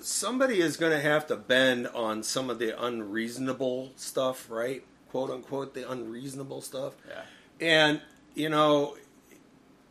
Somebody 0.02 0.60
is 0.60 0.78
going 0.78 0.92
to 0.92 1.00
have 1.00 1.28
to 1.28 1.36
bend 1.36 1.88
on 1.88 2.24
some 2.24 2.50
of 2.50 2.58
the 2.58 2.82
unreasonable 2.84 3.92
stuff, 3.96 4.50
right? 4.50 4.84
quote 5.14 5.30
unquote 5.30 5.76
the 5.76 5.90
unreasonable 5.90 6.60
stuff. 6.60 6.96
Yeah. 7.08 7.22
And 7.62 8.02
you 8.34 8.50
know, 8.50 8.98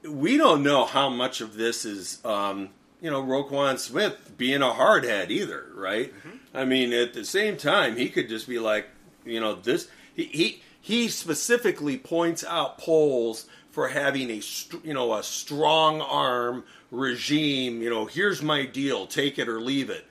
we 0.05 0.37
don't 0.37 0.65
know 0.65 0.85
how 0.85 1.09
much 1.09 1.41
of 1.41 1.55
this 1.55 1.85
is 1.85 2.19
um, 2.25 2.71
you 3.01 3.09
know 3.09 3.23
Roquan 3.23 3.79
Smith 3.79 4.33
being 4.37 4.63
a 4.63 4.71
hardhead 4.71 5.31
either, 5.31 5.69
right? 5.75 6.13
Mm-hmm. 6.13 6.37
I 6.55 6.65
mean, 6.65 6.93
at 6.93 7.15
the 7.15 7.25
same 7.25 7.57
time, 7.57 7.97
he 7.97 8.09
could 8.09 8.29
just 8.29 8.49
be 8.49 8.59
like, 8.59 8.89
you 9.25 9.39
know, 9.39 9.55
this 9.55 9.89
he 10.15 10.25
he, 10.25 10.63
he 10.83 11.09
specifically 11.09 11.97
points 11.97 12.45
out 12.45 12.77
Poles 12.77 13.47
for 13.71 13.89
having 13.89 14.31
a 14.31 14.43
you 14.85 14.93
know 14.93 15.15
a 15.15 15.23
strong 15.23 16.03
arm 16.03 16.65
regime. 16.91 17.81
You 17.81 17.89
know, 17.89 18.05
here's 18.05 18.43
my 18.43 18.67
deal, 18.67 19.07
take 19.07 19.39
it 19.39 19.49
or 19.49 19.61
leave 19.61 19.89
it. 19.89 20.05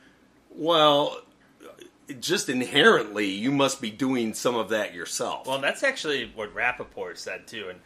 Well, 0.49 1.21
just 2.19 2.49
inherently, 2.49 3.27
you 3.27 3.51
must 3.51 3.81
be 3.81 3.91
doing 3.91 4.33
some 4.33 4.55
of 4.55 4.69
that 4.69 4.93
yourself. 4.93 5.45
Well, 5.45 5.59
that's 5.59 5.83
actually 5.83 6.31
what 6.33 6.55
Rapoport 6.55 7.19
said 7.19 7.47
too, 7.47 7.67
and 7.69 7.79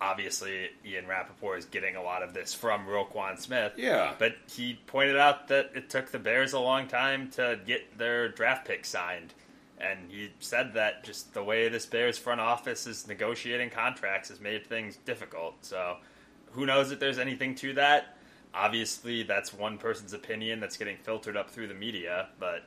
obviously 0.00 0.70
Ian 0.84 1.06
Rapoport 1.06 1.60
is 1.60 1.64
getting 1.66 1.94
a 1.94 2.02
lot 2.02 2.22
of 2.22 2.34
this 2.34 2.52
from 2.52 2.86
Roquan 2.86 3.38
Smith. 3.38 3.74
Yeah, 3.76 4.12
but 4.18 4.34
he 4.50 4.78
pointed 4.88 5.16
out 5.16 5.48
that 5.48 5.70
it 5.74 5.88
took 5.88 6.10
the 6.10 6.18
Bears 6.18 6.52
a 6.52 6.60
long 6.60 6.88
time 6.88 7.30
to 7.32 7.60
get 7.64 7.96
their 7.96 8.28
draft 8.28 8.66
pick 8.66 8.84
signed. 8.84 9.34
And 9.80 10.10
he 10.10 10.30
said 10.38 10.74
that 10.74 11.04
just 11.04 11.34
the 11.34 11.42
way 11.42 11.68
this 11.68 11.86
Bears 11.86 12.16
front 12.16 12.40
office 12.40 12.86
is 12.86 13.06
negotiating 13.08 13.70
contracts 13.70 14.28
has 14.28 14.40
made 14.40 14.66
things 14.66 14.96
difficult. 15.04 15.56
So, 15.62 15.96
who 16.52 16.64
knows 16.64 16.92
if 16.92 17.00
there's 17.00 17.18
anything 17.18 17.54
to 17.56 17.74
that? 17.74 18.16
Obviously, 18.54 19.24
that's 19.24 19.52
one 19.52 19.78
person's 19.78 20.12
opinion 20.12 20.60
that's 20.60 20.76
getting 20.76 20.96
filtered 20.98 21.36
up 21.36 21.50
through 21.50 21.66
the 21.66 21.74
media, 21.74 22.28
but 22.38 22.64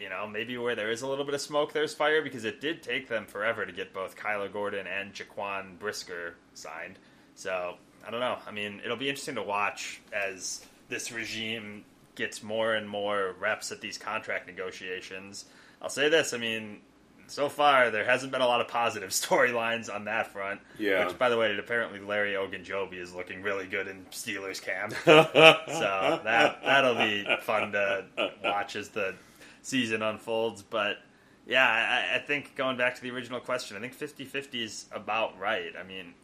you 0.00 0.08
know, 0.08 0.26
maybe 0.26 0.56
where 0.58 0.74
there 0.74 0.90
is 0.90 1.02
a 1.02 1.06
little 1.06 1.24
bit 1.24 1.34
of 1.34 1.40
smoke, 1.40 1.72
there's 1.72 1.94
fire 1.94 2.22
because 2.22 2.44
it 2.44 2.60
did 2.60 2.82
take 2.82 3.08
them 3.08 3.26
forever 3.26 3.64
to 3.64 3.72
get 3.72 3.92
both 3.92 4.16
Kyler 4.16 4.52
Gordon 4.52 4.86
and 4.86 5.12
Jaquan 5.12 5.78
Brisker 5.78 6.34
signed. 6.54 6.98
So 7.34 7.76
I 8.06 8.10
don't 8.10 8.20
know. 8.20 8.38
I 8.46 8.50
mean, 8.50 8.80
it'll 8.84 8.96
be 8.96 9.08
interesting 9.08 9.36
to 9.36 9.42
watch 9.42 10.00
as 10.12 10.64
this 10.88 11.12
regime 11.12 11.84
gets 12.14 12.42
more 12.42 12.74
and 12.74 12.88
more 12.88 13.34
reps 13.38 13.72
at 13.72 13.80
these 13.80 13.98
contract 13.98 14.46
negotiations. 14.46 15.46
I'll 15.80 15.88
say 15.88 16.08
this. 16.08 16.32
I 16.32 16.38
mean, 16.38 16.80
so 17.28 17.48
far 17.48 17.90
there 17.90 18.04
hasn't 18.04 18.32
been 18.32 18.40
a 18.40 18.46
lot 18.46 18.60
of 18.60 18.68
positive 18.68 19.10
storylines 19.10 19.92
on 19.92 20.04
that 20.04 20.32
front. 20.32 20.60
Yeah. 20.78 21.06
Which, 21.06 21.18
by 21.18 21.28
the 21.28 21.36
way, 21.36 21.56
apparently 21.56 22.00
Larry 22.00 22.32
Ogunjobi 22.32 23.00
is 23.00 23.14
looking 23.14 23.42
really 23.42 23.66
good 23.66 23.88
in 23.88 24.04
Steelers 24.10 24.60
camp. 24.62 24.94
so 25.04 26.20
that 26.24 26.62
that'll 26.64 26.94
be 26.94 27.26
fun 27.42 27.72
to 27.72 28.04
watch 28.42 28.76
as 28.76 28.90
the 28.90 29.14
season 29.62 30.02
unfolds. 30.02 30.62
But 30.62 30.98
yeah, 31.46 31.66
I, 31.66 32.16
I, 32.16 32.18
think 32.18 32.56
going 32.56 32.76
back 32.76 32.96
to 32.96 33.02
the 33.02 33.10
original 33.10 33.40
question, 33.40 33.76
I 33.76 33.80
think 33.80 33.94
50 33.94 34.24
50 34.24 34.62
is 34.62 34.86
about 34.92 35.38
right. 35.38 35.72
I 35.78 35.82
mean, 35.82 36.14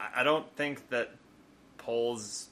I, 0.00 0.20
I 0.20 0.22
don't 0.22 0.50
think 0.56 0.88
that 0.90 1.10
Poles. 1.78 2.48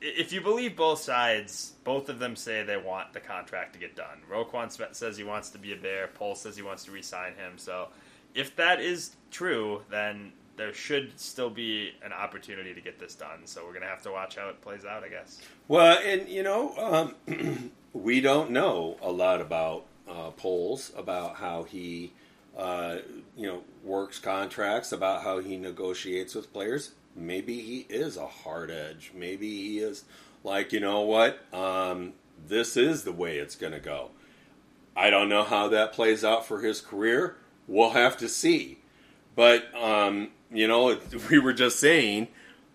If 0.00 0.32
you 0.32 0.40
believe 0.40 0.76
both 0.76 1.00
sides, 1.00 1.72
both 1.84 2.08
of 2.08 2.18
them 2.18 2.36
say 2.36 2.62
they 2.62 2.76
want 2.76 3.12
the 3.12 3.20
contract 3.20 3.72
to 3.74 3.78
get 3.78 3.96
done. 3.96 4.22
Roquan 4.30 4.94
says 4.94 5.16
he 5.16 5.24
wants 5.24 5.50
to 5.50 5.58
be 5.58 5.72
a 5.72 5.76
Bear. 5.76 6.08
Poles 6.08 6.40
says 6.40 6.56
he 6.56 6.62
wants 6.62 6.84
to 6.84 6.90
re-sign 6.90 7.34
him. 7.34 7.56
So, 7.56 7.88
if 8.34 8.56
that 8.56 8.80
is 8.80 9.16
true, 9.30 9.82
then 9.90 10.32
there 10.56 10.72
should 10.72 11.18
still 11.18 11.50
be 11.50 11.92
an 12.02 12.12
opportunity 12.12 12.74
to 12.74 12.80
get 12.80 12.98
this 12.98 13.14
done. 13.14 13.40
So 13.44 13.64
we're 13.64 13.74
gonna 13.74 13.86
have 13.86 14.02
to 14.02 14.12
watch 14.12 14.36
how 14.36 14.48
it 14.48 14.60
plays 14.60 14.84
out, 14.84 15.04
I 15.04 15.08
guess. 15.08 15.40
Well, 15.68 15.98
and 16.04 16.28
you 16.28 16.42
know, 16.42 17.14
um, 17.26 17.72
we 17.92 18.20
don't 18.20 18.50
know 18.50 18.96
a 19.02 19.10
lot 19.10 19.40
about 19.40 19.86
uh, 20.08 20.30
Poles, 20.30 20.92
about 20.96 21.36
how 21.36 21.64
he, 21.64 22.12
uh, 22.56 22.98
you 23.36 23.46
know, 23.46 23.62
works 23.82 24.18
contracts, 24.18 24.92
about 24.92 25.22
how 25.22 25.38
he 25.38 25.56
negotiates 25.56 26.34
with 26.34 26.52
players. 26.52 26.92
Maybe 27.16 27.60
he 27.60 27.86
is 27.88 28.16
a 28.16 28.26
hard 28.26 28.70
edge. 28.70 29.12
Maybe 29.14 29.48
he 29.48 29.78
is 29.78 30.04
like, 30.42 30.72
you 30.72 30.80
know 30.80 31.02
what, 31.02 31.38
um, 31.52 32.14
this 32.46 32.76
is 32.76 33.04
the 33.04 33.12
way 33.12 33.38
it's 33.38 33.56
going 33.56 33.72
to 33.72 33.80
go. 33.80 34.10
I 34.96 35.10
don't 35.10 35.28
know 35.28 35.44
how 35.44 35.68
that 35.68 35.92
plays 35.92 36.24
out 36.24 36.46
for 36.46 36.60
his 36.60 36.80
career. 36.80 37.36
We'll 37.66 37.90
have 37.90 38.16
to 38.18 38.28
see. 38.28 38.78
But, 39.34 39.64
um, 39.74 40.30
you 40.52 40.68
know, 40.68 40.98
we 41.30 41.38
were 41.38 41.52
just 41.52 41.80
saying 41.80 42.28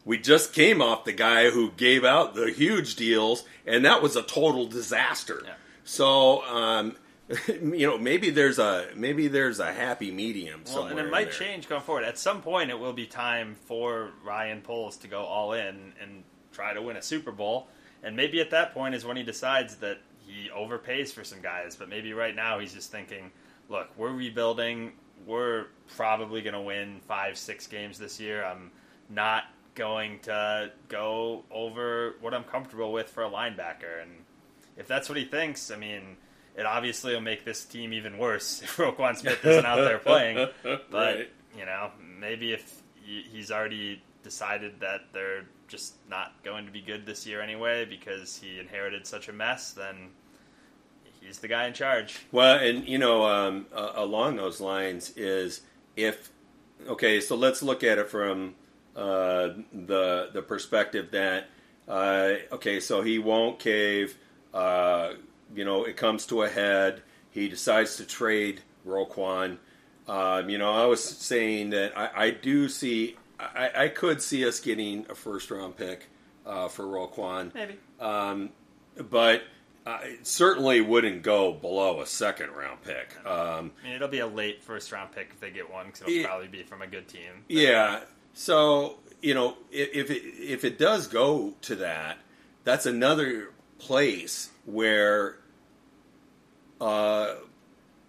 we 0.06 0.18
just 0.18 0.54
came 0.54 0.82
off 0.82 1.06
the 1.06 1.14
guy 1.14 1.50
who 1.50 1.72
gave 1.72 2.04
out 2.04 2.34
the 2.34 2.52
huge 2.52 2.96
deals, 2.96 3.44
and 3.66 3.86
that 3.86 4.02
was 4.02 4.16
a 4.16 4.24
total 4.24 4.66
disaster. 4.66 5.42
Yeah. 5.46 5.54
So, 5.84 6.44
um, 6.46 6.96
you 7.48 7.88
know, 7.88 7.98
maybe 7.98 8.32
there's 8.32 8.58
a 8.58 8.88
maybe 8.96 9.28
there's 9.28 9.60
a 9.60 9.72
happy 9.72 10.10
medium 10.12 10.64
well, 10.74 10.86
and 10.86 11.00
it 11.00 11.12
might 11.12 11.26
there. 11.26 11.48
change 11.48 11.70
going 11.70 11.82
forward. 11.82 12.04
At 12.04 12.18
some 12.18 12.42
point, 12.42 12.72
it 12.72 12.80
will 12.80 12.94
be 12.94 13.06
time 13.06 13.56
for 13.66 14.12
Ryan 14.24 14.62
Poles 14.62 14.98
to 14.98 15.08
go 15.08 15.22
all 15.22 15.54
in 15.54 15.94
and 16.02 16.24
try 16.52 16.74
to 16.74 16.82
win 16.82 16.98
a 16.98 17.02
Super 17.02 17.32
Bowl. 17.32 17.68
And 18.02 18.16
maybe 18.16 18.42
at 18.42 18.50
that 18.52 18.74
point 18.74 18.96
is 18.96 19.06
when 19.06 19.18
he 19.18 19.24
decides 19.24 19.76
that 19.78 20.00
he 20.26 20.50
overpays 20.50 21.12
for 21.12 21.24
some 21.24 21.42
guys. 21.42 21.76
But 21.76 21.90
maybe 21.90 22.14
right 22.14 22.36
now 22.36 22.60
he's 22.60 22.74
just 22.74 22.92
thinking, 22.92 23.32
look, 23.68 23.90
we're 23.98 24.14
rebuilding. 24.14 24.94
We're 25.26 25.68
probably 25.96 26.42
going 26.42 26.54
to 26.54 26.62
win 26.62 27.02
five, 27.08 27.38
six 27.38 27.68
games 27.68 28.00
this 28.00 28.20
year. 28.20 28.44
I'm 28.44 28.72
not 29.10 29.44
going 29.76 30.20
to 30.22 30.72
go 30.88 31.44
over 31.52 32.16
what 32.22 32.34
I'm 32.34 32.44
comfortable 32.44 32.92
with 32.92 33.10
for 33.10 33.24
a 33.24 33.30
linebacker. 33.30 34.02
And 34.02 34.12
if 34.78 34.88
that's 34.88 35.10
what 35.10 35.18
he 35.18 35.26
thinks, 35.26 35.72
I 35.72 35.76
mean, 35.76 36.18
it 36.60 36.66
obviously 36.66 37.14
will 37.14 37.22
make 37.22 37.46
this 37.46 37.64
team 37.64 37.94
even 37.94 38.18
worse 38.18 38.62
if 38.64 38.76
Roquan 38.78 39.16
Smith 39.16 39.44
isn't 39.46 39.66
out 39.66 39.78
there 39.78 39.98
playing. 39.98 40.48
But, 40.64 40.84
right. 40.92 41.30
you 41.58 41.66
know, 41.66 41.92
maybe 42.20 42.52
if 42.52 42.82
he's 43.04 43.50
already 43.50 44.02
decided 44.24 44.82
that 44.82 45.02
they're 45.14 45.46
just 45.68 45.96
not 46.10 46.34
going 46.44 46.66
to 46.66 46.72
be 46.72 46.82
good 46.82 47.06
this 47.06 47.26
year 47.26 47.42
anyway 47.42 47.86
because 47.86 48.38
he 48.38 48.60
inherited 48.60 49.08
such 49.08 49.30
a 49.30 49.34
mess, 49.34 49.72
then 49.72 50.10
he's 51.22 51.40
the 51.40 51.48
guy 51.48 51.68
in 51.68 51.74
charge. 51.74 52.20
Well, 52.32 52.58
and, 52.58 52.88
you 52.88 52.98
know, 52.98 53.26
um, 53.26 53.68
uh, 53.74 53.94
along 53.96 54.36
those 54.36 54.60
lines 54.60 55.12
is 55.16 55.62
if, 55.96 56.30
okay, 56.88 57.22
so 57.22 57.36
let's 57.36 57.64
look 57.64 57.84
at 57.84 57.98
it 57.98 58.10
from 58.10 58.56
uh, 58.96 59.54
the 59.72 60.30
the 60.34 60.42
perspective 60.42 61.12
that 61.12 61.48
uh, 61.88 62.34
okay, 62.52 62.80
so 62.80 63.02
he 63.02 63.18
won't 63.18 63.60
cave. 63.60 64.18
Uh, 65.50 65.56
you 65.56 65.66
know, 65.66 65.84
it 65.84 65.98
comes 65.98 66.26
to 66.28 66.44
a 66.44 66.50
head. 66.50 67.02
He 67.32 67.48
decides 67.48 67.98
to 67.98 68.06
trade 68.06 68.62
Roquan. 68.86 69.58
Um, 70.08 70.50
you 70.50 70.58
know, 70.58 70.72
I 70.74 70.86
was 70.86 71.04
saying 71.04 71.70
that 71.72 71.98
I, 71.98 72.10
I 72.26 72.32
do 72.32 72.68
see, 72.70 73.16
I, 73.40 73.72
I, 73.76 73.88
could 73.90 74.22
see 74.24 74.48
us 74.48 74.60
getting 74.60 75.06
a 75.08 75.14
first 75.14 75.52
round 75.52 75.78
pick 75.78 76.08
uh, 76.48 76.68
for 76.68 76.84
Roquan. 76.86 77.54
Maybe. 77.54 77.76
Um, 78.00 78.50
but 78.98 79.44
I 79.86 80.18
certainly 80.24 80.82
wouldn't 80.82 81.22
go 81.22 81.52
below 81.54 82.02
a 82.02 82.08
second 82.08 82.52
round 82.54 82.82
pick. 82.82 83.16
Um, 83.24 83.72
I 83.82 83.86
mean, 83.88 83.96
it'll 83.96 84.08
be 84.08 84.20
a 84.20 84.28
late 84.28 84.64
first 84.64 84.92
round 84.92 85.12
pick 85.12 85.30
if 85.32 85.40
they 85.40 85.52
get 85.52 85.72
one 85.72 85.88
because 85.88 86.02
it'll 86.02 86.14
Yeah. 86.14 86.26
probably 86.28 86.48
be 86.48 86.64
from 86.64 86.82
a 86.82 86.88
good 86.88 87.08
team. 87.08 87.44
yeah. 87.48 88.02
So 88.34 88.98
you 89.22 89.34
know, 89.34 89.58
if, 89.72 89.90
if 89.94 90.12
it 90.12 90.24
if 90.40 90.64
it 90.64 90.80
does 90.80 91.08
go 91.08 91.54
to 91.62 91.76
that, 91.78 92.18
that's 92.64 92.86
another 92.86 93.52
place 93.80 94.50
where 94.66 95.38
uh, 96.80 97.36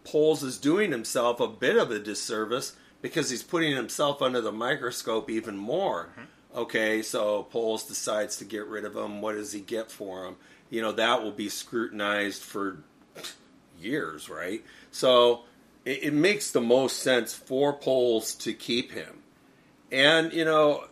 Poles 0.05 0.43
is 0.43 0.59
doing 0.59 0.91
himself 0.93 1.41
a 1.41 1.49
bit 1.49 1.77
of 1.77 1.91
a 1.91 1.99
disservice 1.99 2.77
because 3.03 3.31
he's 3.31 3.43
putting 3.43 3.75
himself 3.75 4.23
under 4.23 4.41
the 4.41 4.53
microscope 4.53 5.31
even 5.31 5.57
more. 5.57 6.11
Okay, 6.55 7.03
so 7.03 7.45
Poles 7.45 7.85
decides 7.85 8.37
to 8.39 8.45
get 8.45 8.67
rid 8.67 8.85
of 8.85 8.97
him. 8.97 9.21
What 9.21 9.35
does 9.37 9.53
he 9.53 9.61
get 9.61 9.91
for 9.91 10.27
him? 10.27 10.37
You 10.69 10.83
know, 10.83 10.93
that 10.93 11.23
will 11.23 11.31
be 11.33 11.49
scrutinized 11.49 12.43
for 12.43 12.79
years, 13.81 14.29
right? 14.29 14.65
So 14.91 15.45
it, 15.85 16.05
it 16.05 16.15
makes 16.15 16.51
the 16.51 16.61
most 16.61 16.99
sense 16.99 17.35
for 17.35 17.73
Poles 17.73 18.35
to 18.37 18.53
keep 18.53 18.93
him. 18.93 19.23
And, 19.93 20.33
you 20.33 20.45
know, 20.45 20.87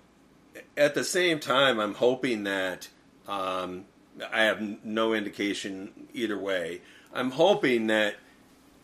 at 0.77 0.95
the 0.95 1.05
same 1.05 1.41
time, 1.41 1.79
I'm 1.79 1.95
hoping 1.95 2.45
that 2.45 2.89
um, 3.27 3.85
I 4.33 4.43
have 4.45 4.85
no 4.85 5.13
indication 5.13 6.09
either 6.15 6.39
way. 6.39 6.81
I'm 7.13 7.31
hoping 7.31 7.89
that 7.89 8.17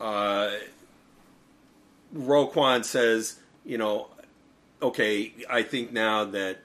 uh, 0.01 0.51
Roquan 2.15 2.85
says, 2.85 3.39
you 3.65 3.79
know, 3.79 4.09
okay, 4.83 5.33
I 5.49 5.63
think 5.63 5.93
now 5.93 6.25
that 6.25 6.59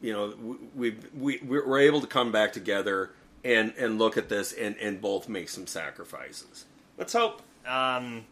you 0.00 0.12
know 0.12 0.58
we 0.74 0.96
we 1.18 1.38
we're 1.42 1.80
able 1.80 2.00
to 2.00 2.06
come 2.06 2.32
back 2.32 2.52
together 2.52 3.10
and 3.44 3.72
and 3.78 3.98
look 3.98 4.16
at 4.16 4.28
this 4.28 4.52
and 4.52 4.76
and 4.78 5.00
both 5.00 5.28
make 5.28 5.48
some 5.48 5.66
sacrifices. 5.66 6.66
Let's 6.96 7.12
hope. 7.12 7.42
Um, 7.66 8.24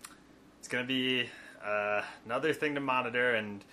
it's 0.58 0.68
going 0.68 0.84
to 0.84 0.88
be 0.88 1.28
uh, 1.64 2.02
another 2.24 2.52
thing 2.52 2.74
to 2.74 2.80
monitor, 2.80 3.34
and 3.34 3.64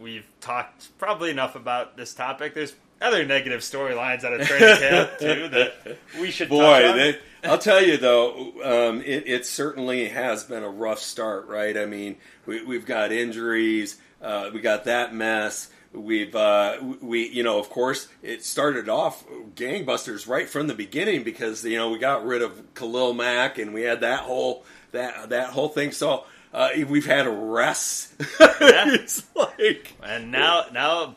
we've 0.00 0.26
talked 0.40 0.96
probably 0.98 1.30
enough 1.30 1.56
about 1.56 1.96
this 1.96 2.14
topic. 2.14 2.54
There's 2.54 2.74
other 3.00 3.24
negative 3.24 3.60
storylines 3.60 4.24
out 4.24 4.38
of 4.38 4.46
training 4.46 4.76
camp 4.78 5.10
too 5.18 5.48
that 5.48 5.98
we 6.20 6.30
should. 6.30 6.48
Boy, 6.48 6.82
that, 6.82 7.20
I'll 7.44 7.58
tell 7.58 7.82
you 7.82 7.96
though, 7.96 8.52
um, 8.64 9.02
it, 9.02 9.24
it 9.26 9.46
certainly 9.46 10.08
has 10.08 10.44
been 10.44 10.62
a 10.62 10.68
rough 10.68 10.98
start, 10.98 11.46
right? 11.46 11.76
I 11.76 11.86
mean, 11.86 12.16
we, 12.46 12.64
we've 12.64 12.86
got 12.86 13.12
injuries, 13.12 13.96
uh, 14.22 14.50
we 14.52 14.60
got 14.60 14.84
that 14.84 15.14
mess. 15.14 15.70
We've 15.92 16.34
uh, 16.34 16.76
we 17.00 17.28
you 17.28 17.42
know 17.42 17.58
of 17.58 17.70
course 17.70 18.08
it 18.22 18.44
started 18.44 18.88
off 18.88 19.24
gangbusters 19.54 20.28
right 20.28 20.48
from 20.48 20.66
the 20.66 20.74
beginning 20.74 21.22
because 21.22 21.64
you 21.64 21.78
know 21.78 21.90
we 21.90 21.98
got 21.98 22.26
rid 22.26 22.42
of 22.42 22.74
Khalil 22.74 23.14
Mack 23.14 23.56
and 23.58 23.72
we 23.72 23.82
had 23.82 24.00
that 24.00 24.20
whole 24.20 24.64
that 24.92 25.30
that 25.30 25.50
whole 25.50 25.68
thing. 25.68 25.92
So 25.92 26.26
uh, 26.52 26.70
we've 26.88 27.06
had 27.06 27.26
arrests. 27.26 28.14
it's 28.40 29.24
like 29.34 29.94
And 30.02 30.32
now, 30.32 30.64
now, 30.72 31.16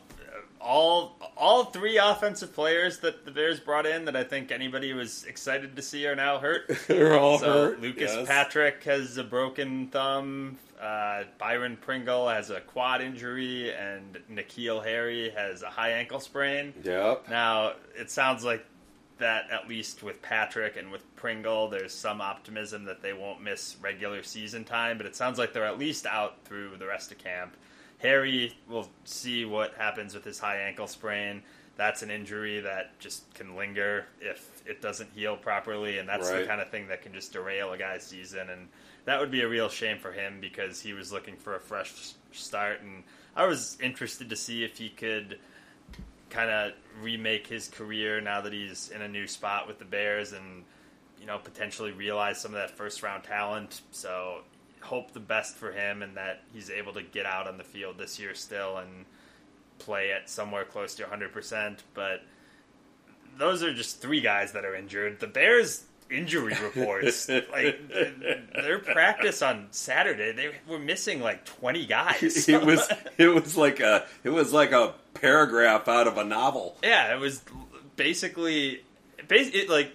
all 0.60 1.16
all 1.36 1.64
three 1.64 1.96
offensive 1.98 2.52
players 2.52 2.98
that 2.98 3.24
the 3.24 3.30
Bears 3.30 3.60
brought 3.60 3.86
in 3.86 4.04
that 4.04 4.16
I 4.16 4.24
think 4.24 4.52
anybody 4.52 4.92
was 4.92 5.24
excited 5.24 5.76
to 5.76 5.82
see 5.82 6.06
are 6.06 6.16
now 6.16 6.38
hurt. 6.38 6.70
they're 6.88 7.18
all 7.18 7.38
So 7.38 7.52
hurt. 7.52 7.80
Lucas 7.80 8.12
yes. 8.14 8.28
Patrick 8.28 8.84
has 8.84 9.16
a 9.16 9.24
broken 9.24 9.88
thumb. 9.88 10.58
Uh, 10.80 11.24
Byron 11.38 11.76
Pringle 11.78 12.28
has 12.28 12.48
a 12.48 12.60
quad 12.60 13.02
injury, 13.02 13.72
and 13.74 14.18
N'Keal 14.32 14.82
Harry 14.82 15.30
has 15.30 15.62
a 15.62 15.68
high 15.68 15.90
ankle 15.92 16.20
sprain. 16.20 16.72
Yep. 16.82 17.28
Now 17.28 17.74
it 17.94 18.10
sounds 18.10 18.44
like 18.44 18.64
that 19.18 19.50
at 19.50 19.68
least 19.68 20.02
with 20.02 20.22
Patrick 20.22 20.76
and 20.78 20.90
with 20.90 21.02
Pringle, 21.16 21.68
there's 21.68 21.92
some 21.92 22.22
optimism 22.22 22.86
that 22.86 23.02
they 23.02 23.12
won't 23.12 23.42
miss 23.42 23.76
regular 23.82 24.22
season 24.22 24.64
time. 24.64 24.96
But 24.96 25.06
it 25.06 25.14
sounds 25.14 25.38
like 25.38 25.52
they're 25.52 25.66
at 25.66 25.78
least 25.78 26.06
out 26.06 26.44
through 26.44 26.76
the 26.78 26.86
rest 26.86 27.12
of 27.12 27.18
camp. 27.18 27.56
Harry, 28.00 28.56
we'll 28.68 28.88
see 29.04 29.44
what 29.44 29.74
happens 29.74 30.14
with 30.14 30.24
his 30.24 30.38
high 30.38 30.56
ankle 30.56 30.86
sprain. 30.86 31.42
That's 31.76 32.02
an 32.02 32.10
injury 32.10 32.60
that 32.60 32.98
just 32.98 33.32
can 33.34 33.56
linger 33.56 34.06
if 34.20 34.62
it 34.66 34.82
doesn't 34.82 35.10
heal 35.14 35.36
properly, 35.36 35.98
and 35.98 36.08
that's 36.08 36.30
the 36.30 36.44
kind 36.44 36.60
of 36.60 36.70
thing 36.70 36.88
that 36.88 37.02
can 37.02 37.12
just 37.12 37.32
derail 37.32 37.72
a 37.72 37.78
guy's 37.78 38.04
season. 38.04 38.50
And 38.50 38.68
that 39.04 39.18
would 39.18 39.30
be 39.30 39.42
a 39.42 39.48
real 39.48 39.68
shame 39.68 39.98
for 39.98 40.12
him 40.12 40.38
because 40.40 40.80
he 40.80 40.92
was 40.92 41.12
looking 41.12 41.36
for 41.36 41.56
a 41.56 41.60
fresh 41.60 42.12
start. 42.32 42.82
And 42.82 43.02
I 43.34 43.46
was 43.46 43.78
interested 43.82 44.28
to 44.30 44.36
see 44.36 44.64
if 44.64 44.76
he 44.76 44.90
could 44.90 45.38
kind 46.28 46.50
of 46.50 46.72
remake 47.02 47.46
his 47.46 47.68
career 47.68 48.20
now 48.20 48.40
that 48.40 48.52
he's 48.52 48.90
in 48.94 49.02
a 49.02 49.08
new 49.08 49.26
spot 49.26 49.66
with 49.66 49.78
the 49.78 49.84
Bears 49.84 50.32
and 50.32 50.64
you 51.20 51.26
know 51.26 51.38
potentially 51.38 51.92
realize 51.92 52.40
some 52.40 52.52
of 52.52 52.60
that 52.60 52.70
first 52.70 53.02
round 53.02 53.24
talent. 53.24 53.82
So 53.90 54.40
hope 54.80 55.12
the 55.12 55.20
best 55.20 55.56
for 55.56 55.72
him 55.72 56.02
and 56.02 56.16
that 56.16 56.42
he's 56.52 56.70
able 56.70 56.92
to 56.94 57.02
get 57.02 57.26
out 57.26 57.46
on 57.46 57.58
the 57.58 57.64
field 57.64 57.98
this 57.98 58.18
year 58.18 58.34
still 58.34 58.78
and 58.78 59.04
play 59.78 60.12
at 60.12 60.28
somewhere 60.28 60.64
close 60.64 60.94
to 60.96 61.04
100%, 61.04 61.78
but 61.94 62.22
those 63.38 63.62
are 63.62 63.72
just 63.72 64.00
three 64.00 64.20
guys 64.20 64.52
that 64.52 64.64
are 64.64 64.74
injured. 64.74 65.20
The 65.20 65.26
Bears 65.26 65.84
injury 66.10 66.56
reports 66.62 67.28
like 67.28 67.88
their 68.52 68.80
practice 68.80 69.42
on 69.42 69.68
Saturday 69.70 70.32
they 70.32 70.50
were 70.66 70.78
missing 70.78 71.20
like 71.20 71.44
20 71.44 71.86
guys. 71.86 72.48
it 72.48 72.64
was 72.64 72.86
it 73.18 73.28
was 73.28 73.56
like 73.56 73.80
a 73.80 74.06
it 74.24 74.30
was 74.30 74.52
like 74.52 74.72
a 74.72 74.94
paragraph 75.14 75.88
out 75.88 76.06
of 76.06 76.18
a 76.18 76.24
novel. 76.24 76.76
Yeah, 76.82 77.14
it 77.14 77.20
was 77.20 77.42
basically, 77.96 78.82
bas- 79.28 79.50
it, 79.52 79.68
like 79.68 79.92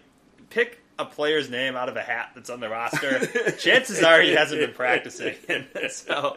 pick 0.49 0.79
a 0.97 1.05
player's 1.05 1.49
name 1.49 1.75
out 1.75 1.89
of 1.89 1.95
a 1.95 2.01
hat 2.01 2.31
that's 2.35 2.49
on 2.49 2.59
the 2.59 2.69
roster. 2.69 3.25
Chances 3.57 4.01
are 4.03 4.21
he 4.21 4.31
hasn't 4.33 4.61
been 4.61 4.73
practicing. 4.75 5.35
so, 5.89 6.35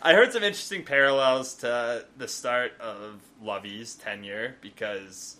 I 0.00 0.14
heard 0.14 0.32
some 0.32 0.42
interesting 0.42 0.84
parallels 0.84 1.54
to 1.56 2.06
the 2.16 2.28
start 2.28 2.72
of 2.80 3.20
Lovie's 3.42 3.94
tenure 3.94 4.56
because 4.60 5.36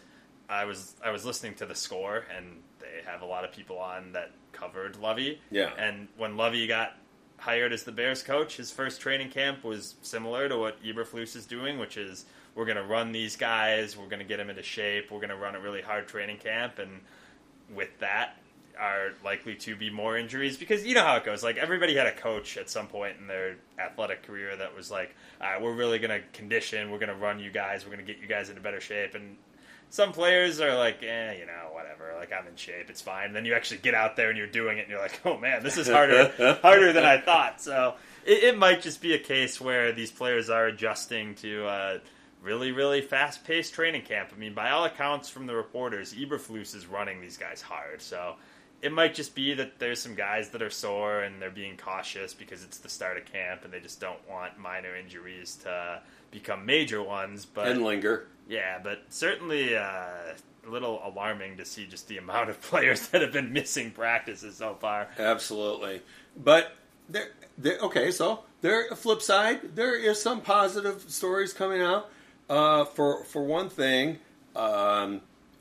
I 0.49 0.65
was 0.65 0.95
I 1.05 1.11
was 1.11 1.25
listening 1.25 1.55
to 1.57 1.67
the 1.67 1.75
score 1.75 2.25
and 2.37 2.63
they 2.81 3.03
have 3.07 3.23
a 3.23 3.27
lot 3.27 3.45
of 3.45 3.53
people 3.53 3.79
on 3.79 4.13
that 4.13 4.33
covered 4.53 4.97
Lovie. 4.97 5.41
Yeah. 5.51 5.71
and 5.79 6.09
when 6.17 6.37
Lovie 6.37 6.67
got 6.67 6.97
hired 7.39 7.73
as 7.73 7.85
the 7.85 7.93
Bears 7.93 8.23
coach, 8.23 8.57
his 8.57 8.71
first 8.71 9.01
training 9.01 9.31
camp 9.31 9.65
was 9.65 9.95
similar 10.03 10.49
to 10.49 10.59
what 10.59 10.83
Eberflus 10.83 11.37
is 11.37 11.47
doing, 11.47 11.79
which 11.79 11.97
is 11.97 12.25
we're 12.55 12.65
going 12.65 12.77
to 12.77 12.83
run 12.83 13.13
these 13.13 13.37
guys, 13.37 13.97
we're 13.97 14.09
going 14.09 14.19
to 14.19 14.25
get 14.25 14.39
them 14.39 14.51
into 14.51 14.63
shape, 14.63 15.11
we're 15.13 15.21
going 15.21 15.31
to 15.31 15.37
run 15.37 15.55
a 15.55 15.61
really 15.61 15.81
hard 15.81 16.09
training 16.09 16.39
camp, 16.39 16.81
and 16.81 17.01
with 17.73 17.97
that 18.01 18.37
are 18.79 19.11
likely 19.25 19.55
to 19.57 19.77
be 19.77 19.91
more 19.91 20.17
injuries 20.17 20.57
because 20.57 20.87
you 20.87 20.95
know 20.95 21.03
how 21.03 21.17
it 21.17 21.25
goes. 21.25 21.43
Like 21.43 21.57
everybody 21.57 21.97
had 21.97 22.07
a 22.07 22.15
coach 22.15 22.57
at 22.57 22.71
some 22.71 22.87
point 22.87 23.17
in 23.21 23.27
their 23.27 23.57
athletic 23.79 24.23
career 24.23 24.57
that 24.57 24.75
was 24.77 24.91
like, 24.91 25.15
"All 25.41 25.51
right, 25.51 25.63
we're 25.63 25.75
really 25.75 25.99
going 25.99 26.11
to 26.11 26.27
condition, 26.33 26.91
we're 26.91 26.99
going 26.99 27.09
to 27.09 27.15
run 27.15 27.41
you 27.41 27.51
guys, 27.51 27.85
we're 27.85 27.95
going 27.95 28.07
to 28.07 28.13
get 28.13 28.23
you 28.23 28.29
guys 28.29 28.49
into 28.49 28.61
better 28.61 28.81
shape," 28.81 29.15
and 29.15 29.37
some 29.91 30.13
players 30.13 30.61
are 30.61 30.77
like, 30.77 31.03
eh, 31.03 31.33
you 31.39 31.47
know, 31.47 31.71
whatever. 31.73 32.15
Like 32.19 32.33
I'm 32.33 32.47
in 32.47 32.57
shape, 32.57 32.91
it's 32.91 33.01
fine. 33.01 33.33
then 33.33 33.45
you 33.45 33.55
actually 33.55 33.79
get 33.79 33.95
out 33.95 34.17
there 34.17 34.29
and 34.29 34.39
you're 34.39 34.47
doing 34.47 34.79
it, 34.79 34.83
and 34.83 34.91
you're 34.91 35.01
like, 35.01 35.21
oh 35.25 35.39
man, 35.39 35.63
this 35.63 35.77
is 35.79 35.89
harder, 35.89 36.33
harder 36.63 36.93
than 36.93 37.05
I 37.05 37.21
thought. 37.21 37.61
So 37.61 37.95
it, 38.27 38.45
it 38.45 38.59
might 38.59 38.83
just 38.83 39.01
be 39.01 39.15
a 39.15 39.19
case 39.19 39.61
where 39.61 39.93
these 39.93 40.11
players 40.11 40.51
are 40.51 40.67
adjusting 40.67 41.35
to 41.37 41.67
uh, 41.67 41.99
really, 42.43 42.73
really 42.73 43.01
fast 43.01 43.45
paced 43.45 43.75
training 43.75 44.03
camp. 44.03 44.31
I 44.35 44.39
mean, 44.39 44.55
by 44.55 44.71
all 44.71 44.85
accounts 44.85 45.29
from 45.29 45.47
the 45.47 45.55
reporters, 45.55 46.15
Eberflus 46.15 46.75
is 46.75 46.87
running 46.87 47.21
these 47.21 47.37
guys 47.37 47.63
hard. 47.63 48.03
So 48.03 48.37
it 48.81 48.93
might 48.93 49.15
just 49.15 49.35
be 49.35 49.55
that 49.55 49.79
there's 49.79 50.01
some 50.01 50.15
guys 50.15 50.51
that 50.51 50.63
are 50.63 50.71
sore 50.71 51.21
and 51.21 51.43
they're 51.43 51.51
being 51.51 51.77
cautious 51.77 52.33
because 52.33 52.63
it's 52.63 52.79
the 52.79 52.89
start 52.89 53.17
of 53.17 53.25
camp 53.25 53.65
and 53.65 53.73
they 53.73 53.81
just 53.81 54.01
don't 54.01 54.21
want 54.29 54.59
minor 54.59 54.95
injuries 54.97 55.57
to 55.65 56.01
become 56.31 56.65
major 56.65 57.03
ones. 57.03 57.45
But 57.45 57.69
and 57.69 57.83
linger. 57.85 58.29
yeah, 58.49 58.79
but 58.83 59.03
certainly 59.09 59.77
uh, 59.77 59.81
a 59.81 60.71
little 60.71 61.01
alarming 61.05 61.57
to 61.57 61.65
see 61.65 61.87
just 61.87 62.07
the 62.09 62.19
amount 62.19 62.51
of 62.51 62.61
players 62.63 63.09
that 63.09 63.21
have 63.23 63.33
been 63.33 63.53
missing 63.53 63.91
practices 63.91 64.57
so 64.57 64.77
far. 64.81 65.09
Absolutely. 65.19 66.03
But 66.37 66.73
there, 67.09 67.31
there 67.57 67.79
okay, 67.81 68.13
so 68.13 68.45
there 68.61 68.89
flip 68.95 69.23
side, 69.23 69.75
there 69.75 69.97
is 69.97 70.23
some 70.23 70.41
positive 70.41 71.05
stories 71.09 71.53
coming 71.53 71.81
out. 71.81 72.11
Uh, 72.49 72.85
for 72.85 73.25
for 73.25 73.45
one 73.45 73.69
thing, 73.69 74.19
um, 74.57 75.21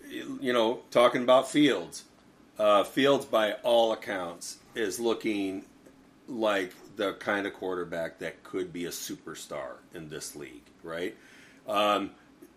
you 0.09 0.53
know, 0.53 0.79
talking 0.89 1.23
about 1.23 1.49
Fields. 1.49 2.03
Uh, 2.57 2.83
Fields, 2.83 3.25
by 3.25 3.53
all 3.63 3.91
accounts, 3.91 4.57
is 4.75 4.99
looking 4.99 5.63
like 6.27 6.73
the 6.95 7.13
kind 7.13 7.45
of 7.45 7.53
quarterback 7.53 8.19
that 8.19 8.43
could 8.43 8.73
be 8.73 8.85
a 8.85 8.89
superstar 8.89 9.75
in 9.93 10.09
this 10.09 10.35
league, 10.35 10.65
right? 10.83 11.15
Um, 11.67 12.11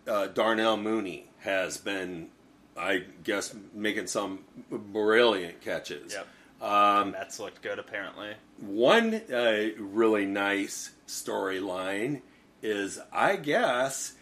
uh, 0.07 0.27
Darnell 0.27 0.77
Mooney 0.77 1.27
has 1.39 1.77
been, 1.77 2.29
I 2.75 3.03
guess, 3.23 3.55
making 3.73 4.07
some 4.07 4.39
brilliant 4.69 5.61
catches. 5.61 6.13
Yep. 6.13 6.27
Um, 6.61 7.11
Mets 7.11 7.39
looked 7.39 7.61
good 7.61 7.79
apparently. 7.79 8.33
one 8.59 9.15
uh, 9.33 9.69
really 9.79 10.25
nice 10.25 10.91
storyline 11.07 12.21
is, 12.61 12.99
I 13.11 13.35
guess, 13.35 14.13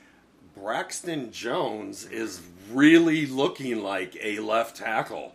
Braxton 0.56 1.32
Jones 1.32 2.06
is 2.06 2.42
really 2.72 3.26
looking 3.26 3.84
like 3.84 4.18
a 4.22 4.40
left 4.40 4.78
tackle. 4.78 5.34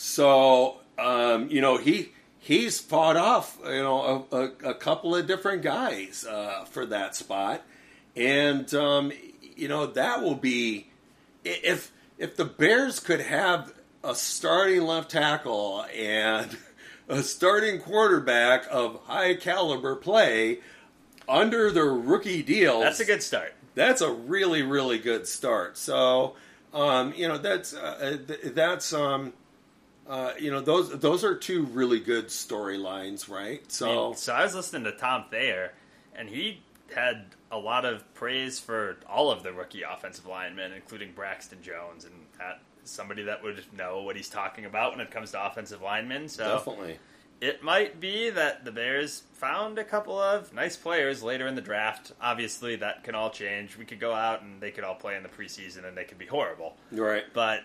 So 0.00 0.76
um, 0.96 1.50
you 1.50 1.60
know 1.60 1.76
he 1.76 2.12
he's 2.38 2.78
fought 2.78 3.16
off 3.16 3.58
you 3.64 3.82
know 3.82 4.28
a, 4.30 4.36
a, 4.36 4.70
a 4.70 4.74
couple 4.74 5.16
of 5.16 5.26
different 5.26 5.62
guys 5.62 6.24
uh, 6.24 6.66
for 6.66 6.86
that 6.86 7.16
spot, 7.16 7.64
and 8.14 8.72
um, 8.74 9.10
you 9.56 9.66
know 9.66 9.86
that 9.86 10.22
will 10.22 10.36
be 10.36 10.86
if 11.44 11.90
if 12.16 12.36
the 12.36 12.44
Bears 12.44 13.00
could 13.00 13.20
have 13.20 13.74
a 14.04 14.14
starting 14.14 14.82
left 14.82 15.10
tackle 15.10 15.84
and 15.92 16.56
a 17.08 17.20
starting 17.20 17.80
quarterback 17.80 18.66
of 18.70 19.00
high 19.06 19.34
caliber 19.34 19.96
play 19.96 20.60
under 21.28 21.72
their 21.72 21.92
rookie 21.92 22.44
deal. 22.44 22.78
That's 22.78 23.00
a 23.00 23.04
good 23.04 23.24
start. 23.24 23.52
That's 23.74 24.00
a 24.00 24.12
really 24.12 24.62
really 24.62 25.00
good 25.00 25.26
start. 25.26 25.76
So 25.76 26.36
um, 26.72 27.14
you 27.16 27.26
know 27.26 27.38
that's 27.38 27.74
uh, 27.74 28.18
that's 28.54 28.92
um, 28.92 29.32
uh, 30.08 30.32
you 30.38 30.50
know 30.50 30.60
those 30.60 30.90
those 30.98 31.24
are 31.24 31.34
two 31.34 31.64
really 31.64 32.00
good 32.00 32.28
storylines, 32.28 33.28
right? 33.28 33.70
So 33.70 33.90
I 33.90 34.06
mean, 34.08 34.16
so 34.16 34.32
I 34.32 34.42
was 34.42 34.54
listening 34.54 34.84
to 34.84 34.92
Tom 34.92 35.26
Thayer, 35.30 35.72
and 36.14 36.28
he 36.28 36.62
had 36.94 37.26
a 37.50 37.58
lot 37.58 37.84
of 37.84 38.02
praise 38.14 38.58
for 38.58 38.96
all 39.08 39.30
of 39.30 39.42
the 39.42 39.52
rookie 39.52 39.82
offensive 39.82 40.26
linemen, 40.26 40.72
including 40.72 41.12
Braxton 41.12 41.62
Jones, 41.62 42.04
and 42.04 42.14
that 42.38 42.60
somebody 42.84 43.24
that 43.24 43.42
would 43.42 43.62
know 43.76 44.02
what 44.02 44.16
he's 44.16 44.28
talking 44.28 44.64
about 44.64 44.92
when 44.92 45.00
it 45.00 45.10
comes 45.10 45.32
to 45.32 45.46
offensive 45.46 45.82
linemen. 45.82 46.28
So 46.28 46.56
definitely. 46.56 46.98
It 47.40 47.62
might 47.62 48.00
be 48.00 48.30
that 48.30 48.64
the 48.64 48.72
Bears 48.72 49.22
found 49.34 49.78
a 49.78 49.84
couple 49.84 50.18
of 50.18 50.52
nice 50.52 50.76
players 50.76 51.22
later 51.22 51.46
in 51.46 51.54
the 51.54 51.60
draft. 51.60 52.10
Obviously, 52.20 52.74
that 52.76 53.04
can 53.04 53.14
all 53.14 53.30
change. 53.30 53.76
We 53.76 53.84
could 53.84 54.00
go 54.00 54.12
out 54.12 54.42
and 54.42 54.60
they 54.60 54.72
could 54.72 54.82
all 54.82 54.96
play 54.96 55.16
in 55.16 55.22
the 55.22 55.28
preseason 55.28 55.84
and 55.86 55.96
they 55.96 56.02
could 56.02 56.18
be 56.18 56.26
horrible. 56.26 56.76
Right. 56.90 57.22
But, 57.32 57.60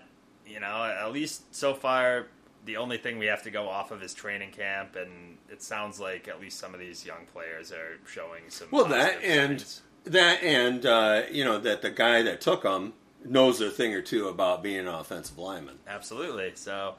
you 0.46 0.60
know, 0.60 0.84
at 0.84 1.12
least 1.12 1.54
so 1.56 1.74
far, 1.74 2.28
the 2.66 2.78
only 2.78 2.98
thing 2.98 3.20
we 3.20 3.26
have 3.28 3.44
to 3.44 3.52
go 3.52 3.68
off 3.70 3.92
of 3.92 4.02
is 4.02 4.14
training 4.14 4.52
camp, 4.52 4.96
and 4.96 5.38
it 5.50 5.62
sounds 5.62 6.00
like 6.00 6.28
at 6.28 6.40
least 6.40 6.60
some 6.60 6.74
of 6.74 6.80
these 6.80 7.06
young 7.06 7.26
players 7.34 7.72
are 7.72 8.00
showing 8.08 8.44
some. 8.50 8.68
Well, 8.72 8.86
that 8.86 9.22
positive 9.22 9.40
and 9.40 9.66
that 10.06 10.44
and 10.44 10.86
uh, 10.86 11.22
you 11.32 11.44
know 11.44 11.58
that 11.60 11.82
the 11.82 11.92
guy 11.92 12.22
that 12.22 12.42
took 12.42 12.64
them 12.64 12.94
knows 13.26 13.62
a 13.62 13.70
thing 13.70 13.94
or 13.94 14.02
two 14.02 14.28
about 14.28 14.64
being 14.64 14.80
an 14.80 14.88
offensive 14.88 15.38
lineman. 15.38 15.80
Absolutely. 15.88 16.52
So, 16.56 16.96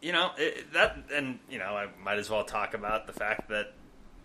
you 0.00 0.12
know, 0.12 0.30
it, 0.36 0.72
that, 0.72 0.96
and, 1.12 1.38
you 1.50 1.58
know, 1.58 1.76
I 1.76 1.88
might 2.02 2.18
as 2.18 2.30
well 2.30 2.44
talk 2.44 2.74
about 2.74 3.06
the 3.06 3.12
fact 3.12 3.48
that 3.50 3.72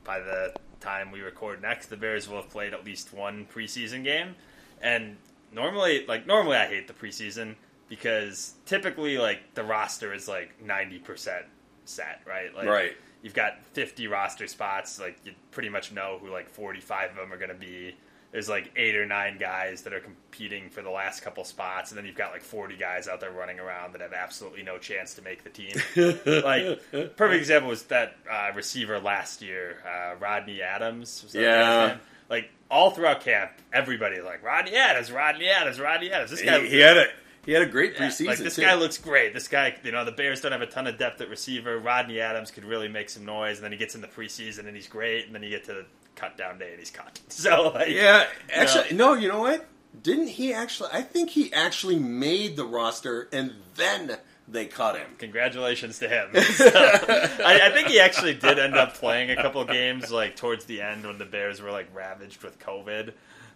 by 0.04 0.20
the 0.20 0.54
time 0.80 1.12
we 1.12 1.22
record 1.22 1.62
next, 1.62 1.88
the 1.88 1.98
Bears 1.98 2.30
will 2.30 2.38
have 2.38 2.50
played 2.50 2.74
at 2.74 2.86
least 2.86 3.14
one 3.14 3.46
preseason 3.54 4.04
game. 4.04 4.36
And 4.82 5.18
normally, 5.52 6.06
like, 6.08 6.26
normally 6.28 6.58
I 6.58 6.68
hate 6.68 6.88
the 6.88 6.94
preseason 6.94 7.56
because 7.90 8.54
typically, 8.66 9.18
like, 9.18 9.54
the 9.54 9.64
roster 9.64 10.14
is 10.14 10.28
like 10.28 10.64
90% 10.64 11.44
set, 11.86 12.22
right? 12.26 12.54
Like, 12.56 12.68
Right. 12.68 12.92
You've 13.24 13.34
got 13.34 13.64
50 13.74 14.08
roster 14.08 14.48
spots. 14.48 15.00
Like, 15.00 15.18
you 15.26 15.34
pretty 15.52 15.70
much 15.70 15.92
know 15.92 16.20
who, 16.22 16.30
like, 16.30 16.50
45 16.50 17.12
of 17.12 17.16
them 17.16 17.34
are 17.34 17.38
going 17.38 17.50
to 17.50 17.56
be 17.56 17.96
there's 18.32 18.50
like 18.50 18.72
eight 18.76 18.96
or 18.96 19.06
nine 19.06 19.38
guys 19.38 19.84
that 19.84 19.94
are 19.94 20.00
competing 20.00 20.70
for 20.70 20.82
the 20.82 20.90
last 20.90 21.22
couple 21.22 21.44
spots, 21.44 21.92
and 21.92 21.98
then 21.98 22.06
you've 22.06 22.16
got 22.16 22.32
like 22.32 22.42
40 22.42 22.76
guys 22.76 23.08
out 23.08 23.22
there 23.22 23.32
running 23.32 23.60
around 23.60 23.94
that 23.94 24.02
have 24.02 24.14
absolutely 24.14 24.64
no 24.64 24.78
chance 24.78 25.14
to 25.16 25.22
make 25.22 25.44
the 25.44 25.50
team. 25.50 25.72
like, 26.44 27.16
perfect 27.16 27.40
example 27.40 27.70
was 27.70 27.84
that 27.84 28.16
uh, 28.30 28.52
receiver 28.54 29.00
last 29.00 29.42
year, 29.42 29.78
uh, 29.88 30.16
Rodney 30.20 30.62
Adams. 30.62 31.26
Yeah. 31.34 31.98
Like, 32.30 32.50
all 32.70 32.92
throughout 32.92 33.22
camp, 33.22 33.52
everybody's 33.72 34.24
like, 34.24 34.44
Rodney 34.44 34.76
Adams, 34.76 35.12
Rodney 35.12 35.48
Adams, 35.48 35.80
Rodney 35.80 36.12
Adams. 36.12 36.32
This 36.32 36.42
guy, 36.42 36.60
He, 36.60 36.70
he 36.70 36.80
had 36.80 36.98
a 36.98 37.06
he 37.48 37.54
had 37.54 37.64
a 37.64 37.66
great 37.66 37.94
yeah, 37.94 38.10
preseason. 38.10 38.28
like 38.28 38.38
this 38.40 38.58
too. 38.58 38.62
guy 38.62 38.74
looks 38.76 38.98
great. 38.98 39.34
This 39.34 39.48
guy, 39.48 39.74
you 39.82 39.94
know, 39.94 40.04
the 40.04 40.12
Bears 40.12 40.42
don't 40.42 40.52
have 40.52 40.62
a 40.62 40.68
ton 40.68 40.86
of 40.86 40.98
depth 40.98 41.22
at 41.22 41.30
receiver. 41.30 41.80
Rodney 41.80 42.20
Adams 42.20 42.52
could 42.52 42.66
really 42.66 42.90
make 42.90 43.10
some 43.10 43.24
noise, 43.24 43.56
and 43.56 43.64
then 43.64 43.72
he 43.72 43.78
gets 43.78 43.96
in 43.96 44.02
the 44.02 44.08
preseason 44.08 44.68
and 44.68 44.76
he's 44.76 44.88
great, 44.88 45.28
and 45.28 45.34
then 45.34 45.44
you 45.44 45.50
get 45.50 45.64
to 45.64 45.74
the 45.74 45.86
cut 46.16 46.38
down 46.38 46.60
day 46.60 46.72
and 46.72 46.80
he's 46.80 46.92
cut. 46.92 47.22
So 47.30 47.72
like, 47.74 47.88
Yeah, 47.88 48.26
actually, 48.54 48.98
no. 48.98 49.14
You 49.14 49.30
know 49.30 49.40
what? 49.40 49.66
Didn't 50.04 50.28
he 50.28 50.54
actually? 50.54 50.90
I 50.92 51.02
think 51.02 51.30
he 51.30 51.54
actually 51.54 51.98
made 51.98 52.58
the 52.58 52.66
roster, 52.66 53.30
and 53.32 53.54
then 53.76 54.18
they 54.50 54.66
cut 54.66 54.98
him. 54.98 55.08
congratulations 55.18 56.00
to 56.00 56.10
him. 56.10 56.30
So, 56.58 56.70
I, 56.70 57.62
I 57.64 57.72
think 57.72 57.88
he 57.88 58.02
actually 58.02 58.34
did 58.34 58.60
end 58.60 58.76
up 58.76 58.96
playing 58.96 59.32
a 59.32 59.38
couple 59.38 59.64
games 59.64 60.12
like 60.12 60.36
towards 60.36 60.66
the 60.66 60.82
end 60.82 61.06
when 61.06 61.18
the 61.18 61.26
Bears 61.26 61.62
were 61.62 61.72
like 61.72 61.96
ravaged 61.96 62.44
with 62.44 62.60
COVID, 62.60 63.14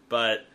but. 0.08 0.46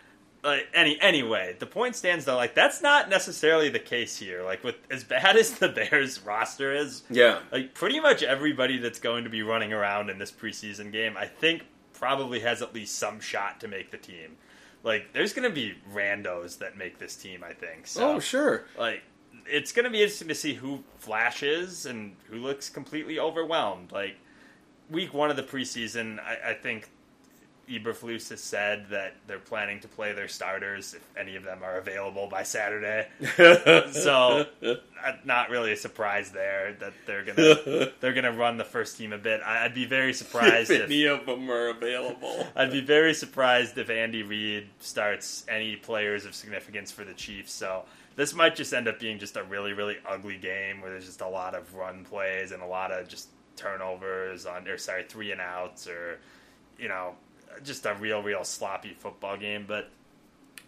Like 0.47 0.68
any 0.72 0.99
anyway, 1.01 1.57
the 1.59 1.66
point 1.66 1.97
stands 1.97 2.24
though. 2.24 2.36
Like 2.36 2.55
that's 2.55 2.80
not 2.80 3.11
necessarily 3.11 3.68
the 3.68 3.80
case 3.80 4.16
here. 4.16 4.44
Like 4.44 4.62
with 4.62 4.76
as 4.92 5.03
bad 5.03 5.36
as 5.36 5.59
the 5.59 5.68
Bears 5.68 6.20
roster 6.24 6.72
is, 6.72 7.03
Yeah, 7.11 7.40
like 7.51 7.74
pretty 7.74 7.99
much 7.99 8.22
everybody 8.22 8.78
that's 8.78 9.01
going 9.01 9.24
to 9.24 9.30
be 9.30 9.42
running 9.42 9.72
around 9.72 10.09
in 10.09 10.18
this 10.18 10.30
preseason 10.30 10.92
game, 10.92 11.16
I 11.16 11.26
think 11.26 11.64
probably 11.94 12.40
has 12.40 12.62
at 12.62 12.72
least 12.72 12.94
some 12.94 13.18
shot 13.18 13.59
to 13.61 13.68
make 13.68 13.90
the 13.90 13.99
team. 13.99 14.36
Like 14.84 15.12
there's 15.12 15.32
going 15.32 15.49
to 15.49 15.55
be 15.55 15.74
randos 15.92 16.59
that 16.59 16.78
make 16.78 17.01
this 17.01 17.16
team, 17.16 17.42
I 17.42 17.53
think. 17.53 17.88
So 17.88 18.12
oh 18.12 18.20
sure. 18.20 18.66
like 18.78 19.03
it's 19.47 19.72
going 19.72 19.84
to 19.84 19.90
be 19.90 20.01
interesting 20.01 20.28
to 20.28 20.34
see 20.36 20.55
who 20.55 20.84
flashes 20.99 21.86
and 21.86 22.14
who 22.30 22.36
looks 22.36 22.68
completely 22.68 23.18
overwhelmed. 23.18 23.90
Like 23.90 24.16
week 24.88 25.12
1 25.12 25.28
of 25.28 25.36
the 25.36 25.42
preseason, 25.42 26.20
I, 26.20 26.51
I 26.51 26.55
think 26.55 26.88
Eberflus 27.69 28.29
has 28.31 28.41
said 28.41 28.87
that 28.91 29.14
they're 29.27 29.39
planning 29.39 29.81
to 29.81 29.89
play 29.89 30.12
their 30.12 30.29
starters 30.29 30.95
if 30.95 31.03
any 31.17 31.35
of 31.35 31.43
them 31.43 31.62
are 31.62 31.79
available 31.79 32.29
by 32.29 32.43
Saturday. 32.43 33.09
so 33.93 34.47
uh, 34.64 35.12
not 35.25 35.51
really 35.51 35.73
a 35.73 35.77
surprise 35.77 36.31
there 36.31 36.77
that 36.81 36.93
they're 37.07 37.25
gonna 37.25 37.91
they're 38.01 38.12
gonna 38.12 38.33
run 38.33 38.57
the 38.57 38.64
first 38.64 38.97
team 38.97 39.12
a 39.12 39.19
bit. 39.19 39.41
I'd 39.43 39.75
be 39.75 39.85
very 39.85 40.12
surprised 40.12 40.71
if 40.71 40.83
if 40.83 40.87
any 40.87 41.07
of 41.07 41.27
them 41.27 41.51
are 41.51 41.69
available. 41.69 42.47
I'd 42.57 42.71
be 42.71 42.81
very 42.81 43.14
surprised 43.14 43.77
if 43.79 43.91
Andy 43.91 44.23
Reid 44.23 44.69
starts 44.79 45.45
any 45.49 45.77
players 45.77 46.25
of 46.25 46.35
significance 46.35 46.93
for 46.93 47.05
the 47.05 47.14
Chiefs. 47.14 47.53
So 47.53 47.85
this 48.14 48.33
might 48.33 48.55
just 48.55 48.73
end 48.73 48.87
up 48.87 49.01
being 49.01 49.19
just 49.19 49.37
a 49.37 49.43
really 49.43 49.73
really 49.73 49.97
ugly 50.09 50.39
game 50.39 50.81
where 50.81 50.91
there's 50.91 51.07
just 51.07 51.21
a 51.21 51.29
lot 51.29 51.55
of 51.57 51.75
run 51.75 52.05
plays 52.05 52.53
and 52.53 52.62
a 52.62 52.67
lot 52.67 52.93
of 52.93 53.09
just 53.09 53.29
turnovers 53.57 54.47
on 54.47 54.69
or 54.69 54.79
sorry 54.79 55.05
three 55.09 55.33
and 55.33 55.41
outs 55.41 55.89
or 55.89 56.21
you 56.79 56.89
know 56.89 57.14
just 57.64 57.86
a 57.86 57.94
real 57.94 58.22
real 58.22 58.44
sloppy 58.44 58.94
football 58.98 59.36
game. 59.36 59.64
But 59.66 59.90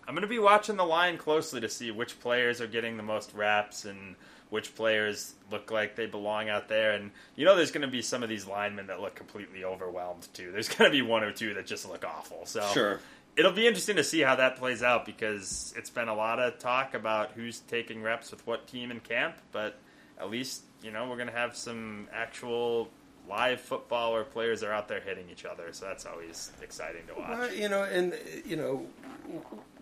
I'm 0.06 0.14
going 0.14 0.22
to 0.22 0.28
be 0.28 0.38
watching 0.38 0.76
the 0.76 0.84
line 0.84 1.18
closely 1.18 1.60
to 1.60 1.68
see 1.68 1.90
which 1.90 2.18
players 2.20 2.60
are 2.60 2.66
getting 2.66 2.96
the 2.96 3.02
most 3.02 3.34
reps 3.34 3.84
and 3.84 4.16
which 4.50 4.74
players 4.74 5.34
look 5.50 5.70
like 5.70 5.94
they 5.96 6.06
belong 6.06 6.48
out 6.48 6.68
there. 6.68 6.92
And 6.92 7.10
you 7.36 7.44
know, 7.44 7.54
there's 7.54 7.70
going 7.70 7.82
to 7.82 7.88
be 7.92 8.00
some 8.00 8.22
of 8.22 8.28
these 8.30 8.46
linemen 8.46 8.86
that 8.86 9.00
look 9.00 9.14
completely 9.14 9.64
overwhelmed 9.64 10.26
too. 10.32 10.50
There's 10.52 10.68
going 10.68 10.90
to 10.90 10.92
be 10.96 11.02
one 11.02 11.22
or 11.22 11.32
two 11.32 11.54
that 11.54 11.66
just 11.66 11.86
look 11.88 12.04
awful. 12.04 12.46
So 12.46 12.66
Sure. 12.72 13.00
it'll 13.36 13.52
be 13.52 13.66
interesting 13.66 13.96
to 13.96 14.04
see 14.04 14.20
how 14.20 14.36
that 14.36 14.56
plays 14.56 14.82
out 14.82 15.04
because 15.04 15.74
it's 15.76 15.90
been 15.90 16.08
a 16.08 16.14
lot 16.14 16.38
of 16.38 16.58
talk 16.58 16.94
about 16.94 17.32
who's 17.32 17.60
taking 17.60 18.02
reps 18.02 18.30
with 18.30 18.46
what 18.46 18.66
team 18.66 18.90
in 18.90 19.00
camp. 19.00 19.36
But 19.52 19.78
at 20.18 20.30
least 20.30 20.62
you 20.82 20.90
know 20.92 21.08
we're 21.10 21.16
going 21.16 21.28
to 21.28 21.34
have 21.34 21.54
some 21.54 22.08
actual 22.14 22.88
live 23.28 23.60
football 23.60 24.12
where 24.12 24.24
players 24.24 24.62
are 24.62 24.72
out 24.72 24.88
there 24.88 25.00
hitting 25.00 25.28
each 25.30 25.44
other. 25.44 25.72
So 25.72 25.86
that's 25.86 26.06
always 26.06 26.52
exciting 26.62 27.02
to 27.08 27.14
watch. 27.14 27.28
Well, 27.28 27.52
you 27.52 27.68
know, 27.68 27.82
and 27.82 28.14
you 28.46 28.56
know, 28.56 28.86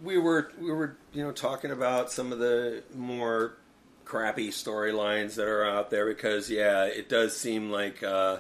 we 0.03 0.19
were 0.19 0.53
we 0.61 0.71
were 0.73 0.97
you 1.13 1.23
know 1.23 1.33
talking 1.33 1.71
about 1.71 2.11
some 2.11 2.33
of 2.33 2.39
the 2.39 2.83
more 2.95 3.57
crappy 4.05 4.49
storylines 4.49 5.35
that 5.35 5.47
are 5.47 5.65
out 5.65 5.91
there 5.91 6.07
because 6.07 6.51
yeah, 6.51 6.85
it 6.85 7.09
does 7.09 7.37
seem 7.37 7.71
like 7.71 8.03
uh, 8.03 8.39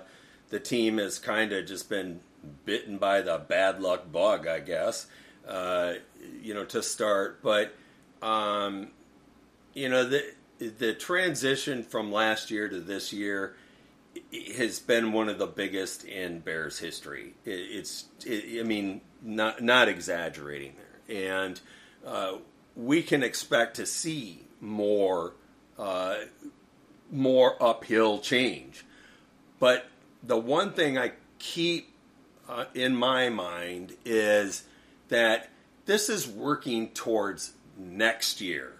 the 0.50 0.60
team 0.60 0.98
has 0.98 1.18
kind 1.18 1.52
of 1.52 1.66
just 1.66 1.88
been 1.88 2.20
bitten 2.64 2.98
by 2.98 3.20
the 3.20 3.38
bad 3.38 3.80
luck 3.80 4.10
bug, 4.10 4.46
I 4.46 4.60
guess. 4.60 5.06
Uh, 5.46 5.94
you 6.42 6.54
know, 6.54 6.64
to 6.64 6.82
start, 6.82 7.40
but 7.42 7.72
um, 8.20 8.88
you 9.74 9.88
know 9.88 10.04
the 10.04 10.32
the 10.58 10.94
transition 10.94 11.82
from 11.82 12.10
last 12.10 12.50
year 12.50 12.68
to 12.68 12.80
this 12.80 13.12
year 13.12 13.54
has 14.56 14.78
been 14.80 15.12
one 15.12 15.28
of 15.28 15.38
the 15.38 15.46
biggest 15.46 16.04
in 16.04 16.40
Bears 16.40 16.78
history. 16.78 17.34
It, 17.44 17.50
it's, 17.50 18.06
it, 18.24 18.60
I 18.60 18.62
mean, 18.62 19.00
not 19.22 19.62
not 19.62 19.88
exaggerating 19.88 20.74
there, 20.76 21.38
and 21.38 21.60
uh, 22.06 22.36
we 22.74 23.02
can 23.02 23.22
expect 23.22 23.76
to 23.76 23.86
see 23.86 24.44
more 24.60 25.34
uh, 25.78 26.16
more 27.10 27.60
uphill 27.62 28.18
change. 28.18 28.84
But 29.58 29.86
the 30.22 30.36
one 30.36 30.72
thing 30.72 30.98
I 30.98 31.12
keep 31.38 31.92
uh, 32.48 32.66
in 32.74 32.94
my 32.94 33.28
mind 33.28 33.96
is 34.04 34.64
that 35.08 35.48
this 35.86 36.08
is 36.08 36.26
working 36.26 36.88
towards 36.90 37.52
next 37.78 38.40
year. 38.40 38.74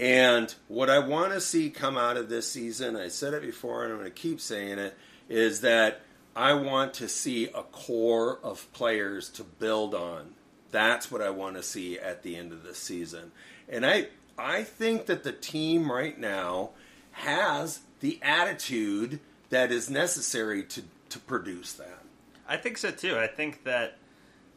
And 0.00 0.54
what 0.68 0.88
I 0.88 0.98
want 0.98 1.34
to 1.34 1.42
see 1.42 1.68
come 1.68 1.98
out 1.98 2.16
of 2.16 2.30
this 2.30 2.50
season, 2.50 2.96
I 2.96 3.08
said 3.08 3.34
it 3.34 3.42
before 3.42 3.84
and 3.84 3.92
I'm 3.92 3.98
going 3.98 4.10
to 4.10 4.18
keep 4.18 4.40
saying 4.40 4.78
it, 4.78 4.96
is 5.28 5.60
that 5.60 6.00
I 6.34 6.54
want 6.54 6.94
to 6.94 7.08
see 7.08 7.48
a 7.48 7.62
core 7.64 8.38
of 8.42 8.72
players 8.72 9.28
to 9.30 9.44
build 9.44 9.94
on. 9.94 10.30
That's 10.70 11.10
what 11.10 11.20
I 11.20 11.28
want 11.28 11.56
to 11.56 11.62
see 11.62 11.98
at 11.98 12.22
the 12.22 12.34
end 12.34 12.50
of 12.52 12.62
the 12.62 12.74
season. 12.74 13.32
And 13.68 13.84
I 13.84 14.08
I 14.38 14.62
think 14.62 15.04
that 15.04 15.22
the 15.22 15.32
team 15.32 15.92
right 15.92 16.18
now 16.18 16.70
has 17.12 17.80
the 18.00 18.18
attitude 18.22 19.20
that 19.50 19.70
is 19.70 19.90
necessary 19.90 20.62
to 20.62 20.82
to 21.10 21.18
produce 21.18 21.74
that. 21.74 22.02
I 22.48 22.56
think 22.56 22.78
so 22.78 22.90
too. 22.90 23.18
I 23.18 23.26
think 23.26 23.64
that 23.64 23.98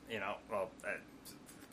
you 0.10 0.20
know, 0.20 0.36
well, 0.50 0.70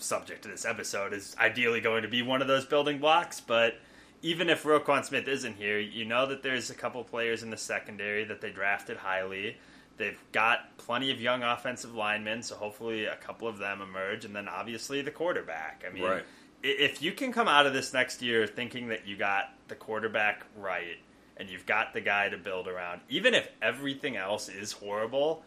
subject 0.03 0.43
to 0.43 0.49
this 0.49 0.65
episode 0.65 1.13
is 1.13 1.35
ideally 1.39 1.81
going 1.81 2.03
to 2.03 2.09
be 2.09 2.23
one 2.23 2.43
of 2.43 2.49
those 2.49 2.65
building 2.65 2.99
blocks, 2.99 3.41
but 3.41 3.75
even 4.23 4.51
if 4.51 4.63
Roquan 4.65 5.05
Smith 5.05 5.29
isn't 5.29 5.57
here, 5.57 5.79
you 5.79 6.05
know 6.05 6.27
that 6.27 6.43
there's 6.43 6.71
a 6.71 6.75
couple 6.75 7.03
players 7.05 7.43
in 7.43 7.51
the 7.51 7.57
secondary 7.57 8.25
that 8.25 8.41
they 8.41 8.51
drafted 8.51 8.99
highly. 8.99 9.57
They've 9.97 10.19
got 10.33 10.77
plenty 10.79 11.11
of 11.11 11.21
young 11.21 11.43
offensive 11.43 11.95
linemen, 11.95 12.43
so 12.43 12.55
hopefully 12.57 13.05
a 13.05 13.17
couple 13.17 13.49
of 13.49 13.59
them 13.59 13.81
emerge, 13.83 14.25
and 14.25 14.35
then 14.35 14.49
obviously 14.49 15.03
the 15.03 15.11
quarterback. 15.11 15.85
I 15.89 15.93
mean, 15.93 16.05
Right. 16.05 16.25
if 16.63 17.03
you 17.03 17.13
can 17.13 17.33
come 17.33 17.49
out 17.49 17.67
of 17.67 17.73
this 17.73 17.93
next 17.93 18.21
year 18.23 18.47
thinking 18.47 18.89
that 18.89 19.07
you 19.07 19.17
got 19.17 19.55
the 19.69 19.75
quarterback 19.75 20.45
right 20.57 20.99
and 21.37 21.49
you've 21.49 21.67
got 21.67 21.95
the 21.95 22.01
guy 22.03 22.29
to 22.29 22.37
build 22.37 22.69
around, 22.69 23.01
even 23.09 23.33
if 23.35 23.49
everything 23.63 24.17
else 24.17 24.49
is 24.51 24.73
horrible, 24.73 25.43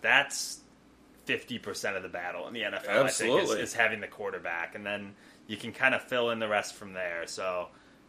that's 0.00 0.60
fifty 1.28 1.58
percent 1.58 1.94
of 1.96 2.02
the 2.02 2.08
battle 2.08 2.48
in 2.48 2.54
the 2.54 2.62
NFL. 2.62 2.88
I 2.88 3.08
think 3.08 3.42
is, 3.42 3.50
is 3.50 3.74
having 3.74 4.00
the 4.00 4.06
quarterback, 4.08 4.74
and 4.74 4.84
then 4.84 5.14
you 5.46 5.56
can 5.58 5.72
kind 5.72 5.94
of 5.94 6.02
fill 6.02 6.30
in 6.30 6.38
the 6.38 6.48
rest 6.48 6.74
from 6.74 6.94
there. 6.94 7.26
So, 7.26 7.68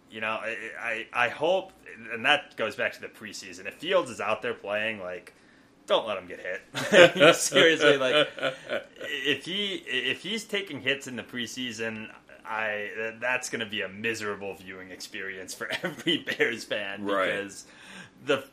you 0.10 0.22
know, 0.22 0.30
I, 0.42 0.56
I 0.82 1.26
I 1.26 1.30
hope, 1.30 1.74
and 2.14 2.26
that 2.26 2.56
goes 2.56 2.76
back 2.76 2.94
to 2.94 3.02
the 3.02 3.08
preseason. 3.10 3.68
If 3.68 3.76
Fields 3.76 4.10
is 4.10 4.22
out 4.22 4.42
there 4.42 4.54
playing, 4.54 5.00
like, 5.02 5.34
don't 5.86 6.08
let 6.08 6.18
him 6.18 6.28
get 6.28 6.40
hit. 6.40 7.36
Seriously, 7.36 7.98
like, 7.98 8.28
if 9.08 9.44
he 9.46 9.76
if 9.86 10.22
he's 10.24 10.46
taking 10.46 10.80
hits 10.82 11.08
in 11.08 11.16
the 11.18 11.24
preseason. 11.24 12.08
I 12.52 12.90
that's 13.22 13.52
going 13.52 13.60
to 13.60 13.68
be 13.70 13.82
a 13.82 13.88
miserable 13.88 14.56
viewing 14.56 14.90
experience 14.90 15.54
for 15.54 15.70
every 15.84 16.18
Bears 16.18 16.64
fan 16.64 17.06
Right. 17.06 17.28
because 17.28 17.66
the 18.26 18.44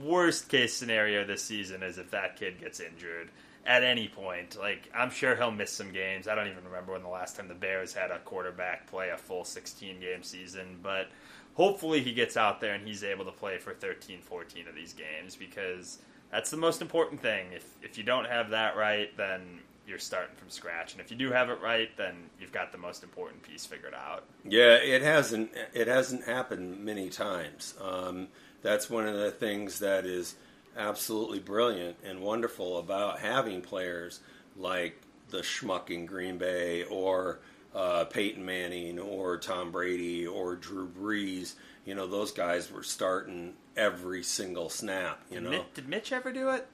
worst 0.00 0.48
case 0.48 0.74
scenario 0.74 1.24
this 1.24 1.44
season 1.44 1.84
is 1.84 1.96
if 1.96 2.10
that 2.10 2.36
kid 2.40 2.58
gets 2.58 2.80
injured 2.80 3.28
at 3.66 3.84
any 3.84 4.08
point. 4.08 4.58
Like 4.58 4.90
I'm 4.94 5.10
sure 5.10 5.36
he'll 5.36 5.50
miss 5.50 5.72
some 5.72 5.92
games. 5.92 6.28
I 6.28 6.34
don't 6.34 6.48
even 6.48 6.64
remember 6.64 6.92
when 6.92 7.02
the 7.02 7.08
last 7.08 7.36
time 7.36 7.48
the 7.48 7.54
Bears 7.54 7.92
had 7.92 8.10
a 8.10 8.18
quarterback 8.20 8.86
play 8.86 9.10
a 9.10 9.16
full 9.16 9.44
16 9.44 10.00
game 10.00 10.22
season, 10.22 10.78
but 10.82 11.08
hopefully 11.54 12.00
he 12.00 12.12
gets 12.12 12.36
out 12.36 12.60
there 12.60 12.74
and 12.74 12.86
he's 12.86 13.04
able 13.04 13.24
to 13.24 13.32
play 13.32 13.58
for 13.58 13.74
13, 13.74 14.20
14 14.20 14.68
of 14.68 14.74
these 14.74 14.94
games 14.94 15.36
because 15.36 15.98
that's 16.30 16.50
the 16.50 16.56
most 16.56 16.80
important 16.80 17.20
thing. 17.20 17.52
If 17.52 17.66
if 17.82 17.98
you 17.98 18.04
don't 18.04 18.26
have 18.26 18.50
that 18.50 18.76
right, 18.76 19.16
then 19.16 19.60
you're 19.86 19.98
starting 19.98 20.36
from 20.36 20.48
scratch. 20.48 20.92
And 20.92 21.00
if 21.00 21.10
you 21.10 21.16
do 21.16 21.32
have 21.32 21.50
it 21.50 21.60
right, 21.60 21.94
then 21.96 22.14
you've 22.40 22.52
got 22.52 22.70
the 22.72 22.78
most 22.78 23.02
important 23.02 23.42
piece 23.42 23.66
figured 23.66 23.94
out. 23.94 24.24
Yeah, 24.44 24.76
it 24.76 25.02
hasn't 25.02 25.50
it 25.74 25.88
hasn't 25.88 26.24
happened 26.24 26.84
many 26.84 27.10
times. 27.10 27.74
Um, 27.80 28.28
that's 28.62 28.88
one 28.88 29.06
of 29.06 29.16
the 29.16 29.30
things 29.30 29.80
that 29.80 30.06
is 30.06 30.36
absolutely 30.76 31.38
brilliant 31.38 31.96
and 32.04 32.20
wonderful 32.20 32.78
about 32.78 33.18
having 33.20 33.60
players 33.62 34.20
like 34.56 35.00
the 35.30 35.38
schmuck 35.38 35.90
in 35.90 36.06
Green 36.06 36.38
Bay 36.38 36.84
or 36.84 37.40
uh, 37.74 38.04
Peyton 38.04 38.44
Manning 38.44 38.98
or 38.98 39.36
Tom 39.38 39.70
Brady 39.70 40.26
or 40.26 40.56
Drew 40.56 40.88
Brees. 40.88 41.54
You 41.84 41.94
know, 41.94 42.06
those 42.06 42.32
guys 42.32 42.70
were 42.70 42.82
starting 42.82 43.54
every 43.76 44.22
single 44.22 44.68
snap. 44.68 45.20
You 45.30 45.36
Did, 45.36 45.44
know, 45.44 45.50
Mitch, 45.50 45.62
did 45.74 45.88
Mitch 45.88 46.12
ever 46.12 46.32
do 46.32 46.50
it? 46.50 46.66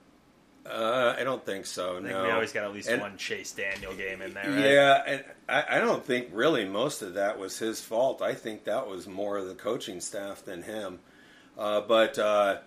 uh, 0.68 1.14
I 1.16 1.22
don't 1.22 1.44
think 1.46 1.64
so. 1.64 1.92
I 1.92 1.94
think 2.00 2.08
no, 2.08 2.24
we 2.24 2.30
always 2.30 2.52
got 2.52 2.64
at 2.64 2.72
least 2.72 2.88
And- 2.88 3.00
one 3.00 3.16
Chase 3.16 3.52
Daniel 3.52 3.94
game 3.94 4.20
in 4.20 4.34
there. 4.34 4.50
Right? 4.50 4.60
Yeah, 4.64 5.02
and 5.06 5.24
I, 5.48 5.76
I 5.76 5.78
don't 5.78 6.04
think 6.04 6.28
really 6.32 6.64
most 6.64 7.02
of 7.02 7.14
that 7.14 7.38
was 7.38 7.58
his 7.58 7.80
fault. 7.80 8.20
I 8.20 8.34
think 8.34 8.64
that 8.64 8.88
was 8.88 9.06
more 9.06 9.36
of 9.38 9.46
the 9.46 9.54
coaching 9.54 10.00
staff 10.00 10.44
than 10.44 10.62
him. 10.62 10.98
Uh, 11.56 11.82
but 11.82 12.18
uh, 12.18 12.58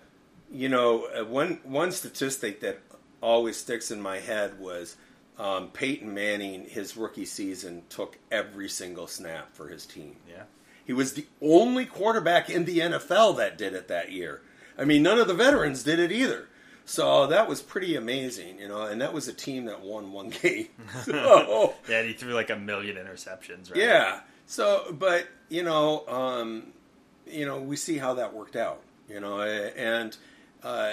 you 0.50 0.68
know, 0.68 1.04
uh, 1.06 1.24
one 1.24 1.60
one 1.64 1.92
statistic 1.92 2.60
that 2.60 2.80
always 3.20 3.56
sticks 3.56 3.90
in 3.90 4.00
my 4.00 4.18
head 4.18 4.58
was 4.58 4.96
um, 5.38 5.68
Peyton 5.68 6.12
Manning. 6.14 6.64
His 6.64 6.96
rookie 6.96 7.24
season 7.24 7.82
took 7.88 8.18
every 8.30 8.68
single 8.68 9.06
snap 9.06 9.54
for 9.54 9.68
his 9.68 9.86
team. 9.86 10.16
Yeah. 10.28 10.44
He 10.84 10.92
was 10.92 11.12
the 11.12 11.26
only 11.40 11.86
quarterback 11.86 12.50
in 12.50 12.64
the 12.64 12.78
NFL 12.80 13.36
that 13.36 13.56
did 13.56 13.74
it 13.74 13.88
that 13.88 14.10
year. 14.10 14.40
I 14.76 14.84
mean, 14.84 15.02
none 15.02 15.18
of 15.18 15.28
the 15.28 15.34
veterans 15.34 15.82
did 15.84 15.98
it 16.00 16.10
either. 16.10 16.48
So 16.84 17.28
that 17.28 17.48
was 17.48 17.62
pretty 17.62 17.94
amazing, 17.94 18.58
you 18.58 18.66
know, 18.66 18.82
and 18.86 19.00
that 19.00 19.12
was 19.12 19.28
a 19.28 19.32
team 19.32 19.66
that 19.66 19.82
won 19.82 20.10
one 20.10 20.30
game. 20.42 20.68
So, 21.04 21.74
Yeah, 21.88 21.98
and 22.00 22.08
he 22.08 22.14
threw 22.14 22.32
like 22.34 22.50
a 22.50 22.56
million 22.56 22.96
interceptions, 22.96 23.70
right? 23.70 23.76
yeah. 23.76 24.20
So, 24.46 24.92
but 24.98 25.28
you 25.48 25.62
know, 25.62 26.04
um, 26.08 26.72
you 27.26 27.46
know, 27.46 27.60
we 27.60 27.76
see 27.76 27.98
how 27.98 28.14
that 28.14 28.34
worked 28.34 28.56
out. 28.56 28.82
You 29.08 29.20
know, 29.20 29.40
and 29.40 30.16
uh, 30.62 30.92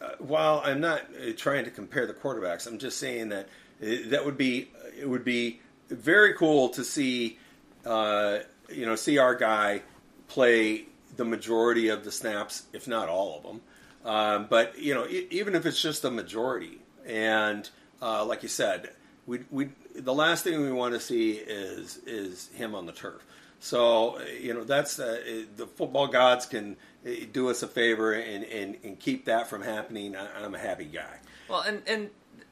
uh, 0.00 0.10
while 0.18 0.62
I'm 0.64 0.80
not 0.80 1.02
uh, 1.02 1.32
trying 1.36 1.64
to 1.64 1.70
compare 1.70 2.06
the 2.06 2.14
quarterbacks, 2.14 2.66
I'm 2.66 2.78
just 2.78 2.98
saying 2.98 3.30
that 3.30 3.48
that 3.80 4.24
would 4.24 4.36
be 4.36 4.68
it 4.98 5.08
would 5.08 5.24
be 5.24 5.60
very 5.88 6.34
cool 6.34 6.70
to 6.70 6.84
see, 6.84 7.38
uh, 7.84 8.38
you 8.68 8.86
know, 8.86 8.96
see 8.96 9.18
our 9.18 9.34
guy 9.34 9.82
play 10.28 10.86
the 11.16 11.24
majority 11.24 11.88
of 11.88 12.04
the 12.04 12.12
snaps, 12.12 12.64
if 12.72 12.86
not 12.88 13.08
all 13.08 13.38
of 13.38 13.42
them. 13.42 13.60
Um, 14.04 14.46
but 14.48 14.78
you 14.78 14.94
know, 14.94 15.06
even 15.08 15.54
if 15.54 15.66
it's 15.66 15.80
just 15.80 16.04
a 16.04 16.10
majority, 16.10 16.78
and 17.06 17.68
uh, 18.00 18.24
like 18.24 18.42
you 18.42 18.48
said, 18.48 18.90
we 19.26 19.40
we 19.50 19.70
the 19.94 20.14
last 20.14 20.44
thing 20.44 20.60
we 20.60 20.72
want 20.72 20.94
to 20.94 21.00
see 21.00 21.32
is 21.32 21.98
is 22.06 22.48
him 22.54 22.74
on 22.74 22.86
the 22.86 22.92
turf. 22.92 23.24
So 23.66 24.20
you 24.40 24.54
know 24.54 24.62
that's 24.62 25.00
uh, 25.00 25.42
the 25.56 25.66
football 25.66 26.06
gods 26.06 26.46
can 26.46 26.76
uh, 27.04 27.10
do 27.32 27.50
us 27.50 27.64
a 27.64 27.66
favor 27.66 28.12
and, 28.12 28.44
and, 28.44 28.76
and 28.84 28.96
keep 28.96 29.24
that 29.24 29.48
from 29.48 29.60
happening. 29.60 30.14
I, 30.14 30.44
I'm 30.44 30.54
a 30.54 30.58
happy 30.58 30.84
guy. 30.84 31.18
Well, 31.48 31.62
and 31.62 31.82
and 31.88 32.10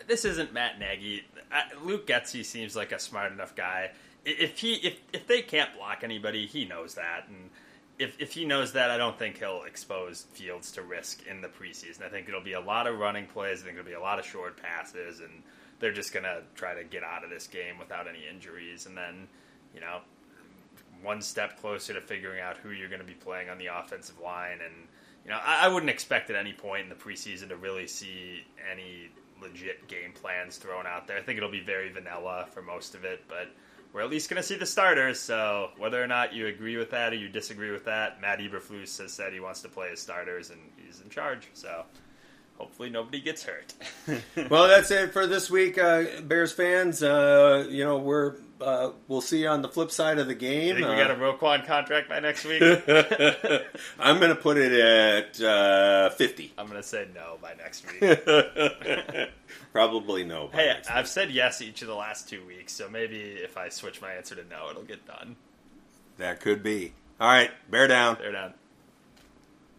this 0.08 0.24
isn't 0.24 0.52
Matt 0.52 0.80
Nagy. 0.80 1.24
Luke 1.84 2.08
Getsy 2.08 2.44
seems 2.44 2.74
like 2.74 2.90
a 2.90 2.98
smart 2.98 3.30
enough 3.30 3.54
guy. 3.54 3.92
If 4.24 4.58
he 4.58 4.74
if 4.74 4.98
if 5.12 5.28
they 5.28 5.40
can't 5.40 5.72
block 5.76 6.00
anybody, 6.02 6.46
he 6.46 6.64
knows 6.64 6.94
that, 6.94 7.26
and 7.28 7.50
if 7.96 8.20
if 8.20 8.32
he 8.32 8.44
knows 8.44 8.72
that, 8.72 8.90
I 8.90 8.96
don't 8.96 9.16
think 9.16 9.38
he'll 9.38 9.62
expose 9.62 10.22
Fields 10.32 10.72
to 10.72 10.82
risk 10.82 11.24
in 11.28 11.42
the 11.42 11.48
preseason. 11.48 12.02
I 12.02 12.08
think 12.08 12.26
it'll 12.28 12.40
be 12.40 12.54
a 12.54 12.60
lot 12.60 12.88
of 12.88 12.98
running 12.98 13.26
plays. 13.26 13.62
I 13.62 13.66
think 13.66 13.78
it'll 13.78 13.88
be 13.88 13.94
a 13.94 14.00
lot 14.00 14.18
of 14.18 14.26
short 14.26 14.60
passes, 14.60 15.20
and 15.20 15.44
they're 15.78 15.92
just 15.92 16.12
gonna 16.12 16.40
try 16.56 16.74
to 16.74 16.82
get 16.82 17.04
out 17.04 17.22
of 17.22 17.30
this 17.30 17.46
game 17.46 17.78
without 17.78 18.08
any 18.08 18.26
injuries, 18.28 18.86
and 18.86 18.96
then 18.96 19.28
you 19.72 19.80
know 19.80 20.00
one 21.04 21.22
step 21.22 21.60
closer 21.60 21.92
to 21.92 22.00
figuring 22.00 22.40
out 22.40 22.56
who 22.56 22.70
you're 22.70 22.88
going 22.88 23.00
to 23.00 23.06
be 23.06 23.14
playing 23.14 23.48
on 23.50 23.58
the 23.58 23.66
offensive 23.66 24.18
line. 24.20 24.58
And, 24.64 24.74
you 25.24 25.30
know, 25.30 25.38
I, 25.44 25.66
I 25.66 25.68
wouldn't 25.68 25.90
expect 25.90 26.30
at 26.30 26.36
any 26.36 26.52
point 26.52 26.84
in 26.84 26.88
the 26.88 26.94
preseason 26.94 27.48
to 27.50 27.56
really 27.56 27.86
see 27.86 28.44
any 28.70 29.10
legit 29.40 29.86
game 29.88 30.12
plans 30.12 30.56
thrown 30.56 30.86
out 30.86 31.06
there. 31.06 31.18
I 31.18 31.22
think 31.22 31.36
it'll 31.36 31.50
be 31.50 31.60
very 31.60 31.90
vanilla 31.90 32.46
for 32.50 32.62
most 32.62 32.94
of 32.94 33.04
it, 33.04 33.22
but 33.28 33.48
we're 33.92 34.00
at 34.00 34.10
least 34.10 34.28
going 34.28 34.42
to 34.42 34.46
see 34.46 34.56
the 34.56 34.66
starters. 34.66 35.20
So 35.20 35.70
whether 35.78 36.02
or 36.02 36.06
not 36.06 36.32
you 36.32 36.48
agree 36.48 36.76
with 36.76 36.90
that 36.90 37.12
or 37.12 37.16
you 37.16 37.28
disagree 37.28 37.70
with 37.70 37.84
that, 37.84 38.20
Matt 38.20 38.40
Eberflus 38.40 38.98
has 38.98 39.12
said 39.12 39.32
he 39.32 39.40
wants 39.40 39.62
to 39.62 39.68
play 39.68 39.90
his 39.90 40.00
starters 40.00 40.50
and 40.50 40.60
he's 40.84 41.00
in 41.00 41.10
charge. 41.10 41.48
So 41.52 41.84
hopefully 42.58 42.90
nobody 42.90 43.20
gets 43.20 43.44
hurt. 43.44 43.72
well, 44.50 44.68
that's 44.68 44.90
it 44.90 45.12
for 45.12 45.26
this 45.26 45.50
week, 45.50 45.78
uh, 45.78 46.04
Bears 46.22 46.52
fans. 46.52 47.02
Uh, 47.02 47.66
you 47.68 47.84
know, 47.84 47.98
we're 47.98 48.36
uh, 48.60 48.90
we'll 49.08 49.20
see 49.20 49.42
you 49.42 49.48
on 49.48 49.62
the 49.62 49.68
flip 49.68 49.90
side 49.90 50.18
of 50.18 50.26
the 50.26 50.34
I 50.34 50.38
game. 50.38 50.76
think 50.76 50.88
we 50.88 50.94
got 50.96 51.10
a 51.10 51.14
Roquan 51.14 51.66
contract 51.66 52.08
by 52.08 52.20
next 52.20 52.44
week. 52.44 52.62
Uh, 52.62 53.58
I'm 53.98 54.18
going 54.18 54.30
to 54.30 54.40
put 54.40 54.56
it 54.56 54.72
at 54.72 55.40
uh, 55.40 56.10
50. 56.10 56.54
I'm 56.56 56.66
going 56.66 56.80
to 56.80 56.86
say 56.86 57.06
no 57.14 57.38
by 57.42 57.54
next 57.54 57.84
week. 57.90 58.24
Probably 59.72 60.24
no. 60.24 60.48
by 60.48 60.58
Hey, 60.58 60.66
next 60.68 60.90
I've 60.90 61.08
said 61.08 61.30
yes 61.30 61.60
each 61.60 61.82
of 61.82 61.88
the 61.88 61.94
last 61.94 62.28
two 62.28 62.44
weeks, 62.46 62.72
so 62.72 62.88
maybe 62.88 63.18
if 63.18 63.56
I 63.56 63.68
switch 63.68 64.00
my 64.00 64.12
answer 64.12 64.34
to 64.34 64.44
no, 64.48 64.70
it'll 64.70 64.82
get 64.82 65.06
done. 65.06 65.36
That 66.18 66.40
could 66.40 66.62
be. 66.62 66.92
All 67.20 67.28
right, 67.28 67.50
bear 67.70 67.86
down. 67.88 68.16
They're 68.20 68.32
done. 68.32 68.54